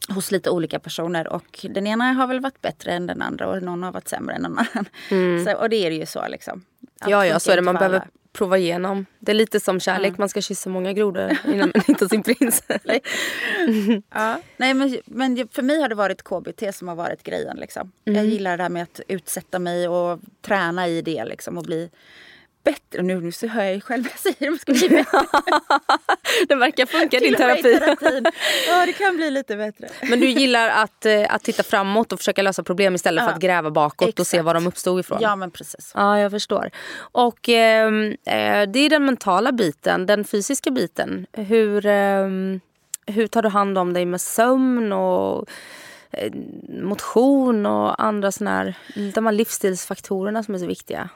Hos 0.08 0.30
lite 0.30 0.50
olika 0.50 0.78
personer. 0.78 1.28
Och 1.28 1.66
den 1.70 1.86
ena 1.86 2.04
har 2.12 2.26
väl 2.26 2.40
varit 2.40 2.62
bättre 2.62 2.92
än 2.92 3.06
den 3.06 3.22
andra 3.22 3.48
och 3.48 3.62
någon 3.62 3.82
har 3.82 3.92
varit 3.92 4.08
sämre 4.08 4.34
än 4.34 4.42
någon 4.42 4.58
annan. 4.58 4.86
Så, 5.44 5.56
och 5.56 5.68
det 5.68 5.76
är 5.76 5.90
det 5.90 5.96
ju 5.96 6.06
så 6.06 6.28
liksom. 6.28 6.64
Allt 7.00 7.10
Ja, 7.10 7.26
ja, 7.26 7.40
så 7.40 7.50
är 7.52 7.56
det. 7.56 7.62
Man 7.62 7.74
behöver. 7.74 8.08
Prova 8.32 8.58
igenom. 8.58 9.06
Det 9.18 9.32
är 9.32 9.36
lite 9.36 9.60
som 9.60 9.80
kärlek. 9.80 10.18
Man 10.18 10.28
ska 10.28 10.40
kyssa 10.40 10.70
många 10.70 10.92
grodor 10.92 11.38
innan 11.44 11.72
man 11.74 11.82
hittar 11.86 12.08
sin 12.08 12.22
prins. 12.22 12.62
Ja. 14.14 14.40
Nej, 14.56 14.74
men, 14.74 14.98
men 15.04 15.48
för 15.48 15.62
mig 15.62 15.80
har 15.80 15.88
det 15.88 15.94
varit 15.94 16.22
KBT 16.22 16.74
som 16.74 16.88
har 16.88 16.94
varit 16.94 17.22
grejen. 17.22 17.56
Liksom. 17.56 17.92
Jag 18.04 18.26
gillar 18.26 18.56
det 18.56 18.62
här 18.62 18.70
med 18.70 18.82
att 18.82 19.00
utsätta 19.08 19.58
mig 19.58 19.88
och 19.88 20.20
träna 20.42 20.88
i 20.88 21.02
det 21.02 21.24
liksom, 21.24 21.58
och 21.58 21.64
bli 21.64 21.90
bättre. 22.64 23.02
Nu, 23.02 23.20
nu 23.20 23.32
så 23.32 23.46
hör 23.46 23.62
jag 23.64 23.74
ju 23.74 23.80
själv 23.80 24.02
vad 24.04 24.12
jag 24.12 24.34
säger. 24.34 24.50
Man 24.50 24.58
ska 24.58 24.72
bli 24.72 24.88
bättre. 24.88 25.20
det 26.48 26.54
verkar 26.54 26.86
funka 26.86 27.18
din 27.18 27.34
terapi. 27.34 27.80
Ja, 28.68 28.86
det 28.86 28.92
kan 28.92 29.16
bli 29.16 29.30
lite 29.30 29.56
bättre. 29.56 29.88
Men 30.02 30.20
du 30.20 30.28
gillar 30.28 30.68
att, 30.68 31.06
eh, 31.06 31.34
att 31.34 31.42
titta 31.42 31.62
framåt 31.62 32.12
och 32.12 32.18
försöka 32.18 32.42
lösa 32.42 32.62
problem 32.62 32.94
istället 32.94 33.24
för 33.24 33.30
Ja, 33.30 33.34
att 33.34 33.40
gräva 33.42 33.70
bakåt 33.70 34.20
och 34.20 34.26
se 34.26 34.36
exakt. 34.36 34.44
var 34.46 34.54
de 34.54 34.66
uppstod 34.66 35.00
ifrån. 35.00 35.18
Ja, 35.20 35.36
men 35.36 35.50
precis. 35.50 35.92
Ja, 35.94 36.18
jag 36.18 36.30
förstår. 36.30 36.70
Och 36.98 37.48
ehm, 37.48 38.10
eh, 38.26 38.62
det 38.68 38.78
är 38.78 38.90
den 38.90 39.04
mentala 39.04 39.52
biten, 39.52 40.06
den 40.06 40.24
fysiska 40.24 40.70
biten. 40.70 41.26
Hur, 41.32 41.86
ehm, 41.86 42.60
hur 43.06 43.26
tar 43.26 43.42
du 43.42 43.48
hand 43.48 43.78
om 43.78 43.92
dig 43.92 44.06
med 44.06 44.20
sömn 44.20 44.92
och 44.92 45.48
eh, 46.10 46.32
motion 46.82 47.66
och 47.66 48.02
andra 48.04 48.32
såna 48.32 48.50
här, 48.50 48.74
de 49.14 49.26
här 49.26 49.32
livsstilsfaktorerna 49.32 50.42
som 50.42 50.54
är 50.54 50.58
så 50.58 50.66
viktiga? 50.66 51.08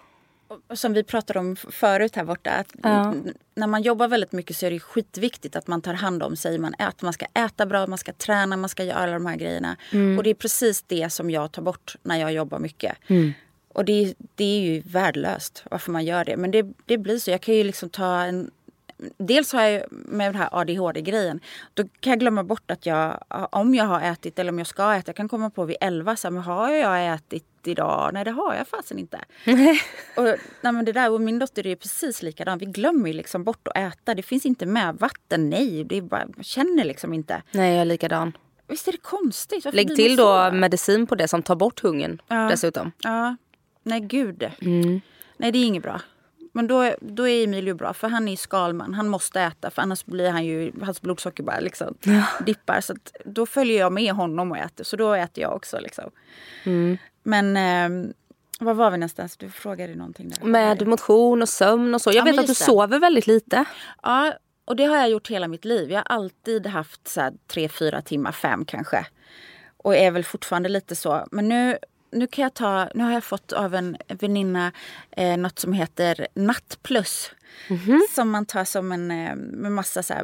Som 0.74 0.92
vi 0.92 1.02
pratade 1.04 1.38
om 1.38 1.56
förut 1.56 2.16
här 2.16 2.24
borta. 2.24 2.50
Att 2.50 2.74
Ja. 2.82 3.14
När 3.54 3.66
man 3.66 3.82
jobbar 3.82 4.08
väldigt 4.08 4.32
mycket 4.32 4.56
så 4.56 4.66
är 4.66 4.70
det 4.70 4.80
skitviktigt 4.80 5.56
att 5.56 5.66
man 5.66 5.82
tar 5.82 5.94
hand 5.94 6.22
om 6.22 6.36
sig. 6.36 6.58
Man, 6.58 6.74
att 6.78 7.02
man 7.02 7.12
ska 7.12 7.26
äta 7.34 7.66
bra, 7.66 7.86
man 7.86 7.98
ska 7.98 8.12
träna, 8.12 8.56
man 8.56 8.68
ska 8.68 8.84
göra 8.84 8.96
alla 8.96 9.12
de 9.12 9.26
här 9.26 9.36
grejerna. 9.36 9.76
Och 10.18 10.22
det 10.22 10.30
är 10.30 10.34
precis 10.34 10.82
det 10.82 11.10
som 11.10 11.30
jag 11.30 11.52
tar 11.52 11.62
bort 11.62 11.96
när 12.02 12.16
jag 12.16 12.32
jobbar 12.32 12.58
mycket. 12.58 12.96
Och 13.74 13.84
det, 13.84 14.14
det 14.34 14.44
är 14.44 14.60
ju 14.60 14.80
värdelöst 14.80 15.64
varför 15.70 15.92
man 15.92 16.04
gör 16.04 16.24
det. 16.24 16.36
Men 16.36 16.50
det, 16.50 16.66
det 16.86 16.98
blir 16.98 17.18
så. 17.18 17.30
Jag 17.30 17.40
kan 17.40 17.54
ju 17.54 17.64
liksom 17.64 17.88
ta 17.88 18.22
en... 18.22 18.50
Dels 19.18 19.52
har 19.52 19.62
jag 19.62 19.82
med 19.90 20.26
den 20.28 20.34
här 20.34 20.48
ADHD-grejen. 20.52 21.40
Då 21.74 21.82
kan 22.00 22.10
jag 22.10 22.20
glömma 22.20 22.44
bort 22.44 22.70
att 22.70 22.86
jag, 22.86 23.24
om 23.52 23.74
jag 23.74 23.84
har 23.84 24.00
ätit 24.00 24.38
eller 24.38 24.52
om 24.52 24.58
jag 24.58 24.66
ska 24.66 24.94
äta. 24.94 25.08
Jag 25.08 25.16
kan 25.16 25.28
komma 25.28 25.50
på 25.50 25.64
vid 25.64 25.76
11, 25.80 26.16
så 26.16 26.28
här, 26.28 26.32
men 26.32 26.42
har 26.42 26.70
jag 26.70 27.14
ätit 27.14 27.44
idag? 27.64 28.10
Nej 28.12 28.24
det 28.24 28.30
har 28.30 28.54
jag 28.54 28.68
fasen 28.68 28.98
inte. 28.98 29.18
och, 30.16 30.24
nej, 30.60 30.72
men 30.72 30.84
det 30.84 30.92
där, 30.92 31.10
och 31.10 31.20
min 31.20 31.38
dotter 31.38 31.66
är 31.66 31.76
precis 31.76 32.22
likadan. 32.22 32.58
Vi 32.58 32.66
glömmer 32.66 33.12
liksom 33.12 33.44
bort 33.44 33.68
att 33.68 33.76
äta. 33.76 34.14
Det 34.14 34.22
finns 34.22 34.46
inte 34.46 34.66
med. 34.66 34.96
Vatten, 34.96 35.50
nej. 35.50 35.84
Det 35.84 36.02
bara, 36.02 36.26
jag 36.36 36.44
känner 36.44 36.84
liksom 36.84 37.14
inte. 37.14 37.42
Nej, 37.52 37.72
jag 37.72 37.80
är 37.80 37.84
likadan. 37.84 38.36
Visst 38.68 38.88
är 38.88 38.92
det 38.92 38.98
konstigt? 38.98 39.64
Varför 39.64 39.76
Lägg 39.76 39.96
till 39.96 40.16
då 40.16 40.50
medicin 40.52 41.06
på 41.06 41.14
det 41.14 41.28
som 41.28 41.42
tar 41.42 41.56
bort 41.56 41.80
hungern 41.80 42.22
Ja. 42.28 42.48
dessutom. 42.50 42.92
Ja, 43.02 43.36
nej 43.82 44.00
gud. 44.00 44.50
Nej 45.36 45.52
det 45.52 45.58
är 45.58 45.64
inget 45.64 45.82
bra. 45.82 46.00
Men 46.56 46.66
då, 46.66 46.94
då 47.00 47.28
är 47.28 47.44
Emilio 47.44 47.74
bra 47.74 47.92
för 47.92 48.08
han 48.08 48.28
är 48.28 48.36
skalman. 48.36 48.94
Han 48.94 49.08
måste 49.08 49.40
äta 49.40 49.70
för 49.70 49.82
annars 49.82 50.04
blir 50.04 50.30
han 50.30 50.44
ju, 50.44 50.72
hans 50.82 51.02
blodsocker 51.02 51.42
bara 51.42 51.60
liksom 51.60 51.94
dippar. 52.46 52.80
Så 52.80 52.94
då 53.24 53.46
följer 53.46 53.78
jag 53.80 53.92
med 53.92 54.12
honom 54.12 54.50
och 54.52 54.58
äter. 54.58 54.84
Så 54.84 54.96
då 54.96 55.14
äter 55.14 55.42
jag 55.42 55.52
också 55.56 55.78
liksom. 55.80 56.10
Men 57.22 57.56
eh, 57.56 58.12
var 58.60 58.74
var 58.74 58.90
vi 58.90 58.96
någonstans? 58.96 59.36
Du 59.36 59.50
frågade 59.50 59.94
någonting 59.94 60.28
där. 60.28 60.46
Med 60.46 60.86
motion 60.86 61.42
och 61.42 61.48
sömn 61.48 61.94
och 61.94 62.02
så. 62.02 62.10
Jag 62.10 62.16
Ja, 62.16 62.24
vet 62.24 62.38
att 62.40 62.46
du 62.46 62.52
det. 62.52 62.54
sover 62.54 62.98
väldigt 62.98 63.26
lite. 63.26 63.64
Ja, 64.02 64.32
och 64.64 64.76
det 64.76 64.84
har 64.84 64.96
jag 64.96 65.10
gjort 65.10 65.30
hela 65.30 65.48
mitt 65.48 65.64
liv. 65.64 65.90
Jag 65.90 65.98
har 65.98 66.04
alltid 66.16 66.66
haft 66.66 67.08
så 67.08 67.20
här, 67.20 67.32
tre, 67.46 67.68
fyra 67.68 68.02
timmar, 68.02 68.32
fem 68.32 68.64
kanske. 68.64 69.06
Och 69.76 69.96
är 69.96 70.10
väl 70.10 70.24
fortfarande 70.24 70.68
lite 70.68 70.96
så. 70.96 71.26
Men 71.30 71.48
nu, 71.48 71.78
nu 72.10 72.26
kan 72.26 72.42
jag 72.42 72.54
ta, 72.54 72.88
nu 72.94 73.04
har 73.04 73.12
jag 73.12 73.24
fått 73.24 73.52
av 73.52 73.74
en 73.74 73.96
väninna 74.08 74.72
eh, 75.10 75.36
något 75.36 75.58
som 75.58 75.72
heter 75.72 76.26
Nattplus. 76.34 77.30
Som 78.14 78.30
man 78.30 78.46
tar 78.46 78.64
som 78.64 78.92
en, 78.92 79.10
eh, 79.10 79.36
med 79.36 79.72
massa 79.72 80.02
så 80.02 80.14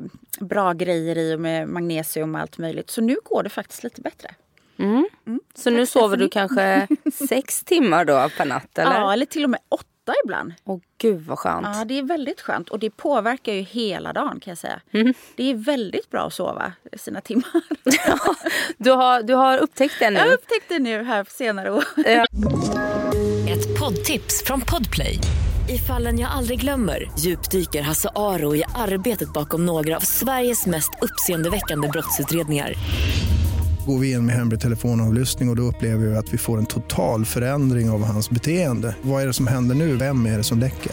bra 0.41 0.73
grejer 0.73 1.19
i 1.19 1.35
och 1.35 1.41
med 1.41 1.69
magnesium 1.69 2.35
och 2.35 2.41
allt 2.41 2.59
möjligt. 2.59 2.91
Så 2.91 3.01
nu 3.01 3.17
går 3.25 3.43
det 3.43 3.51
faktiskt 3.51 3.85
lite 3.85 4.01
bättre. 4.01 4.35
Så 5.55 5.71
nu 5.71 5.87
sover 5.87 6.17
du 6.17 6.29
kanske 6.29 6.89
sex 7.29 7.65
timmar 7.65 8.05
då 8.05 8.29
per 8.37 8.45
natt 8.45 8.79
eller? 8.79 9.01
Ja, 9.01 9.13
eller 9.13 9.27
till 9.27 9.45
och 9.45 9.51
med 9.51 9.61
åtta 9.69 9.87
ibland. 10.25 10.55
Åh 10.65 10.79
gud 10.99 11.27
vad 11.27 11.39
skönt. 11.39 11.67
Ja, 11.77 11.85
det 11.85 11.99
är 11.99 12.03
väldigt 12.03 12.41
skönt 12.41 12.69
och 12.69 12.79
det 12.79 12.91
påverkar 12.91 13.53
ju 13.53 13.61
hela 13.61 14.13
dagen 14.13 14.41
kan 14.41 14.51
jag 14.51 14.59
säga. 14.59 14.81
Det 15.37 15.51
är 15.51 15.55
väldigt 15.55 16.11
bra 16.11 16.27
att 16.27 16.35
sova 16.35 16.73
sina 16.97 17.21
timmar. 17.21 17.63
Du, 18.79 18.91
har, 18.91 19.23
du 19.23 19.35
har 19.35 19.59
upptäckt 19.59 19.95
det 19.99 20.11
nu? 20.11 20.19
Jag 20.19 20.33
upptäckte 20.33 20.79
nu 20.79 21.03
här 21.03 21.27
senare 21.29 21.73
år. 21.73 21.85
Ett 23.49 23.79
poddtips 23.79 24.45
från 24.45 24.61
Podplay. 24.61 25.19
I 25.69 25.79
fallen 25.79 26.19
jag 26.19 26.31
aldrig 26.31 26.61
glömmer 26.61 27.11
djupdyker 27.19 27.83
Hasse 27.83 28.09
Aro 28.15 28.57
i 28.57 28.65
arbetet 28.75 29.33
bakom 29.33 29.67
några 29.67 29.97
av 29.97 30.01
Sveriges 30.01 30.67
mest 30.67 30.91
uppseendeväckande 31.03 31.89
brottsutredningar. 31.89 32.75
Går 33.87 33.99
vi 33.99 34.13
in 34.13 34.27
med 34.27 34.35
hemlig 34.35 34.61
telefonavlyssning 34.61 35.49
och, 35.49 35.53
och 35.53 35.57
då 35.57 35.63
upplever 35.63 36.07
vi 36.07 36.17
att 36.17 36.35
vi 36.35 36.39
får 36.39 36.59
en 36.59 36.67
total 36.67 37.25
förändring 37.25 37.91
av 37.91 38.05
hans 38.05 38.31
beteende. 38.31 38.97
Vad 39.03 39.23
är 39.23 39.27
det 39.27 39.33
som 39.33 39.47
händer 39.47 39.75
nu? 39.75 39.97
Vem 39.97 40.27
är 40.27 40.37
det 40.37 40.45
som 40.45 40.59
läcker? 40.59 40.93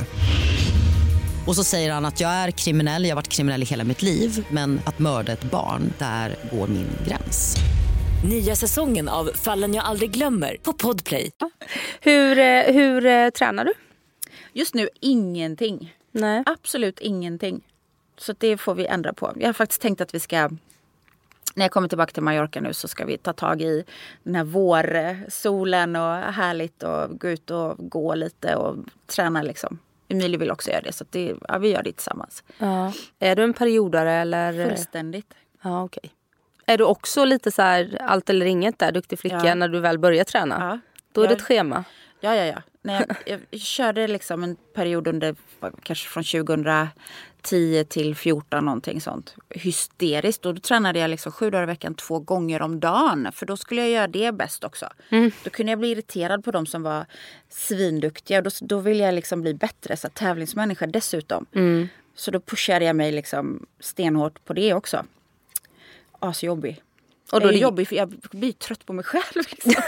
Och 1.47 1.56
så 1.56 1.63
säger 1.63 1.91
han 1.91 2.06
att 2.06 2.19
jag 2.19 2.32
är 2.32 2.52
kriminell, 2.52 3.04
jag 3.04 3.10
har 3.10 3.15
varit 3.15 3.28
kriminell 3.28 3.63
i 3.63 3.65
hela 3.65 3.84
mitt 3.84 4.02
liv 4.02 4.47
men 4.52 4.82
att 4.86 4.99
mörda 4.99 5.32
ett 5.32 5.43
barn, 5.43 5.93
där 5.97 6.36
går 6.52 6.67
min 6.67 6.88
gräns. 7.08 7.56
Nya 8.30 8.56
säsongen 8.56 9.10
av 9.10 9.32
Fallen 9.36 9.73
jag 9.73 9.86
aldrig 9.86 10.12
glömmer 10.12 10.58
på 10.63 10.73
Podplay. 10.73 11.32
Hur, 12.02 12.39
eh, 12.39 12.73
hur 12.73 13.06
eh, 13.06 13.30
tränar 13.30 13.65
du? 13.65 13.73
Just 14.54 14.73
nu 14.73 14.89
ingenting. 14.99 15.93
Nej. 16.12 16.43
Absolut 16.45 16.99
ingenting. 16.99 17.62
Så 18.17 18.34
det 18.38 18.58
får 18.58 18.75
vi 18.75 18.86
ändra 18.86 19.13
på. 19.13 19.34
Jag 19.36 19.47
har 19.47 19.54
faktiskt 19.54 19.82
tänkt 19.82 20.02
att 20.02 20.15
vi 20.15 20.19
ska 20.19 20.49
när 21.55 21.65
jag 21.65 21.71
kommer 21.71 21.88
tillbaka 21.88 22.12
till 22.13 22.23
Mallorca 22.23 22.62
nu 22.62 22.73
så 22.73 22.88
ska 22.88 23.05
vi 23.05 23.17
ta 23.17 23.33
tag 23.33 23.62
i 23.62 23.83
den 24.23 24.35
här 24.35 24.43
vårsolen 24.43 25.95
och 25.95 26.15
härligt 26.15 26.83
och 26.83 27.19
gå 27.19 27.29
ut 27.29 27.51
och 27.51 27.89
gå 27.89 28.15
lite 28.15 28.55
och 28.55 28.75
träna 29.07 29.41
liksom. 29.41 29.79
Emilio 30.07 30.39
vill 30.39 30.51
också 30.51 30.71
göra 30.71 30.81
det 30.81 30.91
så 30.93 31.05
det, 31.09 31.35
ja, 31.47 31.57
vi 31.57 31.69
gör 31.71 31.83
det 31.83 31.91
tillsammans. 31.91 32.43
Ja. 32.57 32.93
Är 33.19 33.35
du 33.35 33.43
en 33.43 33.53
periodare 33.53 34.12
eller? 34.13 34.67
Fullständigt. 34.69 35.33
Ja, 35.62 35.83
okej. 35.83 36.12
Är 36.65 36.77
du 36.77 36.83
också 36.83 37.25
lite 37.25 37.51
så 37.51 37.62
här 37.62 37.97
allt 38.01 38.29
eller 38.29 38.45
inget 38.45 38.79
där, 38.79 38.91
duktig 38.91 39.19
flicka, 39.19 39.41
Ja. 39.45 39.55
när 39.55 39.67
du 39.67 39.79
väl 39.79 39.97
börjar 39.99 40.23
träna? 40.23 40.55
Ja. 40.59 40.79
Då 41.12 41.21
är 41.21 41.27
det 41.27 41.31
Jag- 41.33 41.38
ett 41.39 41.45
schema. 41.45 41.83
Ja, 42.21 42.35
ja, 42.35 42.45
ja. 42.45 42.62
När 42.81 43.05
jag, 43.25 43.39
jag 43.49 43.62
körde 43.62 44.07
liksom 44.07 44.43
en 44.43 44.55
period 44.75 45.07
under 45.07 45.35
kanske 45.83 46.09
från 46.09 46.23
2010 47.41 47.84
till 47.84 48.15
14 48.15 48.65
någonting 48.65 49.02
sånt. 49.02 49.36
Hysteriskt. 49.49 50.45
Och 50.45 50.54
då 50.56 50.62
tränade 50.62 50.99
jag 50.99 51.10
liksom 51.10 51.32
sju 51.32 51.49
dagar 51.49 51.63
i 51.63 51.65
veckan 51.65 51.95
två 51.95 52.19
gånger 52.19 52.62
om 52.62 52.80
dagen. 52.80 53.28
För 53.34 53.45
då 53.45 53.58
skulle 53.58 53.82
jag 53.82 53.89
göra 53.89 54.08
det 54.08 54.32
bäst 54.32 54.63
också. 54.63 54.89
Då 55.43 55.49
kunde 55.49 55.71
jag 55.71 55.80
bli 55.80 55.91
irriterad 55.91 56.43
på 56.43 56.52
de 56.52 56.65
som 56.65 56.84
var 56.84 57.06
svinduktiga. 57.49 58.38
Och 58.38 58.43
då, 58.43 58.49
då 58.62 58.80
ville 58.80 59.04
jag 59.04 59.13
liksom 59.13 59.41
bli 59.41 59.54
bättre. 59.54 59.97
Så 59.97 60.10
tävlingsmänniska 60.10 60.88
dessutom. 60.88 61.45
Så 62.15 62.32
då 62.32 62.39
pushade 62.39 62.86
jag 62.86 62.95
mig 62.95 63.12
liksom 63.12 63.65
stenhårt 63.80 64.45
på 64.45 64.54
det 64.54 64.73
också. 64.73 65.06
Asjobbig. 66.19 66.82
Och 67.32 67.42
då 67.42 67.48
är 67.48 67.52
det 67.52 67.58
det- 67.58 67.62
jobbigt 67.62 67.89
för 67.89 67.96
jag 67.96 68.10
blir 68.32 68.52
trött 68.52 68.86
på 68.86 68.94
mig 68.94 69.06
själv. 69.06 69.24
Liksom. 69.36 69.74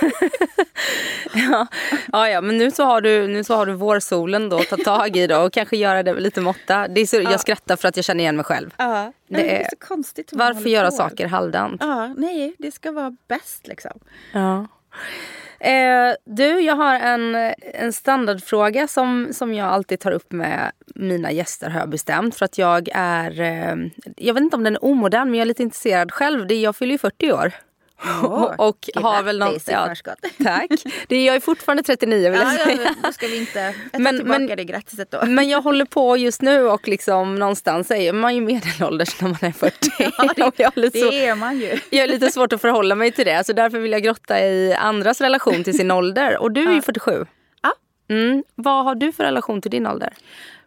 Ja, 1.33 1.67
ja, 2.11 2.29
ja, 2.29 2.41
men 2.41 2.57
nu 2.57 2.71
så, 2.71 2.83
har 2.83 3.01
du, 3.01 3.27
nu 3.27 3.43
så 3.43 3.55
har 3.55 3.65
du 3.65 3.73
vårsolen 3.73 4.49
då 4.49 4.57
att 4.59 4.67
ta 4.69 4.77
tag 4.77 5.15
i 5.17 5.27
då 5.27 5.37
och 5.41 5.53
kanske 5.53 5.77
göra 5.77 6.03
det 6.03 6.13
med 6.13 6.23
lite 6.23 6.41
måtta. 6.41 6.87
Det 6.87 7.01
är 7.01 7.05
så, 7.05 7.15
Jag 7.21 7.39
skrattar 7.39 7.75
för 7.75 7.87
att 7.87 7.95
jag 7.95 8.05
känner 8.05 8.21
igen 8.23 8.35
mig 8.35 8.45
själv. 8.45 8.73
Ja, 8.77 9.11
Det 9.27 9.35
det, 9.37 9.55
är- 9.57 9.59
är 9.59 9.67
så 9.69 9.75
konstigt. 9.87 10.29
Varför 10.33 10.69
göra 10.69 10.89
på. 10.89 10.95
saker 10.95 11.27
halvdant? 11.27 11.81
Ja, 11.83 12.13
nej, 12.17 12.55
det 12.59 12.71
ska 12.71 12.91
vara 12.91 13.15
bäst 13.27 13.67
liksom. 13.67 13.99
Ja. 14.33 14.67
Eh, 15.63 16.15
du, 16.25 16.59
jag 16.61 16.75
har 16.75 16.95
en, 16.95 17.53
en 17.73 17.93
standardfråga 17.93 18.87
som, 18.87 19.27
som 19.31 19.53
jag 19.53 19.67
alltid 19.67 19.99
tar 19.99 20.11
upp 20.11 20.31
med 20.31 20.71
mina 20.95 21.31
gäster 21.31 21.69
har 21.69 21.79
jag 21.79 21.89
bestämt. 21.89 22.35
För 22.35 22.45
att 22.45 22.57
jag 22.57 22.89
är, 22.93 23.41
eh, 23.41 23.75
jag 24.17 24.33
vet 24.33 24.43
inte 24.43 24.55
om 24.55 24.63
den 24.63 24.75
är 24.75 24.85
omodern 24.85 25.27
men 25.27 25.35
jag 25.35 25.41
är 25.41 25.45
lite 25.45 25.63
intresserad 25.63 26.11
själv. 26.11 26.47
Det 26.47 26.55
jag 26.55 26.75
fyller 26.75 26.91
ju 26.91 26.97
40 26.97 27.31
år. 27.31 27.51
och 28.57 28.89
har 28.95 29.23
väl 29.23 29.41
i 29.55 29.59
förskott. 29.59 30.19
Tack. 30.43 30.69
Det 31.07 31.15
är, 31.15 31.25
jag 31.25 31.35
är 31.35 31.39
fortfarande 31.39 31.83
39 31.83 32.31
vill 32.31 32.39
jag 32.39 32.53
Ja, 32.53 32.65
säga. 32.65 32.77
ja, 32.83 32.89
då 33.03 33.13
ska 33.13 33.27
vi 33.27 33.37
inte... 33.37 33.75
Men- 33.99 34.17
tillbaka 34.17 34.39
men- 34.39 34.55
det 34.57 34.63
grattiset 34.63 35.11
då. 35.11 35.25
Men 35.25 35.49
jag 35.49 35.61
håller 35.61 35.85
på 35.85 36.17
just 36.17 36.41
nu 36.41 36.67
och 36.67 36.87
liksom 36.87 37.35
någonstans 37.35 37.91
är 37.91 38.13
man 38.13 38.35
ju 38.35 38.41
medelålders 38.41 39.21
när 39.21 39.29
man 39.29 39.37
är 39.41 39.51
40. 39.51 40.43
Och 40.43 40.53
jag, 40.57 40.77
är 40.77 40.79
lite 40.79 40.99
så, 40.99 41.09
Det 41.09 41.25
är 41.25 41.35
man 41.35 41.59
ju. 41.59 41.79
jag 41.89 42.03
är 42.03 42.07
lite 42.07 42.31
svårt 42.31 42.53
att 42.53 42.61
förhålla 42.61 42.95
mig 42.95 43.11
till 43.11 43.25
det. 43.25 43.43
Så 43.45 43.53
därför 43.53 43.79
vill 43.79 43.91
jag 43.91 44.03
grotta 44.03 44.39
i 44.39 44.73
andras 44.73 45.21
relation 45.21 45.63
till 45.63 45.77
sin 45.77 45.91
ålder. 45.91 46.37
Och 46.37 46.51
du 46.51 46.69
är 46.69 46.73
ju 46.73 46.81
47. 46.81 47.25
Ja. 47.61 47.73
Mm. 48.09 48.43
Vad 48.55 48.83
har 48.85 48.95
du 48.95 49.11
för 49.11 49.23
relation 49.23 49.61
till 49.61 49.71
din 49.71 49.87
ålder? 49.87 50.13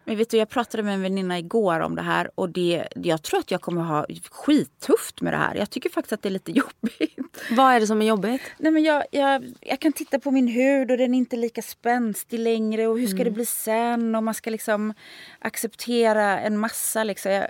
Men 0.05 0.17
vet 0.17 0.29
du, 0.29 0.37
jag 0.37 0.49
pratade 0.49 0.83
med 0.83 0.93
en 0.93 1.01
väninna 1.01 1.39
igår 1.39 1.79
om 1.79 1.95
det 1.95 2.01
här 2.01 2.31
och 2.35 2.49
det, 2.49 2.87
jag 2.95 3.21
tror 3.21 3.39
att 3.39 3.51
jag 3.51 3.61
kommer 3.61 3.81
ha 3.81 4.05
skittufft 4.31 5.21
med 5.21 5.33
det 5.33 5.37
här. 5.37 5.55
Jag 5.55 5.69
tycker 5.69 5.89
faktiskt 5.89 6.13
att 6.13 6.21
det 6.21 6.29
är 6.29 6.31
lite 6.31 6.51
jobbigt. 6.55 7.43
Vad 7.51 7.73
är 7.73 7.79
det 7.79 7.87
som 7.87 8.01
är 8.01 8.05
jobbigt? 8.05 8.41
Nej, 8.57 8.71
men 8.71 8.83
jag, 8.83 9.03
jag, 9.11 9.53
jag 9.61 9.79
kan 9.79 9.93
titta 9.93 10.19
på 10.19 10.31
min 10.31 10.47
hud 10.47 10.91
och 10.91 10.97
den 10.97 11.13
är 11.13 11.17
inte 11.17 11.35
lika 11.35 11.61
spänstig 11.61 12.39
längre. 12.39 12.87
Och 12.87 12.99
hur 12.99 13.07
ska 13.07 13.23
det 13.23 13.31
bli 13.31 13.45
sen? 13.45 14.15
Och 14.15 14.23
man 14.23 14.33
ska 14.33 14.49
liksom 14.49 14.93
acceptera 15.39 16.39
en 16.39 16.57
massa. 16.57 17.03
Liksom. 17.03 17.31
Jag, 17.31 17.47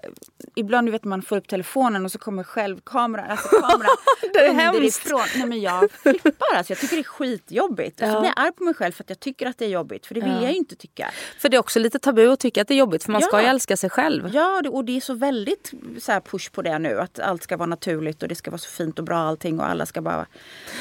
ibland 0.56 0.88
du 0.88 0.92
vet 0.92 1.04
man 1.04 1.22
får 1.22 1.38
upp 1.38 1.48
telefonen 1.48 2.06
och 2.06 2.12
så 2.12 2.20
kommer 2.20 2.44
själv 2.44 2.80
kameran. 2.84 3.32
Alltså 3.32 3.48
kameran 3.62 3.96
Det 4.34 4.40
är 4.40 4.54
hemskt. 4.54 5.12
Nej, 5.36 5.46
men 5.46 5.62
jag 5.62 5.92
flippar. 5.92 6.56
Alltså, 6.56 6.72
jag 6.74 6.80
tycker 6.80 6.96
det 6.96 7.02
är 7.02 7.04
skitjobbigt. 7.04 8.02
Och 8.02 8.08
så 8.08 8.20
blir 8.20 8.32
jag 8.36 8.46
arg 8.46 8.52
på 8.52 8.64
mig 8.64 8.74
själv 8.74 8.92
för 8.92 9.04
att 9.04 9.10
jag 9.10 9.20
tycker 9.20 9.46
att 9.46 9.58
det 9.58 9.66
är 9.66 9.70
jobbigt. 9.70 10.06
För 10.06 10.16
det 10.16 10.22
vill 10.22 10.34
jag 10.34 10.52
ju 10.52 10.58
inte 10.58 10.76
tycka. 10.76 11.12
För 11.40 11.50
det 11.50 11.58
är 11.58 11.60
också 11.60 11.80
lite 11.80 12.00
tabu 12.00 12.28
tycka 12.46 12.62
att 12.62 12.68
det 12.68 12.74
är 12.74 12.78
jobbigt. 12.78 13.04
För 13.04 13.12
man 13.12 13.22
ska 13.22 13.38
Ja. 13.38 13.42
ju 13.42 13.48
älska 13.48 13.78
sig 13.78 13.90
själv. 13.90 14.30
Ja, 14.34 14.62
och 14.70 14.86
det 14.86 14.98
är 14.98 15.02
så 15.02 15.14
väldigt 15.14 15.74
så 16.00 16.22
push 16.22 16.52
på 16.52 16.62
det 16.62 16.80
nu. 16.80 17.00
Att 17.00 17.20
allt 17.20 17.44
ska 17.44 17.58
vara 17.58 17.68
naturligt 17.68 18.24
och 18.24 18.30
det 18.30 18.36
ska 18.36 18.52
vara 18.52 18.58
så 18.60 18.70
fint 18.70 19.00
och 19.00 19.06
bra 19.06 19.18
allting 19.18 19.60
och 19.60 19.70
alla 19.70 19.86
ska 19.86 20.02
bara... 20.02 20.26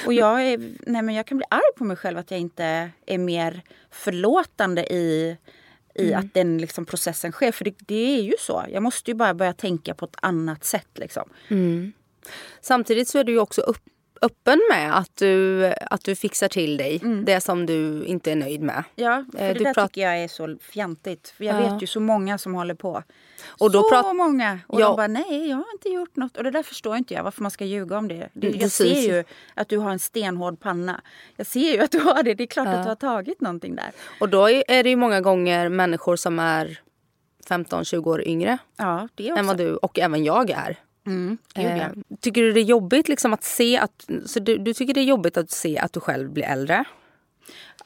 Och 0.07 0.13
jag, 0.13 0.47
är, 0.47 0.59
nej 0.87 1.03
men 1.03 1.15
jag 1.15 1.27
kan 1.27 1.37
bli 1.39 1.47
arg 1.51 1.73
på 1.77 1.85
mig 1.85 1.97
själv 1.97 2.19
att 2.19 2.31
jag 2.31 2.41
inte 2.41 2.91
är 3.07 3.19
mer 3.19 3.63
förlåtande 3.91 4.93
i, 4.93 5.37
i 5.95 6.15
att 6.15 6.35
den 6.35 6.59
liksom 6.59 6.87
processen 6.87 7.33
sker. 7.33 7.53
För 7.53 7.65
det, 7.65 7.75
det 7.79 8.19
är 8.19 8.23
ju 8.23 8.35
så. 8.39 8.65
Jag 8.73 8.83
måste 8.83 9.11
ju 9.11 9.15
bara 9.15 9.35
börja 9.35 9.53
tänka 9.53 9.95
på 9.95 10.05
ett 10.05 10.17
annat 10.23 10.65
sätt. 10.65 10.89
Liksom. 10.95 11.29
Samtidigt 12.61 13.09
så 13.09 13.19
är 13.19 13.25
du 13.25 13.33
ju 13.33 13.39
också 13.39 13.61
upp, 13.61 13.83
öppen 14.25 14.61
med 14.71 14.99
att 14.99 15.17
du, 15.17 15.67
att 15.91 16.05
du 16.05 16.15
fixar 16.15 16.49
till 16.49 16.77
dig 16.77 17.01
det 17.27 17.41
som 17.41 17.67
du 17.67 18.05
inte 18.05 18.33
är 18.33 18.37
nöjd 18.37 18.61
med. 18.63 18.85
Ja, 18.95 19.25
för 19.33 19.39
Eh, 19.45 19.55
det 19.55 19.65
där 19.65 19.87
tycker 19.87 20.01
jag 20.01 20.19
är 20.23 20.29
så 20.29 20.57
fjantigt. 20.61 21.29
För 21.37 21.45
jag 21.45 21.63
Ja. 21.63 21.73
vet 21.73 21.83
ju 21.83 21.87
så 21.87 22.01
många 22.01 22.39
som 22.39 22.55
håller 22.55 22.75
på. 22.75 23.03
Och 23.47 23.71
då 23.73 23.83
så 23.91 24.13
många! 24.13 24.59
Och 24.67 24.81
Ja. 24.81 24.87
de 24.89 24.97
bara, 24.97 25.07
nej 25.07 25.49
jag 25.49 25.57
har 25.57 25.65
inte 25.75 25.89
gjort 25.89 26.17
något. 26.17 26.37
Och 26.37 26.45
det 26.45 26.51
där 26.51 26.63
förstår 26.63 26.97
inte 26.97 27.15
jag 27.15 27.25
varför 27.25 27.43
man 27.43 27.51
ska 27.51 27.65
ljuga 27.65 27.99
om 27.99 28.09
det. 28.09 28.29
Det 28.33 28.49
jag 28.51 28.71
ser 28.71 29.01
ju. 29.01 29.25
att 29.55 29.69
du 29.69 29.79
har 29.79 29.91
en 29.91 29.99
stenhård 29.99 30.61
panna. 30.61 31.01
Jag 31.37 31.47
ser 31.47 31.73
ju 31.73 31.81
att 31.81 31.91
du 31.91 31.99
har 32.01 32.23
det. 32.23 32.35
Det 32.35 32.45
är 32.45 32.47
klart 32.47 32.67
att 32.69 32.83
du 32.83 32.89
har 32.89 32.97
tagit 32.97 33.41
någonting 33.41 33.77
där. 33.77 33.91
Och 34.21 34.29
då 34.29 34.49
är 34.51 34.83
det 34.83 34.89
ju 34.91 34.97
många 34.97 35.21
gånger 35.21 35.69
människor 35.69 36.17
som 36.17 36.39
är 36.39 36.79
15-20 37.49 38.07
år 38.09 38.23
yngre 38.29 38.59
Ja, 38.77 39.09
det 39.15 39.33
också. 39.33 39.41
än 39.41 39.47
vad 39.47 39.57
du 39.59 39.77
och 39.77 39.99
även 39.99 40.25
jag 40.25 40.51
är. 40.51 40.77
Mm, 41.07 41.39
ja. 41.55 41.63
Eh, 41.63 41.89
tycker 42.21 42.43
du 42.43 42.53
det 42.53 42.61
är 42.61 42.65
jobbigt 42.65 43.09
liksom 43.09 43.33
att 43.33 43.45
se 43.45 43.79
att... 43.79 44.09
Så 44.27 44.41
du, 44.41 44.59
du 44.59 44.75
tycker 44.75 44.95
det 44.95 45.01
är 45.01 45.05
jobbigt 45.05 45.37
att 45.37 45.51
se 45.51 45.79
att 45.79 45.93
du 45.93 46.01
själv 46.01 46.31
blir 46.31 46.45
äldre? 46.45 46.85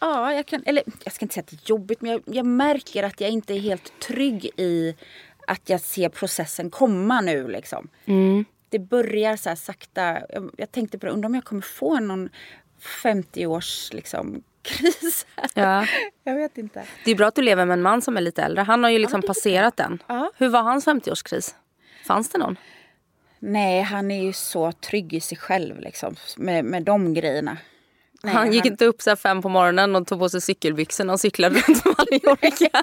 Ja, 0.01 0.33
jag 0.33 0.47
kan, 0.47 0.62
eller 0.66 0.83
jag 1.05 1.12
ska 1.12 1.25
inte 1.25 1.35
säga 1.35 1.43
att 1.43 1.51
det 1.51 1.57
är 1.57 1.71
jobbigt 1.71 2.01
men 2.01 2.11
jag, 2.11 2.23
jag 2.25 2.47
märker 2.47 3.03
att 3.03 3.21
jag 3.21 3.31
inte 3.31 3.55
är 3.55 3.59
helt 3.59 4.01
trygg 4.01 4.51
i 4.57 4.95
att 5.47 5.69
jag 5.69 5.81
ser 5.81 6.09
processen 6.09 6.71
komma 6.71 7.21
nu 7.21 7.49
liksom. 7.49 7.89
Det 8.69 8.79
börjar 8.79 9.37
så 9.37 9.57
sakta. 9.57 10.19
Jag, 10.29 10.51
jag 10.57 10.73
tänkte 10.73 10.99
på 10.99 11.07
det, 11.07 11.12
undrar 11.12 11.29
om 11.29 11.35
jag 11.35 11.45
kommer 11.45 11.62
få 11.62 12.01
någon 12.01 12.29
50-års 13.03 13.93
liksom 13.93 14.43
kris. 14.62 15.27
Ja. 15.55 15.87
Jag 16.25 16.35
vet 16.35 16.59
inte. 16.59 16.85
Det 17.05 17.11
är 17.11 17.14
bra 17.14 17.27
att 17.27 17.35
du 17.35 17.43
lever 17.43 17.64
med 17.64 17.73
en 17.73 17.83
man 17.83 18.03
som 18.03 18.16
är 18.16 18.21
lite 18.21 18.43
äldre. 18.43 18.62
Han 18.62 18.83
har 18.83 18.91
ju 18.91 18.99
liksom 18.99 19.23
passerat 19.23 19.77
den. 19.77 20.03
Ja. 20.07 20.33
Hur 20.37 20.49
var 20.49 20.62
hans 20.62 20.87
50-årskris? 20.87 21.55
Fanns 22.05 22.29
det 22.29 22.39
någon? 22.39 22.57
Nej, 23.39 23.82
han 23.82 24.11
är 24.11 24.22
ju 24.22 24.32
så 24.32 24.72
trygg 24.72 25.14
i 25.14 25.20
sig 25.20 25.39
själv 25.39 25.80
liksom 25.80 26.16
med, 26.36 26.64
med 26.64 26.82
de 26.82 27.14
grejerna. 27.14 27.57
Nej, 28.22 28.34
han 28.34 28.53
gick 28.53 28.64
inte 28.66 28.84
upp 28.84 29.03
så 29.03 29.11
här 29.11 29.16
fem 29.16 29.43
på 29.43 29.49
morgonen 29.49 29.97
och 29.97 30.07
tog 30.07 30.18
på 30.18 30.28
sig 30.28 30.41
cykelbyxorna 30.41 31.12
och 31.12 31.20
cyklade 31.20 31.55
runt 31.55 31.84
Mallorca. 31.84 32.82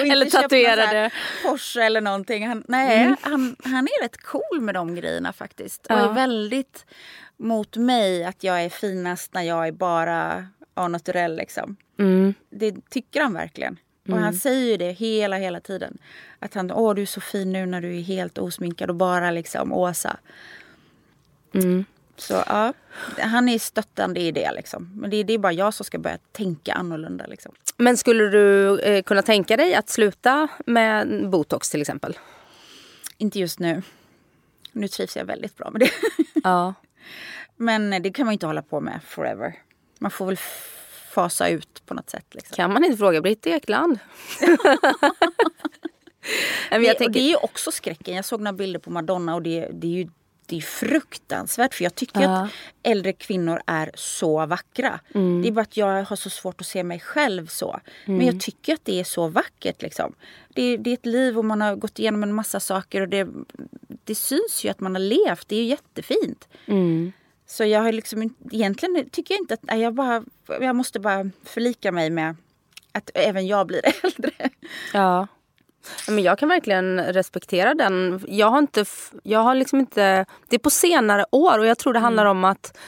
Och 0.00 0.06
eller 0.06 0.26
tatuerade. 0.26 1.10
Porsche 1.44 1.80
eller 1.82 2.00
någonting. 2.00 2.48
Han, 2.48 2.64
nej, 2.68 3.14
han, 3.20 3.56
han 3.64 3.84
är 3.84 4.02
rätt 4.02 4.22
cool 4.22 4.60
med 4.60 4.74
de 4.74 4.94
grejerna 4.94 5.32
faktiskt. 5.32 5.86
Och 5.86 5.92
Ja. 5.92 6.10
är 6.10 6.14
väldigt 6.14 6.86
mot 7.36 7.76
mig 7.76 8.24
att 8.24 8.44
jag 8.44 8.64
är 8.64 8.68
finast 8.68 9.34
när 9.34 9.42
jag 9.42 9.68
är 9.68 9.72
bara 9.72 10.46
au 10.74 10.88
naturell 10.88 11.36
liksom. 11.36 11.76
Mm. 11.98 12.34
Det 12.50 12.90
tycker 12.90 13.20
han 13.20 13.32
verkligen. 13.34 13.78
Och 14.12 14.18
han 14.18 14.34
säger 14.34 14.70
ju 14.70 14.76
det 14.76 14.92
hela, 14.92 15.36
hela 15.36 15.60
tiden. 15.60 15.98
Att 16.38 16.54
han, 16.54 16.70
åh 16.70 16.94
du 16.94 17.02
är 17.02 17.06
så 17.06 17.20
fin 17.20 17.52
nu 17.52 17.66
när 17.66 17.80
du 17.80 17.96
är 17.96 18.00
helt 18.02 18.38
osminkad 18.38 18.90
och 18.90 18.96
bara 18.96 19.30
liksom 19.30 19.72
Åsa. 19.72 20.16
Mm. 21.54 21.84
Så 22.16 22.34
ja, 22.46 22.72
han 23.18 23.48
är 23.48 23.58
stöttande 23.58 24.20
i 24.20 24.32
det 24.32 24.52
liksom. 24.52 24.90
Men 24.94 25.10
det, 25.10 25.22
det 25.22 25.32
är 25.32 25.38
bara 25.38 25.52
jag 25.52 25.74
som 25.74 25.84
ska 25.84 25.98
börja 25.98 26.18
tänka 26.32 26.72
annorlunda 26.72 27.26
liksom. 27.26 27.52
Men 27.76 27.96
skulle 27.96 28.24
du 28.24 28.78
eh, 28.80 29.02
kunna 29.02 29.22
tänka 29.22 29.56
dig 29.56 29.74
att 29.74 29.88
sluta 29.88 30.48
med 30.66 31.28
botox 31.30 31.70
till 31.70 31.80
exempel? 31.80 32.18
Inte 33.18 33.38
just 33.38 33.58
nu. 33.58 33.82
Nu 34.72 34.88
trivs 34.88 35.16
jag 35.16 35.24
väldigt 35.24 35.56
bra 35.56 35.70
med 35.70 35.80
det. 35.80 35.90
Ja. 36.44 36.74
Men 37.56 38.02
det 38.02 38.10
kan 38.10 38.26
man 38.26 38.32
ju 38.32 38.34
inte 38.34 38.46
hålla 38.46 38.62
på 38.62 38.80
med 38.80 39.00
forever. 39.06 39.54
Man 39.98 40.10
får 40.10 40.26
väl 40.26 40.38
fasa 41.10 41.48
ut 41.48 41.82
på 41.86 41.94
något 41.94 42.10
sätt. 42.10 42.26
Liksom. 42.30 42.54
Kan 42.56 42.72
man 42.72 42.84
inte 42.84 42.96
fråga 42.98 43.20
Britt 43.20 43.46
Ekland? 43.46 43.98
Men 46.70 46.80
det, 46.80 46.86
jag 46.86 46.98
tänker, 46.98 47.12
det 47.12 47.20
är 47.20 47.28
ju 47.28 47.36
också 47.36 47.72
skräcken. 47.72 48.14
Jag 48.16 48.24
såg 48.24 48.40
några 48.40 48.52
bilder 48.52 48.80
på 48.80 48.90
Madonna 48.90 49.34
och 49.34 49.42
det, 49.42 49.68
det 49.72 49.86
är 49.86 49.90
ju 49.90 50.08
det 50.46 50.56
är 50.56 50.60
fruktansvärt. 50.60 51.74
För 51.74 51.84
jag 51.84 51.94
tycker 51.94 52.20
Ja. 52.20 52.42
att 52.44 52.50
äldre 52.82 53.12
kvinnor 53.12 53.60
är 53.66 53.90
så 53.94 54.46
vackra. 54.46 55.00
Mm. 55.14 55.42
Det 55.42 55.48
är 55.48 55.52
bara 55.52 55.60
att 55.60 55.76
jag 55.76 56.04
har 56.04 56.16
så 56.16 56.30
svårt 56.30 56.60
att 56.60 56.66
se 56.66 56.82
mig 56.84 57.00
själv 57.00 57.46
så. 57.46 57.80
Men 58.04 58.26
jag 58.26 58.40
tycker 58.40 58.74
att 58.74 58.84
det 58.84 59.00
är 59.00 59.04
så 59.04 59.28
vackert. 59.28 59.82
Liksom. 59.82 60.14
Det, 60.54 60.76
det 60.76 60.90
är 60.90 60.94
ett 60.94 61.06
liv 61.06 61.38
och 61.38 61.44
man 61.44 61.60
har 61.60 61.76
gått 61.76 61.98
igenom 61.98 62.22
en 62.22 62.34
massa 62.34 62.60
saker. 62.60 63.00
Och 63.00 63.08
det, 63.08 63.28
det 64.04 64.14
syns 64.14 64.64
ju 64.64 64.68
att 64.68 64.80
man 64.80 64.94
har 64.94 65.00
levt. 65.02 65.48
Det 65.48 65.56
är 65.56 65.60
ju 65.62 65.68
jättefint. 65.68 66.48
mm. 66.66 67.12
Så 67.50 67.64
jag 67.64 67.80
har 67.80 67.92
liksom 67.92 68.34
egentligen 68.50 69.10
tycker 69.10 69.34
jag 69.34 69.40
inte 69.40 69.54
att 69.54 69.80
jag 69.80 69.94
bara 69.94 70.22
jag 70.60 70.76
måste 70.76 71.00
bara 71.00 71.30
förlika 71.44 71.92
mig 71.92 72.10
med 72.10 72.36
att 72.92 73.10
även 73.14 73.46
jag 73.46 73.66
blir 73.66 73.80
äldre. 74.04 74.30
Ja. 74.92 75.26
Men 76.08 76.22
jag 76.22 76.38
kan 76.38 76.48
verkligen 76.48 77.00
respektera 77.00 77.74
den. 77.74 78.24
Jag 78.28 78.46
har 78.46 78.58
inte... 78.58 78.84
Jag 79.22 79.40
har 79.40 79.54
liksom 79.54 79.80
inte 79.80 80.26
det 80.48 80.56
är 80.56 80.60
på 80.60 80.70
senare 80.70 81.24
år 81.30 81.58
och 81.58 81.66
jag 81.66 81.78
tror 81.78 81.92
det 81.92 81.98
handlar 81.98 82.26
om 82.26 82.44
att 82.44 82.78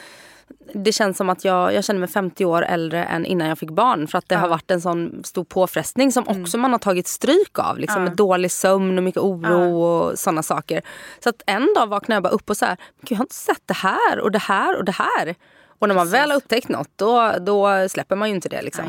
det 0.73 0.91
känns 0.91 1.17
som 1.17 1.29
att 1.29 1.45
jag, 1.45 1.73
jag 1.73 1.83
känner 1.83 1.99
mig 1.99 2.09
50 2.09 2.45
år 2.45 2.61
äldre 2.61 3.03
än 3.03 3.25
innan 3.25 3.47
jag 3.47 3.57
fick 3.59 3.69
barn. 3.69 4.07
För 4.07 4.17
att 4.17 4.29
det 4.29 4.35
har 4.35 4.47
varit 4.47 4.71
en 4.71 4.81
sån 4.81 5.21
stor 5.23 5.43
påfrestning 5.43 6.11
som 6.11 6.27
också 6.27 6.57
man 6.57 6.71
har 6.71 6.79
tagit 6.79 7.07
stryk 7.07 7.59
av. 7.59 7.77
Liksom, 7.77 8.03
Med 8.03 8.15
dålig 8.15 8.51
sömn 8.51 8.97
och 8.97 9.03
mycket 9.03 9.21
oro 9.21 9.81
och 9.83 10.19
såna 10.19 10.43
saker. 10.43 10.81
Så 11.19 11.29
att 11.29 11.41
en 11.45 11.73
dag 11.75 11.87
vaknade 11.87 12.15
jag 12.15 12.23
bara 12.23 12.33
upp 12.33 12.49
och 12.49 12.57
så 12.57 12.65
här, 12.65 12.77
"Gud, 13.01 13.11
jag 13.11 13.17
har 13.17 13.23
inte 13.23 13.35
sett 13.35 13.61
det 13.65 13.73
här 13.73 14.19
och 14.19 14.31
det 14.31 14.39
här 14.41 14.77
och 14.77 14.85
det 14.85 14.91
här. 14.91 15.35
Och 15.79 15.87
när 15.87 15.95
man 15.95 16.09
väl 16.09 16.29
har 16.29 16.37
upptäckt 16.37 16.69
något 16.69 16.89
då, 16.95 17.33
då 17.41 17.89
släpper 17.89 18.15
man 18.15 18.29
ju 18.29 18.35
inte 18.35 18.49
det. 18.49 18.61
Liksom. 18.61 18.85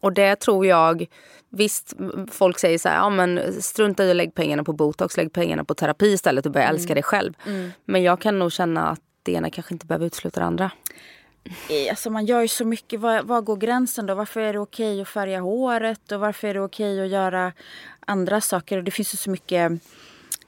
Och 0.00 0.12
det 0.12 0.36
tror 0.36 0.66
jag, 0.66 1.06
visst 1.50 1.94
folk 2.30 2.58
säger 2.58 2.78
så 2.78 2.88
här, 2.88 2.96
ja 2.96 3.10
men 3.10 3.62
strunta 3.62 4.04
i 4.04 4.10
att 4.10 4.16
lägga 4.16 4.30
pengarna 4.30 4.64
på 4.64 4.72
botox, 4.72 5.16
lägg 5.16 5.32
pengarna 5.32 5.64
på 5.64 5.74
terapi 5.74 6.06
istället 6.12 6.46
och 6.46 6.52
börja 6.52 6.68
älska 6.68 6.94
dig 6.94 7.02
själv. 7.02 7.32
Men 7.84 8.02
jag 8.02 8.20
kan 8.20 8.38
nog 8.38 8.52
känna 8.52 8.88
att 8.88 9.00
det 9.26 9.32
ena 9.32 9.50
kanske 9.50 9.74
inte 9.74 9.86
behöver 9.86 10.06
utesluta 10.06 10.40
det 10.40 10.46
andra. 10.46 10.70
Eh, 11.44 11.90
Alltså 11.90 12.10
man 12.10 12.26
gör 12.26 12.42
ju 12.42 12.48
så 12.48 12.64
mycket. 12.64 13.00
Var, 13.00 13.22
var 13.22 13.40
går 13.40 13.56
gränsen 13.56 14.06
då? 14.06 14.14
Varför 14.14 14.40
är 14.40 14.52
det 14.52 14.58
okej 14.58 15.00
att 15.00 15.08
färga 15.08 15.40
håret? 15.40 16.12
Och 16.12 16.20
varför 16.20 16.48
är 16.48 16.54
det 16.54 16.60
okej 16.60 17.02
att 17.02 17.08
göra 17.08 17.52
andra 18.00 18.40
saker? 18.40 18.78
Och 18.78 18.84
det 18.84 18.90
finns 18.90 19.14
ju 19.14 19.16
så 19.16 19.30
mycket 19.30 19.72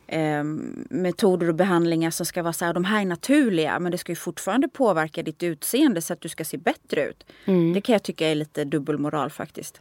eh, 0.07 0.45
metoder 0.91 1.49
och 1.49 1.55
behandlingar 1.55 2.11
som 2.11 2.26
ska 2.26 2.43
vara 2.43 2.53
så 2.53 2.64
här, 2.64 2.72
de 2.74 2.85
här 2.85 3.01
är 3.01 3.05
naturliga 3.07 3.79
men 3.79 3.93
det 3.93 3.99
ska 3.99 4.12
ju 4.12 4.16
fortfarande 4.16 4.68
påverka 4.68 5.22
ditt 5.22 5.43
utseende 5.43 6.03
så 6.03 6.12
att 6.12 6.20
du 6.20 6.29
ska 6.29 6.45
se 6.45 6.57
bättre 6.57 7.05
ut. 7.09 7.26
Det 7.74 7.81
kan 7.81 7.93
jag 7.93 8.03
tycka 8.03 8.29
är 8.29 8.35
lite 8.35 8.64
dubbelmoral 8.64 9.31
faktiskt. 9.31 9.81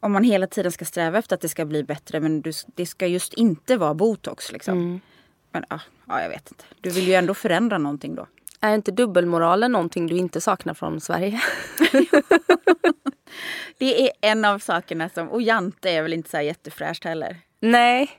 Om 0.00 0.12
man 0.12 0.24
hela 0.24 0.46
tiden 0.46 0.72
ska 0.72 0.84
sträva 0.84 1.18
efter 1.18 1.34
att 1.34 1.40
det 1.40 1.48
ska 1.48 1.64
bli 1.64 1.82
bättre 1.84 2.20
men 2.20 2.40
du, 2.42 2.52
det 2.74 2.86
ska 2.86 3.06
just 3.06 3.34
inte 3.34 3.76
vara 3.76 3.94
botox 3.94 4.52
liksom. 4.52 4.76
Men 5.52 5.64
ja, 5.70 5.80
ja, 6.08 6.22
jag 6.22 6.28
vet 6.28 6.50
inte. 6.50 6.64
Du 6.80 6.90
vill 6.90 7.08
ju 7.08 7.14
ändå 7.14 7.34
förändra 7.34 7.78
någonting 7.78 8.14
då. 8.14 8.26
Är 8.60 8.74
inte 8.74 8.90
dubbelmoralen 8.90 9.72
någonting 9.72 10.06
du 10.06 10.16
inte 10.16 10.40
saknar 10.40 10.74
från 10.74 11.00
Sverige? 11.00 11.40
Det 13.78 14.02
är 14.02 14.10
en 14.20 14.44
av 14.44 14.58
sakerna 14.58 15.08
som, 15.08 15.28
och 15.28 15.42
jante 15.42 15.90
är 15.90 16.02
väl 16.02 16.12
inte 16.12 16.30
så 16.30 16.36
här 16.36 16.44
jättefräscht 16.44 17.04
heller. 17.04 17.36
Nej. 17.60 18.10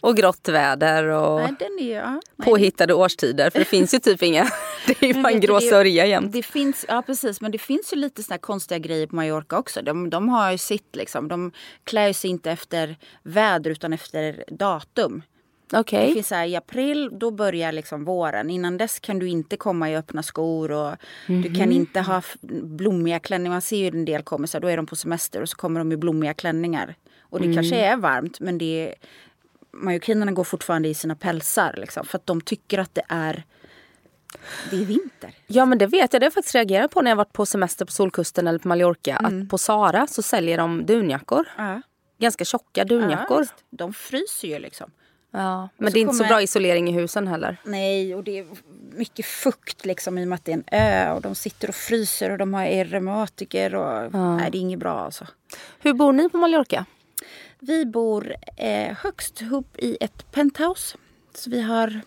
Och 0.00 0.16
grått 0.16 0.48
väder 0.48 1.04
och 1.04 1.40
Nej, 1.40 1.54
ju, 1.80 1.90
ja, 1.92 2.10
nej, 2.10 2.46
påhittade 2.46 2.94
årstider. 2.94 3.50
För 3.50 3.58
det 3.58 3.64
finns 3.64 3.94
ju 3.94 3.98
typ 3.98 4.22
inga. 4.22 4.44
Det 4.86 5.02
är 5.02 5.06
ju 5.06 5.22
bara 5.22 5.32
en 5.32 5.40
du, 5.40 5.46
grå 5.46 5.58
det- 5.58 5.68
sörja 5.70 6.06
jämt. 6.06 6.32
Det 6.32 6.42
finns, 6.42 6.84
ja 6.88 7.02
precis, 7.06 7.40
men 7.40 7.52
det 7.52 7.58
finns 7.58 7.92
ju 7.92 7.96
lite 7.96 8.22
såna 8.22 8.32
här 8.34 8.38
konstiga 8.40 8.78
grejer 8.78 9.06
på 9.06 9.16
Mallorca 9.16 9.58
också. 9.58 9.82
De, 9.82 10.10
de 10.10 10.28
har 10.28 10.52
ju 10.52 10.58
sitt 10.58 10.96
liksom. 10.96 11.28
De 11.28 11.52
klär 11.84 12.12
sig 12.12 12.30
inte 12.30 12.50
efter 12.50 12.96
väder 13.22 13.70
utan 13.70 13.92
efter 13.92 14.44
datum. 14.50 15.22
Okej. 15.72 16.06
Det 16.08 16.12
finns 16.14 16.30
här, 16.30 16.46
I 16.46 16.56
april 16.56 17.10
då 17.12 17.30
börjar 17.30 17.72
liksom 17.72 18.04
våren. 18.04 18.50
Innan 18.50 18.76
dess 18.78 18.98
kan 19.00 19.18
du 19.18 19.28
inte 19.28 19.56
komma 19.56 19.90
i 19.90 19.96
öppna 19.96 20.22
skor. 20.22 20.70
Och 20.72 20.94
Du 21.26 21.54
kan 21.54 21.72
inte 21.72 22.00
ha 22.00 22.22
blommiga 22.62 23.18
klänningar. 23.18 23.54
Man 23.54 23.62
ser 23.62 23.76
ju 23.76 23.88
en 23.88 24.04
del 24.04 24.22
här, 24.30 24.60
då 24.60 24.68
är 24.68 24.76
de 24.76 24.86
på 24.86 24.96
semester 24.96 25.42
och 25.42 25.48
så 25.48 25.56
kommer 25.56 25.80
de 25.80 25.92
i 25.92 25.96
blommiga 25.96 26.34
klänningar. 26.34 26.94
Och 27.20 27.40
det 27.40 27.54
kanske 27.54 27.76
är 27.76 27.96
varmt 27.96 28.40
men 28.40 28.58
det 28.58 28.88
är, 28.88 28.94
Mallorquinerna 29.70 30.32
går 30.32 30.44
fortfarande 30.44 30.88
i 30.88 30.94
sina 30.94 31.16
pälsar. 31.16 31.74
Liksom, 31.76 32.06
för 32.06 32.18
att 32.18 32.26
de 32.26 32.40
tycker 32.40 32.78
att 32.78 32.94
det 32.94 33.04
är, 33.08 33.44
det 34.70 34.76
är 34.76 34.84
vinter. 34.84 35.30
Ja 35.46 35.66
men 35.66 35.78
det 35.78 35.86
vet 35.86 36.12
jag. 36.12 36.20
Det 36.22 36.24
har 36.24 36.26
jag 36.26 36.32
faktiskt 36.34 36.54
reagerat 36.54 36.90
på 36.90 37.02
när 37.02 37.10
jag 37.10 37.16
varit 37.16 37.32
på 37.32 37.46
semester 37.46 37.84
på 37.84 37.92
Solkusten 37.92 38.46
eller 38.46 38.58
på 38.58 38.68
Mallorca. 38.68 39.16
Att 39.16 39.48
på 39.48 39.58
Sara 39.58 40.06
så 40.06 40.22
säljer 40.22 40.58
de 40.58 40.86
dunjackor. 40.86 41.44
Ja. 41.56 41.82
Ganska 42.18 42.44
tjocka 42.44 42.80
Ja, 42.80 42.84
dunjackor. 42.84 43.38
visst. 43.40 43.54
de 43.70 43.92
fryser 43.92 44.48
ju 44.48 44.58
liksom. 44.58 44.90
Ja, 45.36 45.68
men 45.76 45.90
så 45.90 45.94
det 45.94 45.98
är 45.98 46.02
inte 46.02 46.14
så 46.14 46.18
kommer- 46.18 46.28
bra 46.28 46.42
isolering 46.42 46.88
i 46.88 46.92
husen 46.92 47.26
heller. 47.28 47.56
Nej, 47.64 48.14
och 48.14 48.24
det 48.24 48.38
är 48.38 48.46
mycket 48.96 49.26
fukt 49.26 49.84
liksom 49.84 50.18
i 50.18 50.24
och 50.24 50.28
med 50.28 50.36
att 50.36 50.44
det 50.44 50.52
är 50.52 50.56
en 50.56 50.64
ö. 50.72 51.12
Och 51.12 51.20
de 51.22 51.34
sitter 51.34 51.68
och 51.68 51.74
fryser 51.74 52.30
och 52.30 52.38
de 52.38 52.54
har 52.54 52.84
reumatiker. 52.84 53.74
Och, 53.74 54.12
Nej, 54.12 54.50
det 54.50 54.58
är 54.58 54.60
inget 54.60 54.78
bra 54.78 55.00
alltså. 55.00 55.26
Hur 55.78 55.94
bor 55.94 56.12
ni 56.12 56.28
på 56.28 56.38
Mallorca? 56.38 56.86
Vi 57.58 57.86
bor 57.86 58.34
eh, 58.56 58.96
högst 58.96 59.42
upp 59.52 59.78
i 59.78 59.96
ett 60.00 60.32
penthouse. 60.32 60.96
Så 61.34 61.50
vi 61.50 61.60
har 61.62 62.00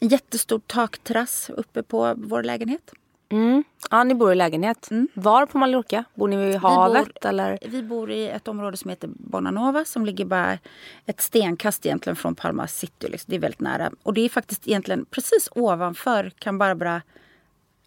en 0.00 0.08
jättestor 0.08 0.60
takterrass 0.66 1.50
uppe 1.50 1.82
på 1.82 2.14
vår 2.16 2.42
lägenhet. 2.42 2.92
Mm. 3.28 3.64
Ja, 3.90 4.04
ni 4.04 4.14
bor 4.14 4.32
i 4.32 4.34
lägenhet. 4.34 4.90
Mm. 4.90 5.08
Var 5.14 5.46
på 5.46 5.58
Mallorca? 5.58 6.04
Bor 6.14 6.28
ni 6.28 6.36
vid 6.36 6.56
havet? 6.56 7.04
bor, 7.22 7.28
eller? 7.28 7.58
Vi 7.66 7.82
bor 7.82 8.10
i 8.10 8.28
ett 8.28 8.48
område 8.48 8.76
som 8.76 8.90
heter 8.90 9.08
Bonanova 9.12 9.84
som 9.84 10.06
ligger 10.06 10.24
bara 10.24 10.58
ett 11.06 11.20
stenkast 11.20 11.86
egentligen 11.86 12.16
från 12.16 12.34
Palma 12.34 12.66
city. 12.66 13.08
Liksom. 13.08 13.30
Det 13.30 13.36
är 13.36 13.40
väldigt 13.40 13.60
nära. 13.60 13.90
Och 14.02 14.14
det 14.14 14.20
är 14.20 14.28
faktiskt 14.28 14.68
egentligen 14.68 15.04
precis 15.10 15.48
ovanför 15.52 16.30
Can 16.38 16.58
Barbara 16.58 17.02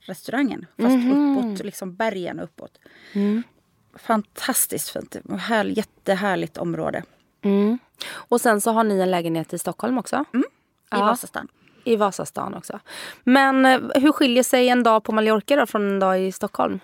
restaurangen. 0.01 0.65
Fast 0.77 0.89
Mhm. 0.95 1.37
uppåt, 1.37 1.65
liksom 1.65 1.95
bergen 1.95 2.39
uppåt. 2.39 2.71
Mm. 3.13 3.43
Fantastiskt 3.95 4.89
fint. 4.89 5.15
Här, 5.39 5.65
jättehärligt 5.65 6.57
område. 6.57 7.03
Mm. 7.41 7.79
Och 8.11 8.41
sen 8.41 8.61
så 8.61 8.71
har 8.71 8.83
ni 8.83 8.99
en 8.99 9.11
lägenhet 9.11 9.53
i 9.53 9.57
Stockholm 9.59 9.97
också? 9.97 10.25
I 10.33 10.41
Ja. 10.91 10.97
Vasastan. 11.05 11.47
I 11.89 11.95
Vasastan 11.95 12.53
också. 12.53 12.79
Men 13.23 13.65
eh, 13.65 13.79
hur 13.95 14.11
skiljer 14.11 14.43
sig 14.43 14.69
en 14.69 14.83
dag 14.83 15.03
på 15.03 15.11
Mallorca 15.11 15.55
då 15.55 15.65
från 15.65 15.89
en 15.89 15.99
dag 15.99 16.21
i 16.21 16.31
Stockholm? 16.31 16.79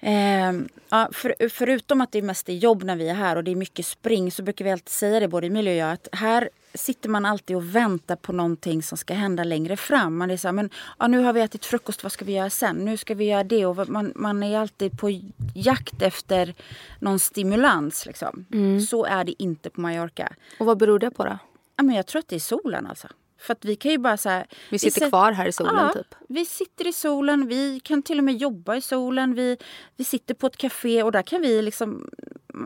Eh, 0.00 0.52
ja, 0.88 1.08
för, 1.12 1.48
förutom 1.48 2.00
att 2.00 2.12
det 2.12 2.22
mest 2.22 2.48
är 2.48 2.52
jobb 2.52 2.82
när 2.82 2.96
vi 2.96 3.08
är 3.08 3.14
här 3.14 3.36
och 3.36 3.44
det 3.44 3.50
är 3.50 3.56
mycket 3.56 3.86
spring 3.86 4.32
så 4.32 4.42
brukar 4.42 4.64
vi 4.64 4.70
alltid 4.70 4.88
säga 4.88 5.20
det, 5.20 5.28
både 5.28 5.46
Emilia 5.46 5.72
och 5.72 5.78
jag, 5.78 5.92
att 5.92 6.08
här 6.12 6.50
sitter 6.74 7.08
man 7.08 7.26
alltid 7.26 7.56
och 7.56 7.76
väntar 7.76 8.16
på 8.16 8.32
någonting 8.32 8.82
som 8.82 8.98
ska 8.98 9.14
hända 9.14 9.44
längre 9.44 9.76
fram. 9.76 10.16
Man 10.16 10.30
är 10.30 10.36
så 10.36 10.48
här, 10.48 10.52
men 10.52 10.70
ja, 10.98 11.06
nu 11.06 11.18
har 11.18 11.32
vi 11.32 11.40
ätit 11.40 11.64
frukost, 11.64 12.02
vad 12.02 12.12
ska 12.12 12.24
vi 12.24 12.32
göra 12.32 12.50
sen? 12.50 12.76
Nu 12.76 12.96
ska 12.96 13.14
vi 13.14 13.24
göra 13.24 13.44
det. 13.44 13.66
Och 13.66 13.88
man, 13.88 14.12
man 14.16 14.42
är 14.42 14.58
alltid 14.58 14.98
på 14.98 15.20
jakt 15.54 16.02
efter 16.02 16.54
någon 16.98 17.18
stimulans. 17.18 18.06
Liksom. 18.06 18.44
Så 18.90 19.04
är 19.04 19.24
det 19.24 19.42
inte 19.42 19.70
på 19.70 19.80
Mallorca. 19.80 20.32
Och 20.60 20.66
vad 20.66 20.78
beror 20.78 20.98
det 20.98 21.10
på 21.10 21.24
då? 21.24 21.38
Ja, 21.76 21.82
men 21.82 21.96
jag 21.96 22.06
tror 22.06 22.18
att 22.18 22.28
det 22.28 22.36
är 22.36 22.40
solen 22.40 22.86
alltså. 22.86 23.08
För 23.38 23.52
att 23.52 23.64
vi 23.64 23.76
kan 23.76 23.90
ju 23.92 23.98
bara 23.98 24.16
så 24.16 24.28
här, 24.28 24.46
Vi 24.70 24.78
sitter 24.78 24.94
sätter- 24.94 25.08
kvar 25.08 25.32
här 25.32 25.46
i 25.46 25.52
solen 25.52 25.74
ja, 25.76 25.92
typ. 25.92 26.14
Vi 26.28 26.44
sitter 26.44 26.86
i 26.86 26.92
solen, 26.92 27.46
vi 27.46 27.80
kan 27.80 28.02
till 28.02 28.18
och 28.18 28.24
med 28.24 28.36
jobba 28.36 28.76
i 28.76 28.80
solen. 28.80 29.34
Vi, 29.34 29.56
vi 29.96 30.04
sitter 30.04 30.34
på 30.34 30.46
ett 30.46 30.56
café 30.56 31.02
och 31.02 31.12
där 31.12 31.22
kan 31.22 31.40
vi 31.42 31.62
liksom... 31.62 32.10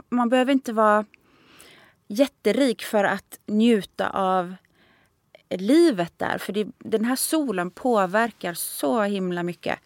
Man 0.09 0.29
behöver 0.29 0.53
inte 0.53 0.73
vara 0.73 1.05
jätterik 2.09 2.83
för 2.83 3.05
att 3.05 3.39
njuta 3.47 4.11
av 4.11 4.55
livet 5.51 6.13
där. 6.17 6.39
För 6.39 6.53
det, 6.53 6.69
den 6.79 7.05
här 7.05 7.17
solen 7.17 7.71
påverkar 7.71 8.55
så 8.55 9.03
himla 9.03 9.43
mycket. 9.43 9.79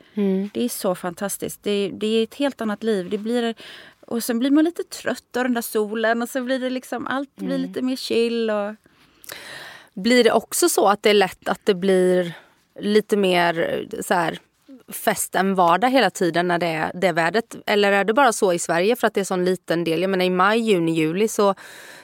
Det 0.53 0.65
är 0.65 0.69
så 0.69 0.95
fantastiskt. 0.95 1.63
Det, 1.63 1.91
det 1.95 2.07
är 2.07 2.23
ett 2.23 2.35
helt 2.35 2.61
annat 2.61 2.83
liv. 2.83 3.11
Det 3.11 3.19
blir, 3.19 3.55
och 4.01 4.25
sen 4.25 4.39
blir 4.39 4.51
man 4.51 4.65
lite 4.65 4.83
trött 4.83 5.37
av 5.37 5.43
den 5.43 5.55
där 5.55 5.63
solen 5.63 6.23
och 6.23 6.29
så 6.29 6.43
blir 6.43 6.59
det 6.59 6.71
liksom 6.71 7.07
allt 7.07 7.37
blir 7.37 7.59
lite 7.59 7.83
mer 7.83 7.97
chill. 7.97 8.51
Och, 8.51 8.75
Blir 9.97 10.25
det 10.25 10.33
också 10.33 10.69
så 10.69 10.89
att 10.89 11.03
det 11.03 11.11
är 11.11 11.15
lätt 11.15 11.49
att 11.49 11.61
det 11.65 11.75
blir 11.75 12.33
lite 12.81 13.17
mer 13.17 13.87
eh, 13.93 14.01
så 14.01 14.15
här, 14.15 14.39
fest 14.89 15.35
än 15.35 15.55
vardag 15.55 15.91
hela 15.91 16.11
tiden 16.11 16.49
när 16.49 16.59
det 16.59 16.67
är 16.67 16.91
det 16.95 17.13
vädret? 17.13 17.57
Eller 17.67 17.93
är 17.93 18.05
det 18.05 18.15
bara 18.15 18.33
så 18.33 18.53
i 18.53 18.59
Sverige 18.59 18.97
för 18.97 19.07
att 19.07 19.15
det 19.15 19.21
är 19.21 19.25
så 19.25 19.35
en 19.35 19.45
liten 19.45 19.85
del? 19.85 20.01
Jag 20.01 20.11
menar 20.11 20.25
i 20.25 20.31
maj, 20.31 20.61
juni, 20.61 20.93
juli 20.93 21.29
så, 21.29 21.55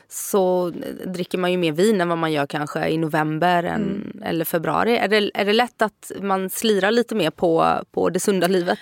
så 0.09 0.73
dricker 1.07 1.39
man 1.39 1.53
ju 1.53 1.59
mer 1.59 1.73
vin 1.73 2.01
än 2.01 2.09
vad 2.09 2.19
man 2.19 2.33
gör 2.33 2.47
kanske 2.47 2.89
i 2.89 2.99
november 2.99 3.63
än, 3.63 4.13
eller 4.25 4.45
februari. 4.45 4.97
Är 4.97 5.09
det, 5.09 5.31
är 5.35 5.45
det 5.45 5.53
lätt 5.53 5.83
att 5.83 6.13
man 6.21 6.51
slirar 6.51 6.91
lite 6.91 7.15
mer 7.15 7.31
på, 7.31 7.81
på 7.91 8.11
det 8.11 8.21
sunda 8.21 8.47
livet? 8.47 8.79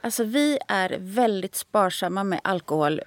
Alltså 0.00 0.24
vi 0.24 0.58
är 0.68 0.96
väldigt 0.98 1.54
sparsamma 1.54 2.24
med 2.24 2.40
alkohol 2.44 3.00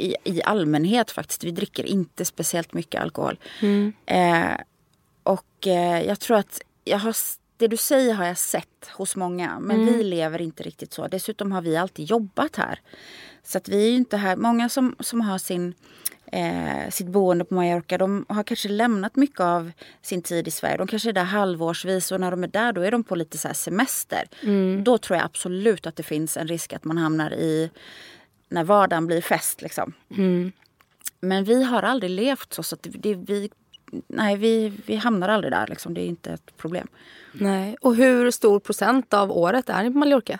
i, 0.00 0.16
i 0.24 0.42
allmänhet 0.42 1.10
faktiskt. 1.10 1.44
Vi 1.44 1.50
dricker 1.50 1.84
inte 1.84 2.24
speciellt 2.24 2.74
mycket 2.74 3.02
alkohol. 3.02 3.38
Eh, 4.06 4.56
och 5.22 5.66
eh, 5.66 6.02
jag 6.02 6.20
tror 6.20 6.36
att 6.36 6.60
jag 6.84 6.98
har, 6.98 7.16
det 7.56 7.68
du 7.68 7.76
säger 7.76 8.14
har 8.14 8.24
jag 8.24 8.38
sett 8.38 8.88
hos 8.92 9.16
många. 9.16 9.60
Men 9.60 9.86
vi 9.86 10.04
lever 10.04 10.40
inte 10.40 10.62
riktigt 10.62 10.92
så. 10.92 11.08
Dessutom 11.08 11.52
har 11.52 11.62
vi 11.62 11.76
alltid 11.76 12.04
jobbat 12.04 12.56
här. 12.56 12.80
Så 13.42 13.58
att 13.58 13.68
vi 13.68 13.88
är 13.88 13.96
inte 13.96 14.16
här. 14.16 14.36
Många 14.36 14.68
som, 14.68 14.96
som 15.00 15.20
har 15.20 15.38
sin, 15.38 15.74
eh, 16.32 16.90
sitt 16.90 17.06
boende 17.06 17.44
på 17.44 17.54
Mallorca 17.54 17.98
de 17.98 18.26
har 18.28 18.42
kanske 18.42 18.68
lämnat 18.68 19.16
mycket 19.16 19.40
av 19.40 19.72
sin 20.02 20.22
tid 20.22 20.48
i 20.48 20.50
Sverige. 20.50 20.76
De 20.76 20.86
kanske 20.86 21.08
är 21.08 21.12
där 21.12 21.24
halvårsvis 21.24 22.12
och 22.12 22.20
när 22.20 22.30
de 22.30 22.44
är 22.44 22.48
där 22.48 22.72
då 22.72 22.80
är 22.80 22.90
de 22.90 23.04
på 23.04 23.14
lite 23.14 23.38
så 23.38 23.48
här 23.48 23.54
semester. 23.54 24.28
Då 24.82 24.98
tror 24.98 25.16
jag 25.16 25.24
absolut 25.24 25.86
att 25.86 25.96
det 25.96 26.02
finns 26.02 26.36
en 26.36 26.48
risk 26.48 26.72
att 26.72 26.84
man 26.84 26.98
hamnar 26.98 27.32
i 27.32 27.70
när 28.50 28.64
vardagen 28.64 29.06
blir 29.06 29.20
fest. 29.20 29.62
Liksom. 29.62 29.92
Men 31.20 31.44
vi 31.44 31.62
har 31.62 31.82
aldrig 31.82 32.10
levt 32.10 32.54
så. 32.54 32.62
så 32.62 32.74
att 32.74 32.86
det, 32.90 33.14
vi, 33.14 33.50
nej, 34.06 34.36
vi, 34.36 34.72
vi 34.86 34.96
hamnar 34.96 35.28
aldrig 35.28 35.52
där. 35.52 35.66
Liksom. 35.66 35.94
Det 35.94 36.00
är 36.00 36.06
inte 36.06 36.32
ett 36.32 36.56
problem. 36.56 36.88
Nej. 37.32 37.76
Och 37.80 37.96
hur 37.96 38.30
stor 38.30 38.60
procent 38.60 39.14
av 39.14 39.32
året 39.32 39.68
är 39.68 39.82
ni 39.82 39.90
på 39.90 39.98
Mallorca? 39.98 40.38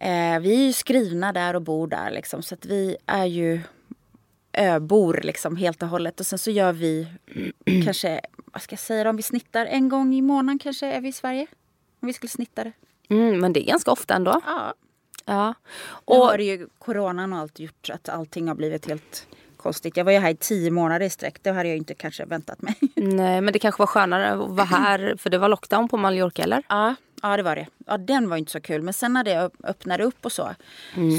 Eh, 0.00 0.40
vi 0.40 0.54
är 0.54 0.66
ju 0.66 0.72
skrivna 0.72 1.32
där 1.32 1.56
och 1.56 1.62
bor 1.62 1.86
där. 1.86 2.10
Liksom, 2.10 2.42
så 2.42 2.54
att 2.54 2.66
vi 2.66 2.96
är 3.06 3.26
ju 3.26 3.60
öbor 4.52 5.20
liksom, 5.22 5.56
helt 5.56 5.82
och 5.82 5.88
hållet. 5.88 6.20
Och 6.20 6.26
sen 6.26 6.38
så 6.38 6.50
gör 6.50 6.72
vi 6.72 7.08
kanske, 7.84 8.20
vad 8.36 8.62
ska 8.62 8.72
jag 8.72 8.80
säga 8.80 9.10
om 9.10 9.16
vi 9.16 9.22
snittar 9.22 9.66
en 9.66 9.88
gång 9.88 10.14
i 10.14 10.22
månaden 10.22 10.58
kanske 10.58 10.86
är 10.86 11.00
vi 11.00 11.08
i 11.08 11.12
Sverige. 11.12 11.46
Om 12.00 12.06
vi 12.06 12.12
skulle 12.12 12.30
snitta 12.30 12.64
det. 12.64 12.72
Mm, 13.08 13.38
men 13.38 13.52
det 13.52 13.60
är 13.60 13.66
ganska 13.66 13.90
ofta 13.90 14.14
ändå. 14.14 14.40
Ja. 14.46 14.74
Ja. 15.28 15.54
Och 15.88 16.20
Och, 16.20 16.26
har 16.26 16.38
ju 16.38 16.68
coronan 16.78 17.32
och 17.32 17.38
allt 17.38 17.58
gjort 17.60 17.90
att 17.92 18.08
allting 18.08 18.48
har 18.48 18.54
blivit 18.54 18.86
helt 18.86 19.26
konstigt. 19.56 19.96
Jag 19.96 20.04
var 20.04 20.12
ju 20.12 20.18
här 20.18 20.30
i 20.30 20.36
tio 20.36 20.70
månader 20.70 21.06
i 21.06 21.10
sträck. 21.10 21.38
Det 21.42 21.52
hade 21.52 21.68
jag 21.68 21.76
inte 21.78 21.94
kanske 21.94 22.24
väntat 22.24 22.62
mig. 22.62 22.74
nej, 22.96 23.40
men 23.40 23.52
det 23.52 23.58
kanske 23.58 23.78
var 23.78 23.86
skönare 23.86 24.30
att 24.32 24.50
vara 24.50 24.64
här 24.66 25.14
för 25.18 25.30
det 25.30 25.38
var 25.38 25.48
lockdown 25.48 25.88
på 25.88 25.96
Mallorca 25.96 26.42
eller? 26.42 26.62
Ja, 26.68 26.94
ja 27.22 27.36
det 27.36 27.42
var 27.42 27.56
det. 27.56 27.66
Ja, 27.86 27.98
den 27.98 28.28
var 28.28 28.36
inte 28.36 28.52
så 28.52 28.60
kul. 28.60 28.82
Men 28.82 28.94
sen 28.94 29.12
när 29.12 29.24
det 29.24 29.34
öpp- 29.36 29.64
öppnade 29.64 30.04
upp 30.04 30.24
och 30.26 30.32
så. 30.32 30.50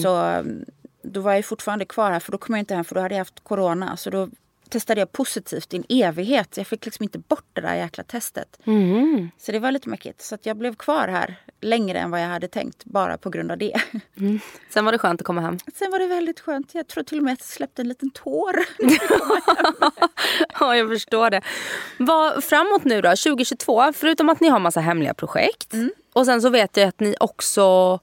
Så 0.03 0.15
mm, 0.15 0.65
då 1.01 1.21
var 1.21 1.33
jag 1.33 1.45
fortfarande 1.45 1.85
kvar 1.85 2.11
här. 2.11 2.19
För 2.19 2.31
då 2.31 2.37
kom 2.37 2.55
jag 2.55 2.61
inte 2.61 2.75
hem 2.75 2.85
för 2.85 2.95
då 2.95 3.01
hade 3.01 3.15
jag 3.15 3.19
haft 3.19 3.43
corona. 3.43 3.97
Så 3.97 4.09
då 4.09 4.29
testade 4.69 5.01
jag 5.01 5.11
positivt 5.11 5.73
i 5.73 5.77
en 5.77 5.83
evighet. 6.07 6.57
Jag 6.57 6.67
fick 6.67 6.85
liksom 6.85 7.03
inte 7.03 7.19
bort 7.19 7.45
det 7.53 7.61
där 7.61 7.75
jäkla 7.75 8.03
testet. 8.03 8.59
Så 9.37 9.51
det 9.51 9.59
var 9.59 9.71
lite 9.71 9.89
mäckigt. 9.89 10.21
Så 10.21 10.37
jag 10.41 10.57
blev 10.57 10.75
kvar 10.75 11.07
här 11.07 11.35
längre 11.61 11.99
än 11.99 12.11
vad 12.11 12.21
jag 12.21 12.27
hade 12.27 12.47
tänkt. 12.47 12.85
Bara 12.85 13.17
på 13.17 13.29
grund 13.29 13.51
av 13.51 13.57
det. 13.57 13.81
Sen 14.69 14.85
var 14.85 14.91
det 14.91 14.97
skönt 14.97 15.21
att 15.21 15.27
komma 15.27 15.41
hem. 15.41 15.57
Sen 15.75 15.91
var 15.91 15.99
det 15.99 16.07
väldigt 16.07 16.39
skönt. 16.39 16.69
Jag 16.75 16.87
tror 16.87 17.03
till 17.03 17.17
och 17.17 17.23
med 17.23 17.33
att 17.33 17.39
jag 17.39 17.47
släppte 17.47 17.81
en 17.81 17.87
liten 17.87 18.09
tår. 18.11 18.55
Ja, 20.59 20.75
jag 20.77 20.89
förstår 20.89 21.29
det. 21.29 21.41
Vad, 21.99 22.43
framåt 22.43 22.83
nu 22.83 23.01
då, 23.01 23.09
2022, 23.09 23.93
förutom 23.93 24.29
att 24.29 24.39
ni 24.39 24.47
har 24.49 24.59
massa 24.59 24.79
hemliga 24.79 25.13
projekt. 25.13 25.73
Och 26.13 26.25
sen 26.25 26.41
så 26.41 26.49
vet 26.49 26.77
jag 26.77 26.87
att 26.87 26.99
ni 26.99 27.15
också 27.19 27.99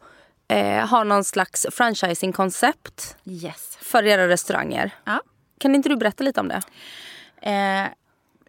eh, 0.48 0.86
har 0.86 1.04
någon 1.04 1.24
slags 1.24 1.66
franchising-koncept 1.72 3.16
Yes. 3.24 3.78
för 3.80 4.06
era 4.06 4.28
restauranger. 4.28 4.90
Ja. 5.04 5.20
Kan 5.58 5.74
inte 5.74 5.88
du 5.88 5.96
berätta 5.96 6.24
lite 6.24 6.40
om 6.40 6.48
det? 6.48 6.62
Eh, 7.42 7.88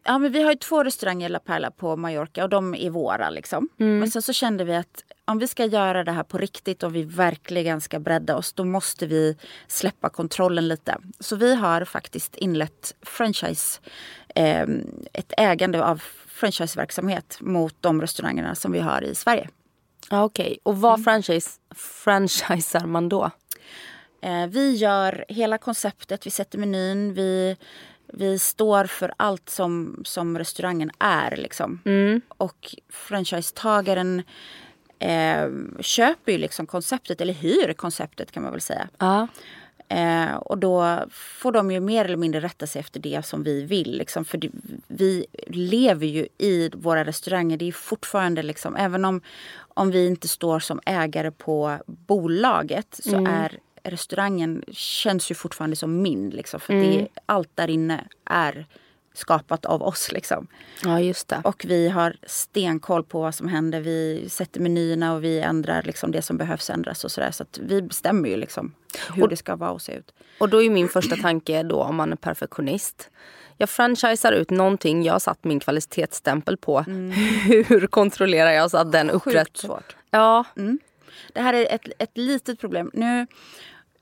ja, 0.04 0.18
men 0.18 0.32
vi 0.32 0.44
har 0.44 0.52
ju 0.52 0.58
två 0.58 0.84
restauranger 0.84 1.30
i 1.30 1.32
La 1.32 1.40
Perla 1.40 1.72
på 1.72 1.96
Mallorca 1.96 2.44
och 2.44 2.50
de 2.50 2.76
är 2.76 2.90
våra. 2.90 3.30
Liksom. 3.30 3.70
Men 4.00 4.12
sen 4.12 4.22
så 4.22 4.34
kände 4.34 4.64
vi 4.64 4.76
att 4.76 5.04
om 5.26 5.40
vi 5.40 5.48
ska 5.48 5.66
göra 5.66 6.04
det 6.04 6.12
här 6.12 6.24
på 6.24 6.38
riktigt 6.38 6.84
och 6.84 6.96
vi 6.96 7.04
verkligen 7.04 7.82
ska 7.82 8.00
bredda 8.00 8.36
oss 8.36 8.54
då 8.54 8.66
måste 8.66 9.06
vi 9.06 9.38
släppa 9.68 10.10
kontrollen 10.10 10.68
lite. 10.68 10.98
Så 11.20 11.36
vi 11.36 11.56
har 11.56 11.86
faktiskt 11.86 12.36
inlett 12.36 12.96
franchise, 13.02 13.80
eh, 14.36 14.66
ett 15.14 15.34
ägande 15.38 15.86
av 15.86 16.04
franchiseverksamhet 16.28 17.38
mot 17.42 17.76
de 17.82 18.02
restaurangerna 18.02 18.56
som 18.56 18.72
vi 18.72 18.80
har 18.80 19.02
i 19.02 19.16
Sverige. 19.16 19.50
Ja, 20.10 20.24
Okej, 20.24 20.60
och 20.64 20.82
vad 20.82 21.04
franchise, 21.04 21.50
franchisar 21.76 22.86
man 22.86 23.10
då? 23.10 23.32
Eh, 24.28 24.48
vi 24.48 24.76
gör 24.76 25.26
hela 25.28 25.58
konceptet, 25.58 26.26
vi 26.26 26.30
sätter 26.30 26.58
menyn, 26.58 27.14
vi, 27.14 27.58
vi 28.14 28.40
står 28.40 28.86
för 28.86 29.14
allt 29.18 29.50
som, 29.50 30.02
som 30.06 30.38
restaurangen 30.38 30.92
är. 31.00 31.36
Liksom. 31.36 31.80
Och 32.28 32.76
franchisetagaren 32.90 34.24
eh, 35.00 35.48
köper 35.80 36.32
ju 36.32 36.38
liksom 36.38 36.68
konceptet, 36.68 37.22
eller 37.22 37.34
hyr 37.34 37.74
konceptet 37.74 38.32
kan 38.32 38.44
man 38.44 38.52
väl 38.52 38.62
säga. 38.62 38.88
Ja. 38.98 39.28
Eh, 39.90 40.36
och 40.36 40.58
då 40.58 41.00
får 41.12 41.52
de 41.52 41.72
ju 41.72 41.80
mer 41.80 42.06
eller 42.06 42.18
mindre 42.18 42.42
rätta 42.42 42.68
sig 42.68 42.80
efter 42.80 43.00
det 43.00 43.26
som 43.26 43.44
vi 43.44 43.64
vill. 43.64 43.98
Liksom. 43.98 44.26
För 44.26 44.38
det, 44.38 44.50
vi 44.88 45.26
lever 45.48 46.08
ju 46.08 46.28
i 46.38 46.70
våra 46.74 47.06
restauranger. 47.06 47.58
Det 47.58 47.68
är 47.68 47.72
fortfarande 47.72 48.44
liksom, 48.44 48.76
även 48.76 49.06
om, 49.06 49.22
om 49.58 49.92
vi 49.92 50.08
inte 50.08 50.28
står 50.28 50.60
som 50.60 50.80
ägare 50.86 51.32
på 51.32 51.78
bolaget 51.86 53.00
så 53.04 53.26
är 53.26 53.60
restaurangen 53.92 54.64
känns 54.72 55.32
ju 55.32 55.36
fortfarande 55.36 55.76
som 55.76 56.02
min. 56.02 56.30
Liksom, 56.30 56.60
för 56.60 56.74
det, 56.74 57.08
allt 57.26 57.50
där 57.56 57.70
inne 57.70 58.04
är 58.26 58.66
skapat 59.14 59.66
av 59.66 59.84
oss. 59.84 60.12
Liksom. 60.12 60.48
ja, 60.84 61.00
just 61.00 61.28
det. 61.28 61.42
Och 61.44 61.66
vi 61.68 61.90
har 61.90 62.16
stenkoll 62.28 63.04
på 63.04 63.22
vad 63.22 63.36
som 63.36 63.48
händer. 63.48 63.80
Vi 63.82 64.30
sätter 64.30 64.60
menyerna 64.60 65.14
och 65.14 65.24
vi 65.24 65.40
ändrar 65.40 65.84
liksom 65.84 66.12
det 66.12 66.22
som 66.22 66.38
behövs 66.38 66.70
ändras. 66.70 67.04
och 67.04 67.12
Så, 67.12 67.22
där. 67.22 67.32
så 67.32 67.44
att 67.44 67.60
vi 67.64 67.82
bestämmer 67.82 68.30
ju 68.30 68.38
liksom 68.38 68.74
hur 69.14 69.28
det 69.28 69.36
ska 69.38 69.56
vara 69.56 69.72
och 69.72 69.82
se 69.82 69.94
ut. 69.94 70.14
Och 70.40 70.50
då 70.50 70.64
är 70.64 70.70
min 70.70 70.90
första 70.90 71.16
tanke 71.16 71.64
då 71.64 71.84
om 71.84 71.96
man 71.96 72.12
är 72.12 72.16
perfektionist. 72.16 73.10
jag 73.58 73.70
franchisar 73.70 74.32
ut 74.32 74.50
någonting 74.50 75.04
jag 75.04 75.14
har 75.14 75.20
satt 75.20 75.44
min 75.44 75.60
kvalitetsstämpel 75.60 76.58
på. 76.58 76.80
Hur 77.68 77.88
kontrollerar 77.88 78.52
jag 78.52 78.72
så 78.72 78.78
att 78.78 78.92
den 78.92 79.10
Sjukt 79.10 79.28
upprätt... 79.28 79.58
svårt. 79.58 79.96
Ja, 80.12 80.44
Det 81.34 81.42
här 81.42 81.54
är 81.54 81.76
ett, 81.76 81.82
ett 82.00 82.18
litet 82.18 82.60
problem. 82.60 82.92
Nu, 82.94 83.28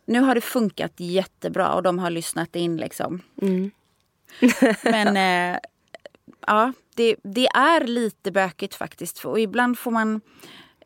nu 0.06 0.20
har 0.20 0.36
det 0.36 0.41
funkat 0.41 0.93
jättebra 0.95 1.74
och 1.74 1.84
de 1.84 1.99
har 1.99 2.10
lyssnat 2.10 2.56
in 2.56 2.78
liksom. 2.78 3.22
Men 4.84 5.18
eh, 5.18 5.60
ja, 6.47 6.74
det, 6.95 7.16
det 7.24 7.47
är 7.47 7.88
lite 7.88 8.32
bökigt 8.32 8.76
faktiskt. 8.76 9.26
Och 9.26 9.39
ibland 9.39 9.80
får 9.80 9.91
man... 9.91 10.22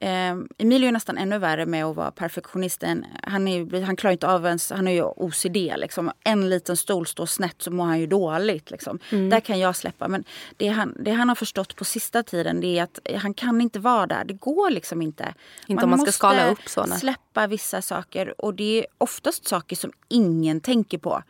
Eh, 0.01 0.35
Emilio 0.57 0.87
är 0.87 0.91
nästan 0.91 1.17
ännu 1.17 1.37
värre 1.37 1.65
med 1.65 1.85
att 1.85 1.95
vara 1.95 2.11
perfektionisten. 2.11 3.05
Han, 3.23 3.47
är, 3.47 3.81
han 3.81 3.95
klarar 3.95 4.11
inte 4.11 4.27
av 4.27 4.45
ens... 4.45 4.71
Han 4.71 4.85
har 4.85 4.93
ju 4.93 5.03
OCD. 5.03 5.57
Liksom. 5.77 6.11
En 6.23 6.49
liten 6.49 6.77
stol 6.77 7.07
står 7.07 7.25
snett 7.25 7.55
så 7.61 7.71
mår 7.71 7.85
han 7.85 7.99
ju 7.99 8.07
dåligt. 8.07 8.71
Liksom. 8.71 8.99
Där 9.09 9.39
kan 9.39 9.59
jag 9.59 9.75
släppa. 9.75 10.07
Men 10.07 10.23
det 10.57 10.67
han, 10.67 10.95
det 10.99 11.11
han 11.11 11.29
har 11.29 11.35
förstått 11.35 11.75
på 11.75 11.85
sista 11.85 12.23
tiden 12.23 12.61
det 12.61 12.79
är 12.79 12.83
att 12.83 12.99
han 13.15 13.33
kan 13.33 13.61
inte 13.61 13.79
vara 13.79 14.07
där. 14.07 14.23
Det 14.25 14.33
går 14.33 14.69
liksom 14.69 15.01
inte. 15.01 15.33
Inte 15.67 15.83
om 15.83 15.89
man 15.89 15.99
ska 15.99 16.11
skala 16.11 16.49
upp 16.49 16.69
så, 16.69 16.85
nej. 16.85 16.99
släppa 16.99 17.47
vissa 17.47 17.81
saker. 17.81 18.41
Och 18.41 18.53
det 18.53 18.79
är 18.79 18.85
oftast 18.97 19.47
saker 19.47 19.75
som 19.75 19.91
ingen 20.07 20.61
tänker 20.61 20.97
på. 20.97 21.23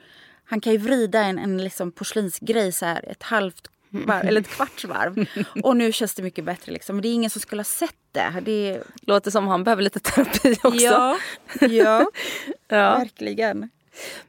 Han 0.44 0.62
kan 0.62 0.74
ju 0.74 0.78
vrida 0.80 1.24
en, 1.24 1.40
en 1.40 1.64
liksom 1.64 1.92
porslinsgrej 1.92 2.72
så 2.72 2.86
här 2.86 3.06
ett 3.10 3.24
halvt 3.24 3.70
varv, 3.90 4.28
eller 4.28 4.42
ett 4.42 4.48
kvarts 4.48 4.86
varv. 4.86 5.26
Och 5.64 5.78
nu 5.78 5.92
känns 5.92 6.14
det 6.14 6.24
mycket 6.24 6.46
bättre. 6.46 6.72
Liksom. 6.72 6.96
Men 6.96 7.04
det 7.04 7.08
är 7.08 7.14
ingen 7.14 7.30
som 7.30 7.42
skulle 7.42 7.60
ha 7.60 7.66
sett 7.66 7.96
det. 8.12 8.34
det 8.46 8.82
låter 9.02 9.32
som 9.32 9.48
han 9.48 9.64
behöver 9.64 9.84
lite 9.84 10.00
terapi 10.00 10.56
också. 10.64 10.78
ja, 10.86 11.18
ja, 11.62 12.06
Ja. 12.68 12.98
verkligen. 12.98 13.70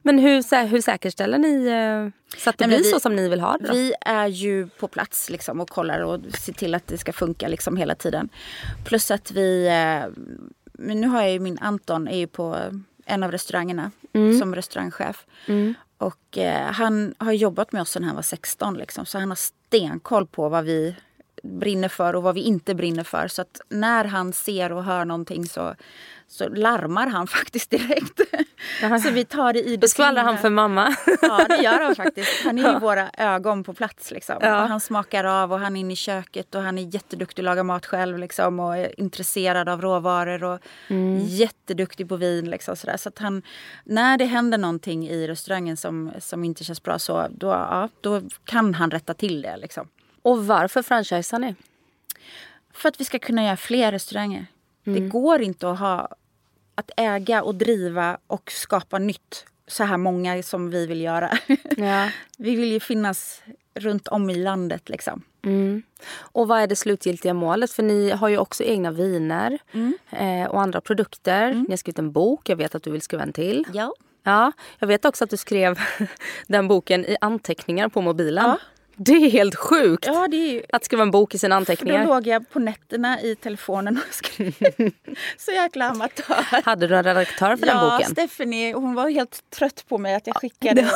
Men 0.01 0.19
hur, 0.19 0.41
sä- 0.41 0.65
hur 0.67 0.81
säkerställer 0.81 1.37
ni 1.37 1.67
eh, 1.67 2.37
så 2.39 2.49
att 2.49 2.57
det 2.57 2.67
Nej, 2.67 2.75
blir 2.77 2.85
vi- 2.85 2.91
så 2.91 2.99
som 2.99 3.15
ni 3.15 3.29
vill 3.29 3.39
ha 3.39 3.57
det? 3.57 3.67
Då? 3.67 3.73
Vi 3.73 3.93
är 4.01 4.27
ju 4.27 4.67
på 4.69 4.87
plats 4.87 5.29
liksom, 5.29 5.59
och 5.59 5.69
kollar 5.69 5.99
och 5.99 6.19
ser 6.39 6.53
till 6.53 6.75
att 6.75 6.87
det 6.87 6.97
ska 6.97 7.13
funka 7.13 7.47
liksom, 7.47 7.77
hela 7.77 7.95
tiden. 7.95 8.29
Plus 8.85 9.11
att 9.11 9.31
vi... 9.31 9.67
Eh, 9.67 10.21
men 10.73 11.01
nu 11.01 11.07
har 11.07 11.21
jag 11.21 11.31
ju 11.31 11.39
min 11.39 11.57
Anton 11.61 12.07
är 12.07 12.17
ju 12.17 12.27
på 12.27 12.57
en 13.05 13.23
av 13.23 13.31
restaurangerna 13.31 13.91
som 14.39 14.55
restaurangchef. 14.55 15.25
Och 15.97 16.37
eh, 16.37 16.71
han 16.71 17.15
har 17.17 17.31
jobbat 17.31 17.71
med 17.71 17.81
oss 17.81 17.89
sedan 17.89 18.03
han 18.03 18.15
var 18.15 18.21
16 18.21 18.77
liksom, 18.77 19.05
så 19.05 19.19
han 19.19 19.29
har 19.29 19.35
stenkoll 19.35 20.27
på 20.27 20.49
vad 20.49 20.63
vi 20.65 20.95
brinner 21.41 21.89
för 21.89 22.15
och 22.15 22.23
vad 22.23 22.35
vi 22.35 22.41
inte 22.41 22.75
brinner 22.75 23.03
för. 23.03 23.27
Så 23.27 23.41
att 23.41 23.61
när 23.69 24.05
han 24.05 24.33
ser 24.33 24.71
och 24.71 24.83
hör 24.83 25.05
någonting 25.05 25.45
så, 25.45 25.75
så 26.27 26.49
larmar 26.49 27.07
han 27.07 27.27
faktiskt 27.37 27.69
direkt. 27.69 28.21
så 29.03 29.11
vi 29.11 29.25
tar 29.25 29.53
det 29.53 29.59
i 29.59 29.77
Då 29.77 29.87
skvallrar 29.87 30.23
han 30.23 30.37
för 30.37 30.49
mamma. 30.49 30.95
Ja, 31.21 31.45
det 31.49 31.63
gör 31.63 31.81
han 31.81 31.95
faktiskt. 31.95 32.43
Han 32.45 32.59
är 32.59 32.73
ju 32.73 32.79
våra 32.79 33.09
ögon 33.17 33.63
på 33.63 33.73
plats. 33.73 34.11
Liksom. 34.11 34.35
Ja. 34.41 34.61
Och 34.61 34.67
han 34.67 34.79
smakar 34.79 35.23
av 35.23 35.53
och 35.53 35.59
han 35.59 35.75
är 35.75 35.79
inne 35.79 35.93
i 35.93 35.95
köket 35.95 36.55
och 36.55 36.61
han 36.61 36.77
är 36.77 36.93
jätteduktig 36.93 37.41
att 37.41 37.45
laga 37.45 37.63
mat 37.63 37.85
själv 37.85 38.17
liksom, 38.17 38.59
och 38.59 38.77
är 38.77 38.99
intresserad 38.99 39.69
av 39.69 39.81
råvaror 39.81 40.43
och 40.43 40.59
jätteduktig 41.27 42.09
på 42.09 42.15
vin. 42.15 42.49
Liksom, 42.49 42.75
sådär. 42.75 42.97
Så 42.97 43.09
att 43.09 43.19
han, 43.19 43.41
när 43.83 44.17
det 44.17 44.25
händer 44.25 44.57
någonting 44.57 45.09
i 45.09 45.27
restaurangen 45.27 45.77
som, 45.77 46.11
som 46.19 46.43
inte 46.43 46.63
känns 46.63 46.83
bra 46.83 46.99
så 46.99 47.27
då, 47.31 47.47
ja, 47.47 47.89
då 48.01 48.21
kan 48.45 48.73
han 48.73 48.91
rätta 48.91 49.13
till 49.13 49.41
det. 49.41 49.57
Liksom. 49.57 49.87
Och 50.21 50.45
varför 50.47 50.81
franchisar 50.81 51.39
ni? 51.39 51.55
För 52.73 52.89
att 52.89 52.99
vi 52.99 53.05
ska 53.05 53.19
kunna 53.19 53.43
göra 53.43 53.57
fler 53.57 53.91
restauranger. 53.91 54.45
Det 54.83 54.99
går 54.99 55.41
inte 55.41 55.71
att 55.71 55.79
ha 55.79 56.09
att 56.75 56.91
äga 56.97 57.43
och 57.43 57.55
driva 57.55 58.17
och 58.27 58.51
skapa 58.51 58.99
nytt 58.99 59.45
så 59.67 59.83
här 59.83 59.97
många 59.97 60.43
som 60.43 60.69
vi 60.69 60.85
vill 60.85 61.01
göra. 61.01 61.37
Ja. 61.77 62.09
vi 62.37 62.55
vill 62.55 62.71
ju 62.71 62.79
finnas 62.79 63.43
runt 63.73 64.07
om 64.07 64.29
i 64.29 64.35
landet. 64.35 64.89
Liksom. 64.89 65.21
Mm. 65.45 65.83
Och 66.13 66.47
vad 66.47 66.59
är 66.59 66.67
det 66.67 66.75
slutgiltiga 66.75 67.33
målet? 67.33 67.71
För 67.71 67.83
ni 67.83 68.09
har 68.09 68.29
ju 68.29 68.37
också 68.37 68.63
egna 68.63 68.91
viner 68.91 69.59
eh, 70.09 70.49
och 70.49 70.61
andra 70.61 70.81
produkter. 70.81 71.53
Ni 71.53 71.69
har 71.69 71.77
skrivit 71.77 71.99
en 71.99 72.11
bok. 72.11 72.49
Jag 72.49 72.55
vet 72.55 72.75
att 72.75 72.83
du 72.83 72.91
vill 72.91 73.01
skriva 73.01 73.23
en 73.23 73.33
till. 73.33 73.65
Ja. 73.73 73.93
Ja, 74.23 74.51
jag 74.79 74.87
vet 74.87 75.05
också 75.05 75.23
att 75.23 75.29
du 75.29 75.37
skrev 75.37 75.79
den 76.47 76.67
boken 76.67 77.05
i 77.05 77.17
anteckningar 77.21 77.89
på 77.89 78.01
mobilen. 78.01 78.45
Ja. 78.45 78.57
Det 79.05 79.11
är 79.11 79.29
helt 79.29 79.55
sjukt 79.55 80.05
Ja, 80.05 80.27
det 80.27 80.37
är 80.37 80.51
ju... 80.53 80.63
att 80.73 80.85
skriva 80.85 81.03
en 81.03 81.11
bok 81.11 81.35
i 81.35 81.37
sina 81.37 81.55
För 81.55 81.57
då 81.65 81.71
anteckningar. 81.71 82.05
låg 82.05 82.27
jag 82.27 82.49
på 82.49 82.59
nätterna 82.59 83.21
i 83.21 83.35
telefonen 83.35 83.97
och 84.07 84.13
skrev. 84.13 84.53
Så 85.37 85.51
jäkla 85.51 85.85
amatör. 85.89 86.61
Hade 86.65 86.87
du 86.87 86.95
en 86.95 87.03
redaktör 87.03 87.55
för 87.55 87.65
den 87.65 87.77
Ja, 87.77 87.91
boken? 87.97 88.11
Stephanie 88.11 88.73
hon 88.73 88.93
var 88.95 89.09
helt 89.09 89.49
trött 89.49 89.85
på 89.89 89.97
mig 89.97 90.15
att 90.15 90.27
jag 90.27 90.35
skickade. 90.35 90.81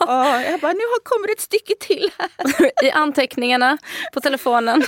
Ja, 0.00 0.42
jag 0.42 0.60
bara, 0.60 0.72
nu 0.72 0.78
har- 0.78 1.04
kommer 1.04 1.32
ett 1.32 1.40
stycke 1.40 1.74
till 1.80 2.10
här. 2.18 2.84
I 2.84 2.90
anteckningarna 2.90 3.78
på 4.12 4.20
telefonen. 4.20 4.82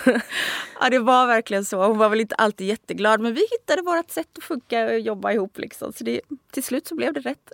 Ja, 0.80 0.90
det 0.90 0.98
var 0.98 1.26
verkligen 1.26 1.64
så. 1.64 1.82
Hon 1.86 1.98
var 1.98 2.08
väl 2.08 2.20
inte 2.20 2.34
alltid 2.34 2.66
jätteglad, 2.66 3.20
men 3.20 3.34
vi 3.34 3.40
hittade 3.50 3.82
vårt 3.82 4.10
sätt 4.10 4.26
att 4.38 4.44
funka 4.44 4.84
och 4.84 4.98
jobba 5.00 5.32
ihop. 5.32 5.58
Liksom. 5.58 5.92
Så 5.92 6.04
det, 6.04 6.20
till 6.52 6.62
slut 6.62 6.86
så 6.86 6.94
blev 6.94 7.12
det 7.12 7.20
rätt. 7.20 7.52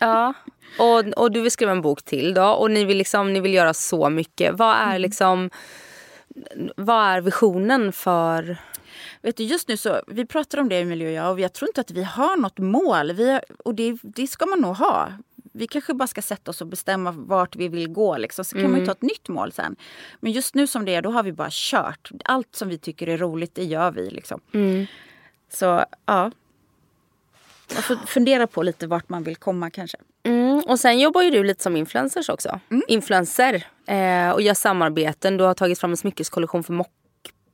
Ja. 0.00 0.34
Och, 0.78 0.98
och 1.22 1.32
du 1.32 1.40
vill 1.40 1.50
skriva 1.50 1.72
en 1.72 1.82
bok 1.82 2.02
till 2.04 2.34
då 2.34 2.44
och 2.44 2.70
ni 2.70 2.84
vill, 2.84 2.98
liksom, 2.98 3.32
ni 3.32 3.40
vill 3.40 3.54
göra 3.54 3.74
så 3.74 4.10
mycket. 4.10 4.49
Vad 4.52 4.76
är 4.76 4.98
liksom 4.98 5.50
vad 6.76 7.04
är 7.06 7.20
visionen 7.20 7.92
för... 7.92 8.56
Vet 9.22 9.36
du, 9.36 9.44
just 9.44 9.68
nu 9.68 9.76
så, 9.76 10.02
vi 10.06 10.26
pratar 10.26 10.58
om 10.58 10.68
det 10.68 10.76
Emilie 10.76 11.06
och 11.08 11.12
jag 11.12 11.32
och 11.32 11.40
jag 11.40 11.52
tror 11.52 11.68
inte 11.68 11.80
att 11.80 11.90
vi 11.90 12.02
har 12.02 12.36
något 12.36 12.58
mål. 12.58 13.12
Vi 13.12 13.40
och 13.64 13.74
det, 13.74 13.98
det 14.02 14.26
ska 14.26 14.46
man 14.46 14.60
nog 14.60 14.76
ha. 14.76 15.12
Vi 15.52 15.66
kanske 15.66 15.94
bara 15.94 16.06
ska 16.06 16.22
sätta 16.22 16.50
oss 16.50 16.60
och 16.60 16.66
bestämma 16.66 17.12
vart 17.12 17.56
vi 17.56 17.68
vill 17.68 17.88
gå. 17.88 18.16
Liksom. 18.16 18.44
Så 18.44 18.56
kan 18.56 18.70
man 18.70 18.80
ju 18.80 18.86
ta 18.86 18.92
ett 18.92 19.02
nytt 19.02 19.28
mål 19.28 19.52
sen. 19.52 19.76
Men 20.20 20.32
just 20.32 20.54
nu 20.54 20.66
som 20.66 20.84
det 20.84 20.94
är, 20.94 21.02
då 21.02 21.10
har 21.10 21.22
vi 21.22 21.32
bara 21.32 21.48
kört. 21.50 22.10
Allt 22.24 22.56
som 22.56 22.68
vi 22.68 22.78
tycker 22.78 23.08
är 23.08 23.18
roligt, 23.18 23.54
det 23.54 23.64
gör 23.64 23.90
vi. 23.90 24.10
Liksom. 24.10 24.40
Så 25.52 25.84
ja. 26.06 26.30
Fundera 28.06 28.46
på 28.46 28.62
lite 28.62 28.86
vart 28.86 29.08
man 29.08 29.22
vill 29.22 29.36
komma 29.36 29.70
kanske. 29.70 29.98
Mm, 30.22 30.62
och 30.66 30.80
sen 30.80 30.98
jobbar 30.98 31.22
ju 31.22 31.30
du 31.30 31.44
lite 31.44 31.62
som 31.62 31.76
influencers 31.76 32.28
också. 32.28 32.60
Influencer. 32.88 33.66
Eh, 33.86 34.30
och 34.30 34.42
gör 34.42 34.54
samarbeten. 34.54 35.36
Du 35.36 35.44
har 35.44 35.54
tagit 35.54 35.78
fram 35.78 35.90
en 35.90 35.96
smyckeskollektion 35.96 36.64
för 36.64 36.72
Mockberg. 36.72 36.94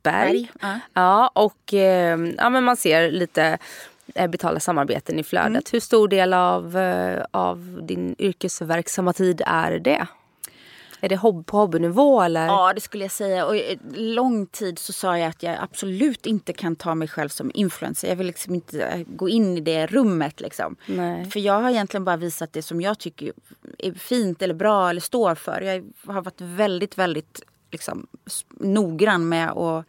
Berg, 0.03 0.51
ja. 0.93 1.31
Och 1.35 1.75
eh, 1.75 2.19
ja, 2.37 2.51
men 2.51 2.65
man 2.65 2.77
ser 2.77 3.11
lite 3.11 3.59
eh, 4.15 4.31
betalda 4.31 4.61
samarbeten 4.61 5.19
i 5.19 5.25
flödet. 5.25 5.47
Mm. 5.47 5.63
Hur 5.73 5.81
stor 5.81 6.09
del 6.09 6.33
av, 6.33 6.77
eh, 6.77 7.25
av 7.31 7.81
din 7.83 8.15
yrkesverksamma 8.19 9.13
tid 9.13 9.43
är 9.47 9.79
det? 9.79 10.07
Är 11.01 11.09
det 11.09 11.17
hobb 11.17 11.47
på 11.47 11.57
hobbynivå 11.59 12.23
eller? 12.23 12.47
Ja, 12.47 12.73
det 12.75 12.81
skulle 12.81 13.05
jag 13.05 13.11
säga. 13.11 13.47
Och 13.47 13.57
i 13.57 13.79
lång 13.95 14.47
tid 14.47 14.79
så 14.79 14.93
sa 14.93 15.19
jag 15.19 15.29
att 15.29 15.43
jag 15.43 15.57
absolut 15.61 16.27
inte 16.27 16.53
kan 16.53 16.77
ta 16.77 16.95
mig 16.95 17.09
själv 17.09 17.29
som 17.29 17.51
influencer. 17.55 18.09
Jag 18.09 18.17
vill 18.17 18.27
liksom 18.27 18.55
inte 18.55 18.83
eh, 18.83 19.03
gå 19.07 19.29
in 19.29 19.59
i 19.59 19.61
det 19.61 19.87
rummet. 19.87 20.41
Liksom. 20.41 20.77
Nej. 20.87 21.31
För 21.31 21.41
jag 21.41 21.61
har 21.61 21.71
egentligen 21.71 22.05
bara 22.05 22.17
visat 22.17 22.53
det 22.53 22.63
som 22.63 22.81
jag 22.81 22.99
tycker 22.99 23.33
är 23.79 23.93
fint 23.93 24.43
eller 24.43 24.55
bra 24.55 24.91
eller 24.91 25.01
står 25.01 25.35
för. 25.35 25.61
Jag 25.61 25.85
har 26.15 26.23
varit 26.23 26.41
väldigt, 26.41 26.99
väldigt 26.99 27.43
liksom, 27.71 28.07
noggrann 28.51 29.29
med 29.29 29.51
och 29.51 29.85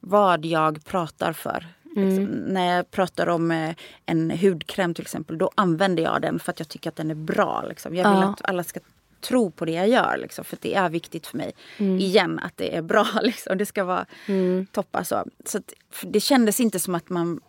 vad 0.00 0.44
jag 0.44 0.84
pratar 0.84 1.32
för. 1.32 1.66
Liksom, 1.96 2.24
när 2.24 2.76
jag 2.76 2.90
pratar 2.90 3.26
om 3.28 3.50
eh, 3.50 3.74
en 4.06 4.30
hudkräm 4.30 4.94
till 4.94 5.02
exempel, 5.02 5.38
då 5.38 5.50
använder 5.54 6.02
jag 6.02 6.22
den 6.22 6.38
för 6.38 6.52
att 6.52 6.58
jag 6.60 6.68
tycker 6.68 6.90
att 6.90 6.96
den 6.96 7.10
är 7.10 7.14
bra. 7.14 7.64
Liksom. 7.68 7.94
Jag 7.94 8.10
vill 8.10 8.20
Ja. 8.22 8.28
att 8.28 8.44
alla 8.44 8.64
ska 8.64 8.80
tro 9.20 9.50
på 9.50 9.64
det 9.64 9.72
jag 9.72 9.88
gör. 9.88 10.16
Liksom, 10.16 10.44
för 10.44 10.58
det 10.60 10.74
är 10.74 10.88
viktigt 10.88 11.26
för 11.26 11.36
mig. 11.36 11.52
Igen, 11.78 12.38
att 12.38 12.56
det 12.56 12.76
är 12.76 12.82
bra. 12.82 13.06
Liksom. 13.22 13.58
Det 13.58 13.66
ska 13.66 13.84
vara 13.84 14.06
toppa 14.72 15.04
så. 15.04 15.24
så 15.44 15.58
att, 15.58 15.72
det 16.02 16.20
kändes 16.20 16.60
inte 16.60 16.78
som 16.78 16.94
att 16.94 17.08
man 17.08 17.40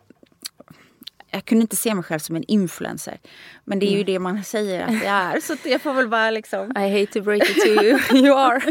jag 1.32 1.46
kunde 1.46 1.62
inte 1.62 1.76
se 1.76 1.96
mig 1.96 2.04
själv 2.04 2.20
som 2.20 2.36
en 2.36 2.44
influencer. 2.44 3.18
Men 3.66 3.80
det 3.80 3.86
är 3.94 3.98
ju 3.98 4.04
det 4.04 4.20
man 4.20 4.44
säger 4.44 4.84
att 4.84 5.00
det 5.02 5.08
är. 5.08 5.40
Så 5.40 5.56
jag 5.64 5.82
får 5.82 5.94
väl 5.94 6.08
bara 6.08 6.32
liksom... 6.32 6.72
I 6.78 7.00
hate 7.00 7.14
to 7.14 7.22
break 7.22 7.50
it 7.50 7.56
to 7.56 7.68
you, 7.68 8.00
you 8.26 8.38
are. 8.38 8.62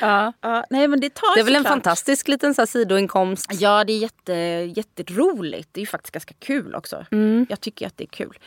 ja. 0.00 0.32
Ja, 0.40 0.64
nej 0.70 0.88
men 0.88 1.00
det 1.00 1.14
tar 1.14 1.34
Det 1.34 1.40
är 1.40 1.44
väl 1.44 1.56
en 1.56 1.64
fantastisk 1.64 2.28
liten 2.28 2.54
så 2.54 2.60
här, 2.60 2.66
sidoinkomst. 2.66 3.50
Ja, 3.52 3.84
det 3.84 3.92
är 3.92 3.98
jätte, 3.98 4.32
jätteroligt. 4.80 5.68
Det 5.72 5.78
är 5.78 5.82
ju 5.82 5.86
faktiskt 5.86 6.12
ganska 6.12 6.34
kul 6.38 6.74
också. 6.74 7.06
Jag 7.48 7.60
tycker 7.60 7.86
att 7.86 7.96
det 7.96 8.04
är 8.04 8.08
kul. 8.08 8.38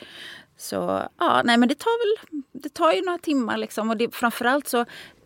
Så 0.58 1.08
ja, 1.20 1.42
nej 1.46 1.58
men 1.58 1.70
det 1.70 1.80
tar 1.80 2.00
väl 2.00 2.44
det 2.64 2.74
tar 2.74 2.94
ju 2.94 3.02
några 3.02 3.18
timmar 3.18 3.58
liksom. 3.58 3.90
Och 3.90 3.98
det, 3.98 4.16
framförallt 4.16 4.68
så 4.68 4.86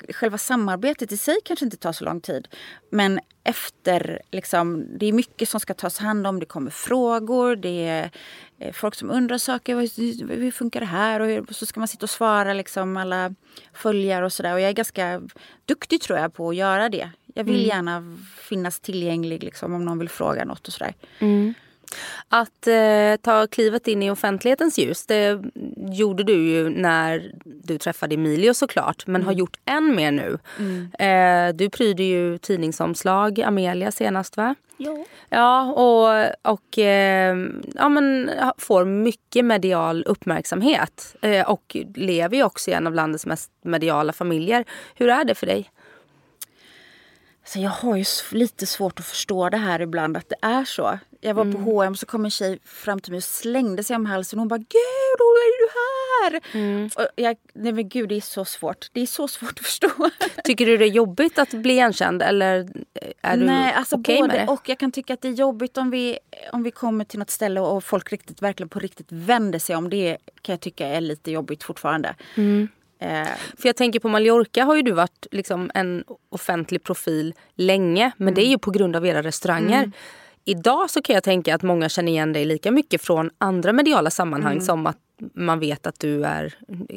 själva 0.09 0.38
samarbetet 0.38 1.11
i 1.11 1.17
sig 1.17 1.36
kanske 1.43 1.65
inte 1.65 1.78
tar 1.78 1.91
så 1.91 2.05
lång 2.05 2.21
tid. 2.21 2.47
Men 2.89 3.19
efter 3.43 4.21
liksom, 4.32 4.86
det 4.97 5.05
är 5.05 5.13
mycket 5.13 5.49
som 5.49 5.59
ska 5.59 5.73
tas 5.73 5.97
hand 5.99 6.28
om. 6.28 6.39
Det 6.39 6.45
kommer 6.45 6.71
frågor, 6.71 7.55
det 7.55 7.88
är 7.88 8.11
eh, 8.59 8.73
folk 8.73 8.95
som 8.95 9.11
undrar 9.11 9.38
saker. 9.38 9.75
Hur, 9.75 10.36
hur 10.36 10.51
funkar 10.51 10.80
det 10.80 10.86
här? 10.86 11.19
Och 11.19 11.28
hur, 11.28 11.45
så 11.53 11.65
ska 11.65 11.80
man 11.80 11.88
sitta 11.88 12.05
och 12.05 12.09
svara 12.09 12.53
liksom 12.53 12.97
alla 12.97 13.34
följare 13.73 14.25
och 14.25 14.34
sådär. 14.34 14.53
Och 14.53 14.61
jag 14.61 14.69
är 14.69 14.73
ganska 14.73 15.21
duktig 15.65 16.01
tror 16.01 16.19
jag 16.19 16.34
på 16.34 16.49
att 16.49 16.55
göra 16.55 16.89
det. 16.89 17.09
Jag 17.34 17.43
vill 17.43 17.65
gärna 17.67 18.17
finnas 18.38 18.80
tillgänglig 18.80 19.43
liksom, 19.43 19.73
om 19.73 19.86
någon 19.86 19.99
vill 19.99 20.09
fråga 20.09 20.45
något 20.45 20.67
och 20.67 20.73
sådär. 20.73 20.93
Att 22.30 22.68
eh, 22.68 23.16
ta 23.22 23.48
klivet 23.48 23.88
in 23.88 24.04
i 24.04 24.12
offentlighetens 24.12 24.78
ljus, 24.78 25.06
det 25.06 25.42
gjorde 25.78 26.24
du 26.24 26.48
ju 26.48 26.70
när 26.70 27.32
du 27.46 27.78
träffade 27.78 28.16
Emilio 28.16 28.54
såklart, 28.54 29.08
men 29.08 29.16
mm. 29.16 29.26
har 29.26 29.34
gjort 29.34 29.58
än 29.66 29.96
mer 29.96 30.12
nu. 30.12 30.40
Mm. 30.60 30.92
Eh, 31.00 31.56
du 31.56 31.70
pryder 31.70 32.04
ju 32.04 32.38
tidningsomslag, 32.38 33.42
Amelia 33.42 33.92
senast 33.92 34.38
va? 34.38 34.56
Ja. 34.78 35.06
Ja, 35.30 35.72
och, 35.72 36.52
och 36.52 36.78
eh, 36.78 37.38
ja, 37.76 37.90
men, 37.90 38.32
får 38.58 38.86
mycket 38.86 39.46
medial 39.46 40.04
uppmärksamhet. 40.04 41.16
Eh, 41.22 41.50
och 41.50 41.78
lever 41.96 42.38
ju 42.38 42.44
också 42.44 42.72
i 42.72 42.74
en 42.74 42.88
av 42.88 42.94
landets 42.94 43.26
mest 43.26 43.52
mediala 43.62 44.14
familjer. 44.14 44.66
Hur 44.96 45.10
är 45.10 45.26
det 45.26 45.36
för 45.36 45.48
dig? 45.48 45.72
Så 47.46 47.60
jag 47.60 47.70
har 47.70 47.96
ju 47.96 48.06
lite 48.32 48.66
svårt 48.66 49.00
att 49.00 49.06
förstå 49.06 49.50
det 49.50 49.58
här 49.58 49.82
ibland, 49.82 50.18
att 50.18 50.30
det 50.30 50.36
är 50.42 50.66
så. 50.66 51.00
Jag 51.28 51.34
var 51.34 51.43
mm. 51.43 51.55
på 51.55 51.71
H&M 51.71 51.95
så 51.95 52.05
kom 52.05 52.25
en 52.25 52.32
tjej 52.32 52.59
fram 52.63 52.99
till 52.99 53.11
mig 53.11 53.17
och 53.17 53.23
slängde 53.23 53.84
sig 53.84 53.95
om 53.95 54.05
halsen. 54.05 54.39
Hon 54.39 54.47
bara 54.47 54.57
“Gud, 54.57 55.19
Ola, 55.19 55.39
är 55.39 55.59
du 55.59 55.69
här?” 55.73 56.41
mm. 56.53 56.89
och 56.95 57.07
jag, 57.15 57.38
Nej 57.53 57.71
men 57.71 57.89
gud, 57.89 58.09
det 58.09 58.15
är 58.15 58.21
så 58.21 58.45
svårt. 58.45 58.88
Det 58.93 59.01
är 59.01 59.05
så 59.05 59.28
svårt 59.28 59.59
att 59.59 59.65
förstå. 59.65 59.89
Tycker 60.43 60.65
du 60.65 60.78
det 60.78 60.86
är 60.86 60.89
jobbigt 60.89 61.39
att 61.39 61.49
bli 61.49 61.73
igenkänd 61.73 62.21
eller 62.21 62.67
är 63.21 63.38
du 63.38 63.45
Nej, 63.45 63.73
alltså 63.73 63.95
okay 63.95 64.17
både 64.17 64.28
med 64.28 64.47
det? 64.47 64.51
och. 64.51 64.69
Jag 64.69 64.78
kan 64.78 64.91
tycka 64.91 65.13
att 65.13 65.21
det 65.21 65.28
är 65.28 65.34
jobbigt 65.34 65.78
om 65.78 65.89
vi, 65.89 66.19
om 66.51 66.63
vi 66.63 66.71
kommer 66.71 67.05
till 67.05 67.19
något 67.19 67.30
ställe 67.30 67.59
och 67.59 67.84
folk 67.84 68.11
riktigt, 68.11 68.41
verkligen 68.41 68.69
på 68.69 68.80
riktigt 68.80 69.07
vänder 69.11 69.59
sig 69.59 69.75
om. 69.75 69.89
Det 69.89 70.17
kan 70.41 70.53
jag 70.53 70.59
tycka 70.59 70.88
är 70.88 71.01
lite 71.01 71.32
jobbigt 71.32 71.63
fortfarande. 71.63 72.15
Mm. 72.36 72.67
Eh, 72.99 73.28
för 73.57 73.69
jag 73.69 73.75
tänker 73.75 73.99
på 73.99 74.09
Mallorca 74.09 74.63
har 74.63 74.75
ju 74.75 74.82
du 74.82 74.91
varit 74.91 75.28
liksom 75.32 75.71
en 75.73 76.03
offentlig 76.30 76.84
profil 76.84 77.34
länge. 77.55 78.11
Men 78.17 78.28
mm. 78.28 78.36
det 78.36 78.45
är 78.45 78.49
ju 78.49 78.57
på 78.57 78.71
grund 78.71 78.95
av 78.95 79.05
era 79.05 79.23
restauranger. 79.23 79.91
Idag 80.50 80.89
så 80.89 81.02
kan 81.02 81.14
jag 81.14 81.24
tänka 81.24 81.56
att 81.56 81.64
många 81.64 81.89
känner 81.89 82.12
igen 82.12 82.34
dig 82.34 82.45
lika 82.45 82.72
mycket 82.72 83.02
från 83.02 83.30
andra 83.38 83.74
mediala 83.74 84.10
sammanhang 84.10 84.54
mm. 84.54 84.66
som 84.66 84.88
att 84.88 84.98
man 85.34 85.60
vet 85.60 85.88
att 85.88 86.00
du 86.00 86.26
är 86.26 86.56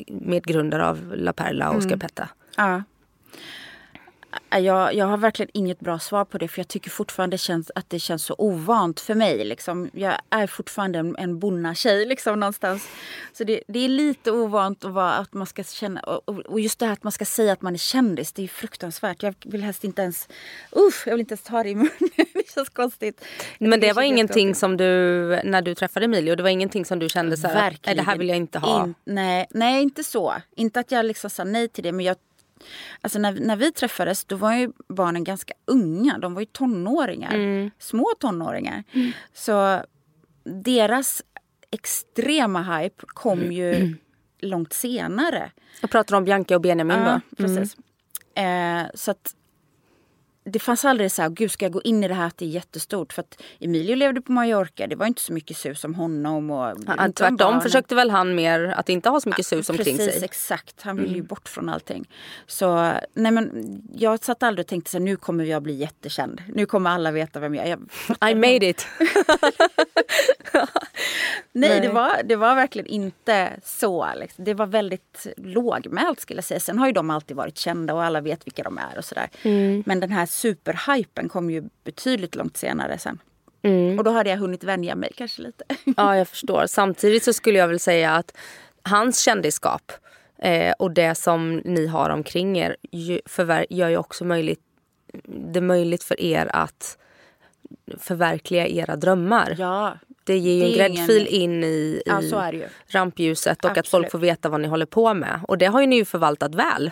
medgrundare 0.09 0.87
av 0.87 1.13
La 1.17 1.33
Perla 1.33 1.71
och 1.71 1.85
mm. 1.85 1.99
Petta. 1.99 2.29
Ja. 2.57 2.83
Äh, 4.53 4.59
jag, 4.59 4.95
jag 4.95 5.07
har 5.07 5.17
verkligen 5.17 5.51
inget 5.55 5.81
bra 5.81 5.99
svar 5.99 6.25
på 6.25 6.39
det 6.39 6.49
för 6.49 6.59
jag 6.59 6.69
tycker 6.69 6.91
fortfarande 6.91 7.39
känns, 7.39 7.71
att 7.75 7.91
det 7.91 7.99
känns 7.99 8.25
så 8.25 8.35
ovant 8.39 9.01
för 9.01 9.15
mig. 9.15 9.45
Liksom. 9.45 9.91
Jag 9.93 10.15
är 10.31 10.47
fortfarande 10.47 10.99
en, 10.99 11.17
en 11.17 11.39
bonna-tjej 11.39 12.07
liksom, 12.07 12.41
någonstans. 12.41 12.89
Så 13.33 13.45
det, 13.45 13.63
det, 13.67 13.79
är 13.79 13.89
lite 13.89 14.31
ovant 14.31 14.85
att, 14.85 14.93
vara, 14.93 15.13
att 15.13 15.33
man 15.33 15.47
ska 15.47 15.65
känna... 15.65 16.01
Och, 16.01 16.29
och, 16.29 16.61
just 16.61 16.79
det 16.79 16.87
här 16.87 16.93
att 16.93 17.03
man 17.03 17.13
ska 17.13 17.25
säga 17.25 17.53
att 17.53 17.63
man 17.63 17.75
är 17.75 17.79
kändis, 17.79 18.33
det 18.33 18.45
är 18.45 18.49
fruktansvärt. 18.49 19.23
Jag 19.23 19.35
vill 19.45 19.63
helst 19.63 19.85
inte 19.85 20.03
ens... 20.03 20.29
Usch, 20.77 21.07
jag 21.07 21.13
vill 21.13 21.21
inte 21.21 21.33
ens 21.33 21.43
ta 21.43 21.63
det 21.63 21.69
i 21.69 21.75
munnen. 21.75 21.91
det 22.35 22.53
känns 22.55 22.69
konstigt. 22.69 23.25
Men 23.59 23.71
det, 23.81 23.87
det 23.87 23.93
var 23.93 24.03
ingenting 24.03 24.55
som 24.55 24.77
du, 24.77 24.87
när 25.45 25.63
du 25.63 25.75
träffade 25.75 26.05
Emilio, 26.05 26.37
det 26.37 26.43
var 26.43 26.51
ingenting 26.51 26.85
som 26.85 26.99
du 26.99 27.09
kände 27.09 27.37
så 27.37 27.49
här, 27.49 27.79
nej 27.87 27.95
det 27.95 28.03
här 28.03 28.17
vill 28.17 28.29
jag 28.29 28.37
inte 28.37 28.59
ha? 28.59 28.85
In, 28.85 28.95
nej, 29.05 29.47
nej, 29.51 29.83
inte 29.83 30.05
så. 30.05 30.35
Inte 30.57 30.81
att 30.81 30.93
jag 30.93 31.07
liksom 31.07 31.31
sa 31.31 31.45
nej 31.45 31.69
till 31.69 31.85
det, 31.85 31.93
men 31.93 32.05
jag 32.05 32.17
Alltså 33.01 33.19
när, 33.19 33.33
när 33.33 33.57
vi 33.57 33.73
träffades 33.73 34.25
då 34.25 34.37
var 34.37 34.55
ju 34.55 34.73
barnen 34.89 35.25
ganska 35.25 35.55
unga. 35.65 36.19
De 36.19 36.35
var 36.35 36.41
ju 36.41 36.47
tonåringar. 36.47 37.35
Mm. 37.35 37.71
Små 37.79 38.07
tonåringar. 38.19 38.85
Mm. 38.93 39.13
Så 39.35 39.83
deras 40.45 41.23
extrema 41.71 42.63
hype 42.63 43.05
kom 43.07 43.53
ju 43.53 43.75
mm. 43.75 43.97
långt 44.41 44.73
senare. 44.73 45.51
Jag 45.81 45.91
pratar 45.91 46.17
om 46.17 46.25
Bianca 46.25 46.55
och 46.55 46.61
Benjamin 46.61 46.99
ja, 46.99 47.21
då? 47.31 47.37
precis. 47.37 47.77
Mm. 48.35 48.87
Eh, 48.87 48.91
så 48.95 49.11
att 49.11 49.35
det 50.51 50.59
fanns 50.59 50.85
aldrig 50.85 51.13
så 51.13 51.23
här, 51.23 51.29
gud 51.29 51.51
ska 51.51 51.65
jag 51.65 51.73
gå 51.73 51.83
in 51.83 52.05
i 52.05 52.09
det 52.09 52.15
här 52.15 52.27
att 52.27 52.39
det 52.39 52.45
är 52.45 52.49
jättestort? 52.49 53.13
För 53.13 53.23
att 53.23 53.43
Emilio 53.61 53.97
levde 53.97 54.21
på 54.21 54.33
Mallorca, 54.33 54.87
det 54.87 54.97
var 54.97 55.07
inte 55.07 55.23
så 55.23 55.33
mycket 55.33 55.57
sus 55.57 55.85
om 55.85 55.95
honom. 55.95 56.51
Och 56.51 56.77
ja, 56.87 57.13
tvärtom 57.15 57.37
barnen. 57.37 57.61
försökte 57.61 57.95
väl 57.95 58.11
han 58.11 58.35
mer 58.35 58.75
att 58.77 58.89
inte 58.89 59.09
ha 59.09 59.21
så 59.21 59.29
mycket 59.29 59.47
sus 59.47 59.69
ja, 59.69 59.73
omkring 59.73 59.97
precis, 59.97 60.15
sig. 60.15 60.25
exakt. 60.25 60.83
Han 60.83 60.97
ville 60.97 61.09
mm. 61.09 61.17
ju 61.17 61.23
bort 61.23 61.49
från 61.49 61.69
allting. 61.69 62.09
Så 62.47 62.93
nej 63.15 63.33
men 63.33 63.51
jag 63.95 64.25
satt 64.25 64.43
aldrig 64.43 64.65
och 64.65 64.69
tänkte 64.69 64.91
så 64.91 64.99
här, 64.99 65.05
nu 65.05 65.17
kommer 65.17 65.45
jag 65.45 65.63
bli 65.63 65.75
jättekänd. 65.75 66.43
Nu 66.55 66.67
kommer 66.67 66.91
alla 66.91 67.11
veta 67.11 67.41
vem 67.41 67.55
jag 67.55 67.67
är. 67.67 67.79
I 68.31 68.35
made 68.35 68.69
it! 68.69 68.87
nej, 71.53 71.71
nej, 71.71 71.81
Det, 71.81 71.89
var, 71.89 72.23
det 72.25 72.37
var 72.37 72.55
verkligen 72.55 72.87
inte 72.87 73.51
så. 73.65 74.09
Liksom. 74.17 74.45
Det 74.45 74.55
var 74.55 74.67
väldigt 74.67 75.27
lågmält 75.37 76.21
skulle 76.21 76.39
jag 76.39 76.45
säga. 76.45 76.61
Sen 76.61 76.79
har 76.79 76.87
ju 76.87 76.93
de 76.93 77.11
alltid 77.11 77.37
varit 77.37 77.59
kända 77.59 77.95
och 77.95 78.05
alla 78.05 78.21
vet 78.21 78.47
vilka 78.47 78.63
de 78.63 78.79
är 78.79 78.99
och 78.99 79.05
sådär. 79.05 79.29
Mm. 79.43 79.83
Men 79.87 80.01
den 80.01 80.11
här 80.11 80.27
superhypen 80.27 81.29
kom 81.29 81.51
ju 81.51 81.65
betydligt 81.85 82.35
långt 82.35 82.57
senare 82.57 82.99
sen. 82.99 83.19
Mm. 83.63 83.99
Och 83.99 84.05
då 84.05 84.11
hade 84.11 84.31
jag 84.31 84.37
hunnit 84.37 84.65
vänja 84.65 84.95
mig 84.95 85.11
kanske 85.17 85.43
lite. 85.43 85.65
Ja, 85.97 86.17
jag 86.17 86.29
förstår. 86.29 86.67
Samtidigt 86.67 87.25
så 87.25 87.33
skulle 87.33 87.59
jag 87.59 87.69
väl 87.69 87.81
säga 87.81 88.13
att 88.13 88.37
hans 88.83 89.21
kändisskap 89.21 89.93
eh, 90.39 90.73
och 90.79 90.91
det 90.91 91.15
som 91.15 91.57
ni 91.57 91.87
har 91.87 92.11
omkring 92.11 92.59
er 92.59 92.77
gör 93.71 93.89
ju 93.89 93.97
också 93.97 94.25
möjligt, 94.25 94.61
det 95.27 95.61
möjligt 95.61 96.03
för 96.03 96.21
er 96.21 96.51
att 96.53 96.99
förverkliga 97.99 98.67
era 98.69 98.97
drömmar. 98.97 99.57
Ja, 99.59 99.99
det 100.31 100.39
ger 100.39 100.55
ju 100.55 100.61
det 100.61 100.85
en 100.85 100.95
gräddfil 100.95 101.27
ingen... 101.31 101.53
in 101.53 101.65
i, 101.65 102.03
ja, 102.07 102.21
rampljuset 102.87 103.65
och 103.65 103.71
Absolut. 103.71 103.79
att 103.79 103.89
folk 103.89 104.11
får 104.11 104.19
veta 104.19 104.49
vad 104.49 104.61
ni 104.61 104.69
håller 104.69 104.87
på 104.87 105.15
med. 105.15 105.41
Och 105.49 105.59
det 105.59 105.67
har 105.67 105.81
ju 105.81 105.87
ni 105.87 105.97
ju 105.97 106.05
förvaltat 106.05 106.55
väl. 106.55 106.91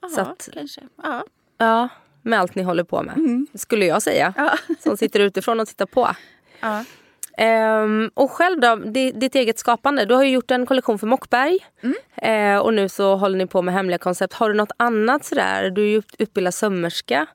Ja, 0.00 0.22
att, 0.22 0.48
kanske. 0.52 0.80
Ja. 1.02 1.24
ja 1.58 1.88
med 2.22 2.40
allt 2.40 2.54
ni 2.54 2.62
håller 2.62 2.84
på 2.84 3.02
med. 3.02 3.16
Mm. 3.16 3.46
Skulle 3.54 3.86
jag 3.86 4.02
säga. 4.02 4.34
Ja. 4.36 4.58
Som 4.78 4.96
sitter 4.96 5.20
utifrån 5.20 5.60
och 5.60 5.68
tittar 5.68 5.86
på. 5.86 6.08
Ja. 6.60 6.84
Um, 7.82 8.10
och 8.14 8.30
själv 8.30 8.60
då, 8.60 8.76
ditt 9.14 9.34
eget 9.34 9.58
skapande. 9.58 10.04
Du 10.04 10.14
har 10.14 10.24
ju 10.24 10.30
gjort 10.30 10.50
en 10.50 10.66
kollektion 10.66 10.98
för 10.98 11.06
Mockberg. 11.06 11.58
Mm. 11.82 12.56
Uh, 12.56 12.58
och 12.58 12.74
nu 12.74 12.88
så 12.88 13.16
håller 13.16 13.38
ni 13.38 13.46
på 13.46 13.62
med 13.62 13.74
hemliga 13.74 13.98
koncept. 13.98 14.34
Har 14.34 14.48
du 14.48 14.54
något 14.54 14.72
annat 14.76 15.24
sådär? 15.24 15.70
Du 15.70 15.82
är 15.82 15.86
ju 15.86 16.02
utbildad 16.18 16.54
sömmerska. 16.54 17.26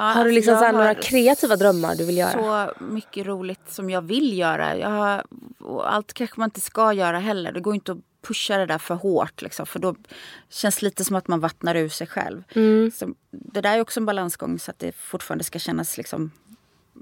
Ja, 0.00 0.06
har 0.06 0.24
du 0.24 0.30
liksom 0.30 0.56
så 0.56 0.72
några 0.72 0.94
kreativa 0.94 1.56
drömmar 1.56 1.94
du 1.94 2.04
vill 2.04 2.16
göra? 2.16 2.32
Så 2.32 2.84
mycket 2.84 3.26
roligt 3.26 3.72
som 3.72 3.90
jag 3.90 4.02
vill 4.02 4.38
göra. 4.38 4.76
Jag 4.76 4.88
har, 4.88 5.24
allt 5.84 6.12
kanske 6.12 6.40
man 6.40 6.46
inte 6.46 6.60
ska 6.60 6.92
göra 6.92 7.18
heller. 7.18 7.52
Det 7.52 7.60
går 7.60 7.74
inte 7.74 7.92
att 7.92 7.98
pusha 8.22 8.56
det 8.56 8.66
där 8.66 8.78
för 8.78 8.94
hårt. 8.94 9.42
Liksom, 9.42 9.66
för 9.66 9.78
då 9.78 9.94
känns 10.48 10.76
det 10.76 10.86
lite 10.86 11.04
som 11.04 11.16
att 11.16 11.28
man 11.28 11.40
vattnar 11.40 11.74
ur 11.74 11.88
sig 11.88 12.06
själv. 12.06 12.42
Mm. 12.54 12.90
Så 12.90 13.14
det 13.30 13.60
där 13.60 13.76
är 13.76 13.80
också 13.80 14.00
en 14.00 14.06
balansgång 14.06 14.58
så 14.58 14.70
att 14.70 14.78
det 14.78 14.92
fortfarande 14.92 15.44
ska 15.44 15.58
kännas 15.58 15.96
liksom 15.96 16.30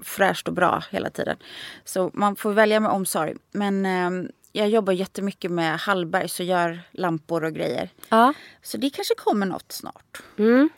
fräscht 0.03 0.47
och 0.47 0.53
bra 0.53 0.83
hela 0.91 1.09
tiden. 1.09 1.37
Så 1.85 2.11
man 2.13 2.35
får 2.35 2.53
välja 2.53 2.79
med 2.79 2.91
omsorg. 2.91 3.35
Men 3.51 3.85
eh, 3.85 4.29
jag 4.51 4.69
jobbar 4.69 4.93
jättemycket 4.93 5.51
med 5.51 5.79
Hallberg 5.79 6.29
så 6.29 6.43
gör 6.43 6.79
lampor 6.91 7.43
och 7.43 7.53
grejer. 7.53 7.89
Ja. 8.09 8.33
Så 8.61 8.77
det 8.77 8.89
kanske 8.89 9.15
kommer 9.15 9.45
något 9.45 9.71
snart. 9.71 10.21
Mm. 10.37 10.69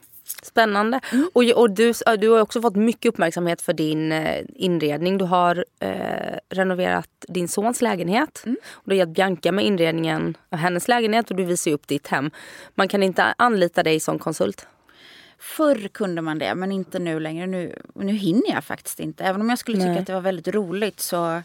Spännande. 0.41 0.99
Mm. 1.11 1.29
Och, 1.33 1.43
och 1.43 1.71
du, 1.71 1.93
du 2.19 2.29
har 2.29 2.41
också 2.41 2.61
fått 2.61 2.75
mycket 2.75 3.09
uppmärksamhet 3.09 3.61
för 3.61 3.73
din 3.73 4.11
eh, 4.11 4.45
inredning. 4.55 5.17
Du 5.17 5.25
har 5.25 5.65
eh, 5.79 6.37
renoverat 6.49 7.09
din 7.27 7.47
sons 7.47 7.81
lägenhet. 7.81 8.41
Mm. 8.45 8.57
Och 8.71 8.83
du 8.85 8.91
har 8.95 8.97
gett 8.97 9.15
Bianca 9.15 9.51
med 9.51 9.65
inredningen 9.65 10.37
av 10.49 10.57
hennes 10.57 10.87
lägenhet 10.87 11.31
och 11.31 11.37
du 11.37 11.43
visar 11.43 11.71
upp 11.71 11.87
ditt 11.87 12.07
hem. 12.07 12.31
Man 12.75 12.87
kan 12.87 13.03
inte 13.03 13.33
anlita 13.37 13.83
dig 13.83 13.99
som 13.99 14.19
konsult? 14.19 14.67
Förr 15.39 15.87
kunde 15.87 16.21
man 16.21 16.39
det, 16.39 16.55
men 16.55 16.71
inte 16.71 16.99
nu 16.99 17.19
längre. 17.19 17.47
Nu, 17.47 17.75
nu 17.93 18.13
hinner 18.13 18.53
jag 18.53 18.63
faktiskt 18.63 18.99
inte. 18.99 19.23
Även 19.23 19.41
om 19.41 19.49
jag 19.49 19.59
skulle 19.59 19.77
Nej. 19.77 19.87
tycka 19.87 19.99
att 19.99 20.07
det 20.07 20.13
var 20.13 20.21
väldigt 20.21 20.47
roligt 20.47 20.99
så, 20.99 21.41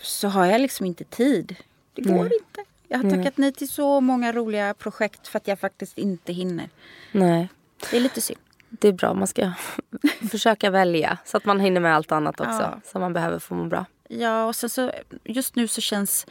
så 0.00 0.28
har 0.28 0.46
jag 0.46 0.60
liksom 0.60 0.86
inte 0.86 1.04
tid. 1.04 1.56
Det 1.94 2.02
går 2.02 2.24
Nej. 2.24 2.32
inte. 2.40 2.70
Jag 2.88 2.98
har 2.98 3.10
tackat 3.10 3.36
nej 3.36 3.52
till 3.52 3.68
så 3.68 4.00
många 4.00 4.32
roliga 4.32 4.74
projekt 4.74 5.28
för 5.28 5.36
att 5.36 5.48
jag 5.48 5.60
faktiskt 5.60 5.98
inte 5.98 6.32
hinner. 6.32 6.68
Nej. 7.12 7.48
Det 7.90 7.96
är 7.96 8.00
lite 8.00 8.20
synd. 8.20 8.40
Det 8.68 8.88
är 8.88 8.92
bra, 8.92 9.14
man 9.14 9.26
ska 9.26 9.52
försöka 10.30 10.70
välja 10.70 11.18
så 11.24 11.36
att 11.36 11.44
man 11.44 11.60
hinner 11.60 11.80
med 11.80 11.94
allt 11.94 12.12
annat 12.12 12.40
också 12.40 12.62
ja. 12.62 12.80
som 12.84 13.00
man 13.00 13.12
behöver 13.12 13.38
för 13.38 13.54
att 13.54 13.60
må 13.60 13.66
bra. 13.66 13.84
Ja, 14.08 14.46
och 14.46 14.56
sen 14.56 14.70
så 14.70 14.92
just 15.24 15.56
nu 15.56 15.68
så 15.68 15.80
känns 15.80 16.26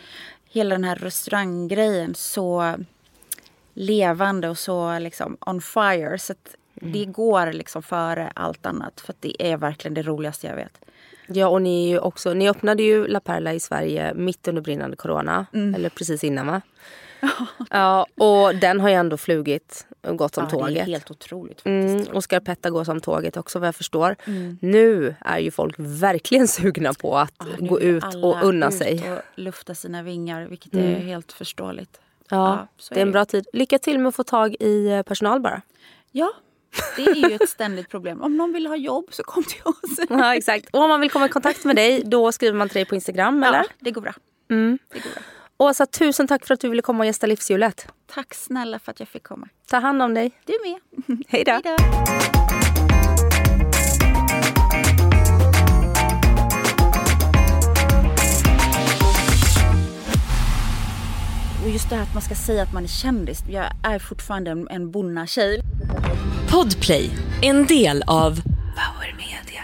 hela 0.46 0.76
den 0.76 0.84
här 0.84 0.96
restauranggrejen 0.96 2.16
så 2.16 2.76
levande 3.74 4.50
och 4.50 4.58
så 4.58 5.00
liksom 5.00 5.38
on 5.40 5.62
fire. 5.62 6.18
Så 6.20 6.34
mm. 6.82 6.94
det 6.94 7.06
går 7.06 7.52
liksom 7.52 7.84
före 7.84 8.32
allt 8.36 8.66
annat. 8.66 9.02
För 9.02 9.14
det 9.20 9.52
är 9.52 9.58
verkligen 9.58 9.94
det 9.94 10.02
roligaste 10.02 10.48
jag 10.48 10.56
vet. 10.56 10.82
Ja, 11.28 11.48
och 11.48 11.62
ni, 11.62 11.92
är 11.92 12.04
också, 12.04 12.34
ni 12.34 12.50
öppnade 12.50 12.84
ju 12.84 13.08
La 13.08 13.20
Perla 13.20 13.54
i 13.54 13.60
Sverige 13.60 14.14
mitt 14.14 14.48
under 14.48 14.62
brinnande 14.62 14.96
corona. 14.96 15.46
Mm. 15.54 15.76
Eller 15.76 15.90
precis 15.90 16.24
innan 16.24 16.48
va? 16.48 16.62
ja, 17.70 18.08
och 18.16 18.56
den 18.56 18.80
har 18.80 18.90
ju 18.90 18.96
ändå 18.96 19.18
flugit 19.18 19.88
och 20.02 20.18
gått 20.18 20.36
som 20.36 20.44
ja, 20.44 20.50
tåget. 20.50 20.76
Det 20.76 20.82
är 20.82 20.86
helt 20.86 21.12
otroligt 21.12 21.66
mm, 21.66 21.90
faktiskt. 21.90 22.16
Och 22.16 22.24
Scarpetta 22.24 22.70
går 22.70 22.84
som 22.84 23.02
tåget 23.02 23.38
också 23.38 23.60
vad 23.60 23.68
jag 23.68 23.76
förstår. 23.76 24.16
Mm. 24.26 24.58
Nu 24.62 25.16
är 25.20 25.40
ju 25.40 25.52
folk 25.52 25.76
verkligen 25.78 26.48
sugna 26.48 26.94
på 26.94 27.18
att 27.18 27.34
ja, 27.40 27.46
gå 27.60 27.80
ut 27.80 28.16
och 28.16 28.44
unna 28.44 28.72
sig. 28.72 29.12
och 29.12 29.22
lufta 29.36 29.76
sina 29.76 30.04
vingar 30.04 30.46
vilket 30.46 30.74
mm. 30.74 30.96
är 30.96 31.00
helt 31.00 31.32
förståeligt. 31.32 32.02
Ja, 32.30 32.68
ja 32.80 32.88
det 32.90 33.00
är 33.00 33.02
en 33.02 33.12
bra 33.12 33.26
tid. 33.26 33.48
Lycka 33.54 33.80
till 33.80 34.00
med 34.00 34.10
att 34.10 34.16
få 34.16 34.24
tag 34.24 34.56
i 34.60 34.88
eh, 34.88 35.02
personal 35.02 35.40
bara. 35.40 35.62
Ja, 36.12 36.34
Det 36.96 37.02
är 37.02 37.30
ju 37.30 37.36
ett 37.36 37.50
ständigt 37.50 37.90
problem. 37.90 38.22
Om 38.22 38.38
någon 38.38 38.54
vill 38.54 38.68
ha 38.68 38.76
jobb 38.76 39.06
så 39.10 39.24
kom 39.24 39.44
till 39.44 39.62
oss. 39.64 40.00
Ja, 40.10 40.36
exakt. 40.36 40.70
Och 40.74 40.82
om 40.82 40.90
man 40.90 41.02
vill 41.02 41.12
komma 41.12 41.26
i 41.26 41.30
kontakt 41.30 41.66
med 41.66 41.76
dig, 41.76 42.04
då 42.06 42.32
skriver 42.32 42.58
man 42.58 42.70
till 42.70 42.76
dig 42.76 42.86
på 42.86 42.96
Instagram, 42.96 43.44
eller? 43.44 43.58
Ja, 43.58 43.66
det 43.80 43.92
går 43.92 44.02
bra. 44.02 44.14
Mm. 44.50 44.80
Det 44.94 45.00
går 45.00 45.10
bra. 45.10 45.22
Åsa, 45.60 45.86
tusen 45.86 46.28
tack 46.28 46.46
för 46.46 46.54
att 46.54 46.60
du 46.60 46.70
ville 46.70 46.82
komma 46.82 47.00
och 47.00 47.06
gästa 47.06 47.28
Livshjulet. 47.28 47.88
Tack 48.06 48.34
snälla 48.34 48.80
för 48.80 48.92
att 48.92 49.00
jag 49.00 49.10
fick 49.10 49.24
komma. 49.24 49.48
Ta 49.68 49.78
hand 49.78 50.02
om 50.02 50.14
dig. 50.14 50.32
Du 50.46 50.54
med. 50.64 50.80
Hej 51.28 51.44
då. 51.44 51.62
Och 61.64 61.70
just 61.70 61.90
det 61.90 61.96
här 61.96 62.04
att 62.04 62.14
man 62.14 62.22
ska 62.22 62.36
säga 62.36 62.64
att 62.64 62.74
man 62.74 62.84
är 62.84 62.88
kändis. 62.88 63.44
Jag 63.50 63.66
är 63.84 64.00
fortfarande 64.00 64.52
en, 64.52 64.68
en 64.70 64.92
bonna-tjej. 64.92 65.62
Podplay, 66.50 67.10
en 67.42 67.66
del 67.66 68.04
av 68.08 68.42
Power 68.76 69.16
Media. 69.18 69.64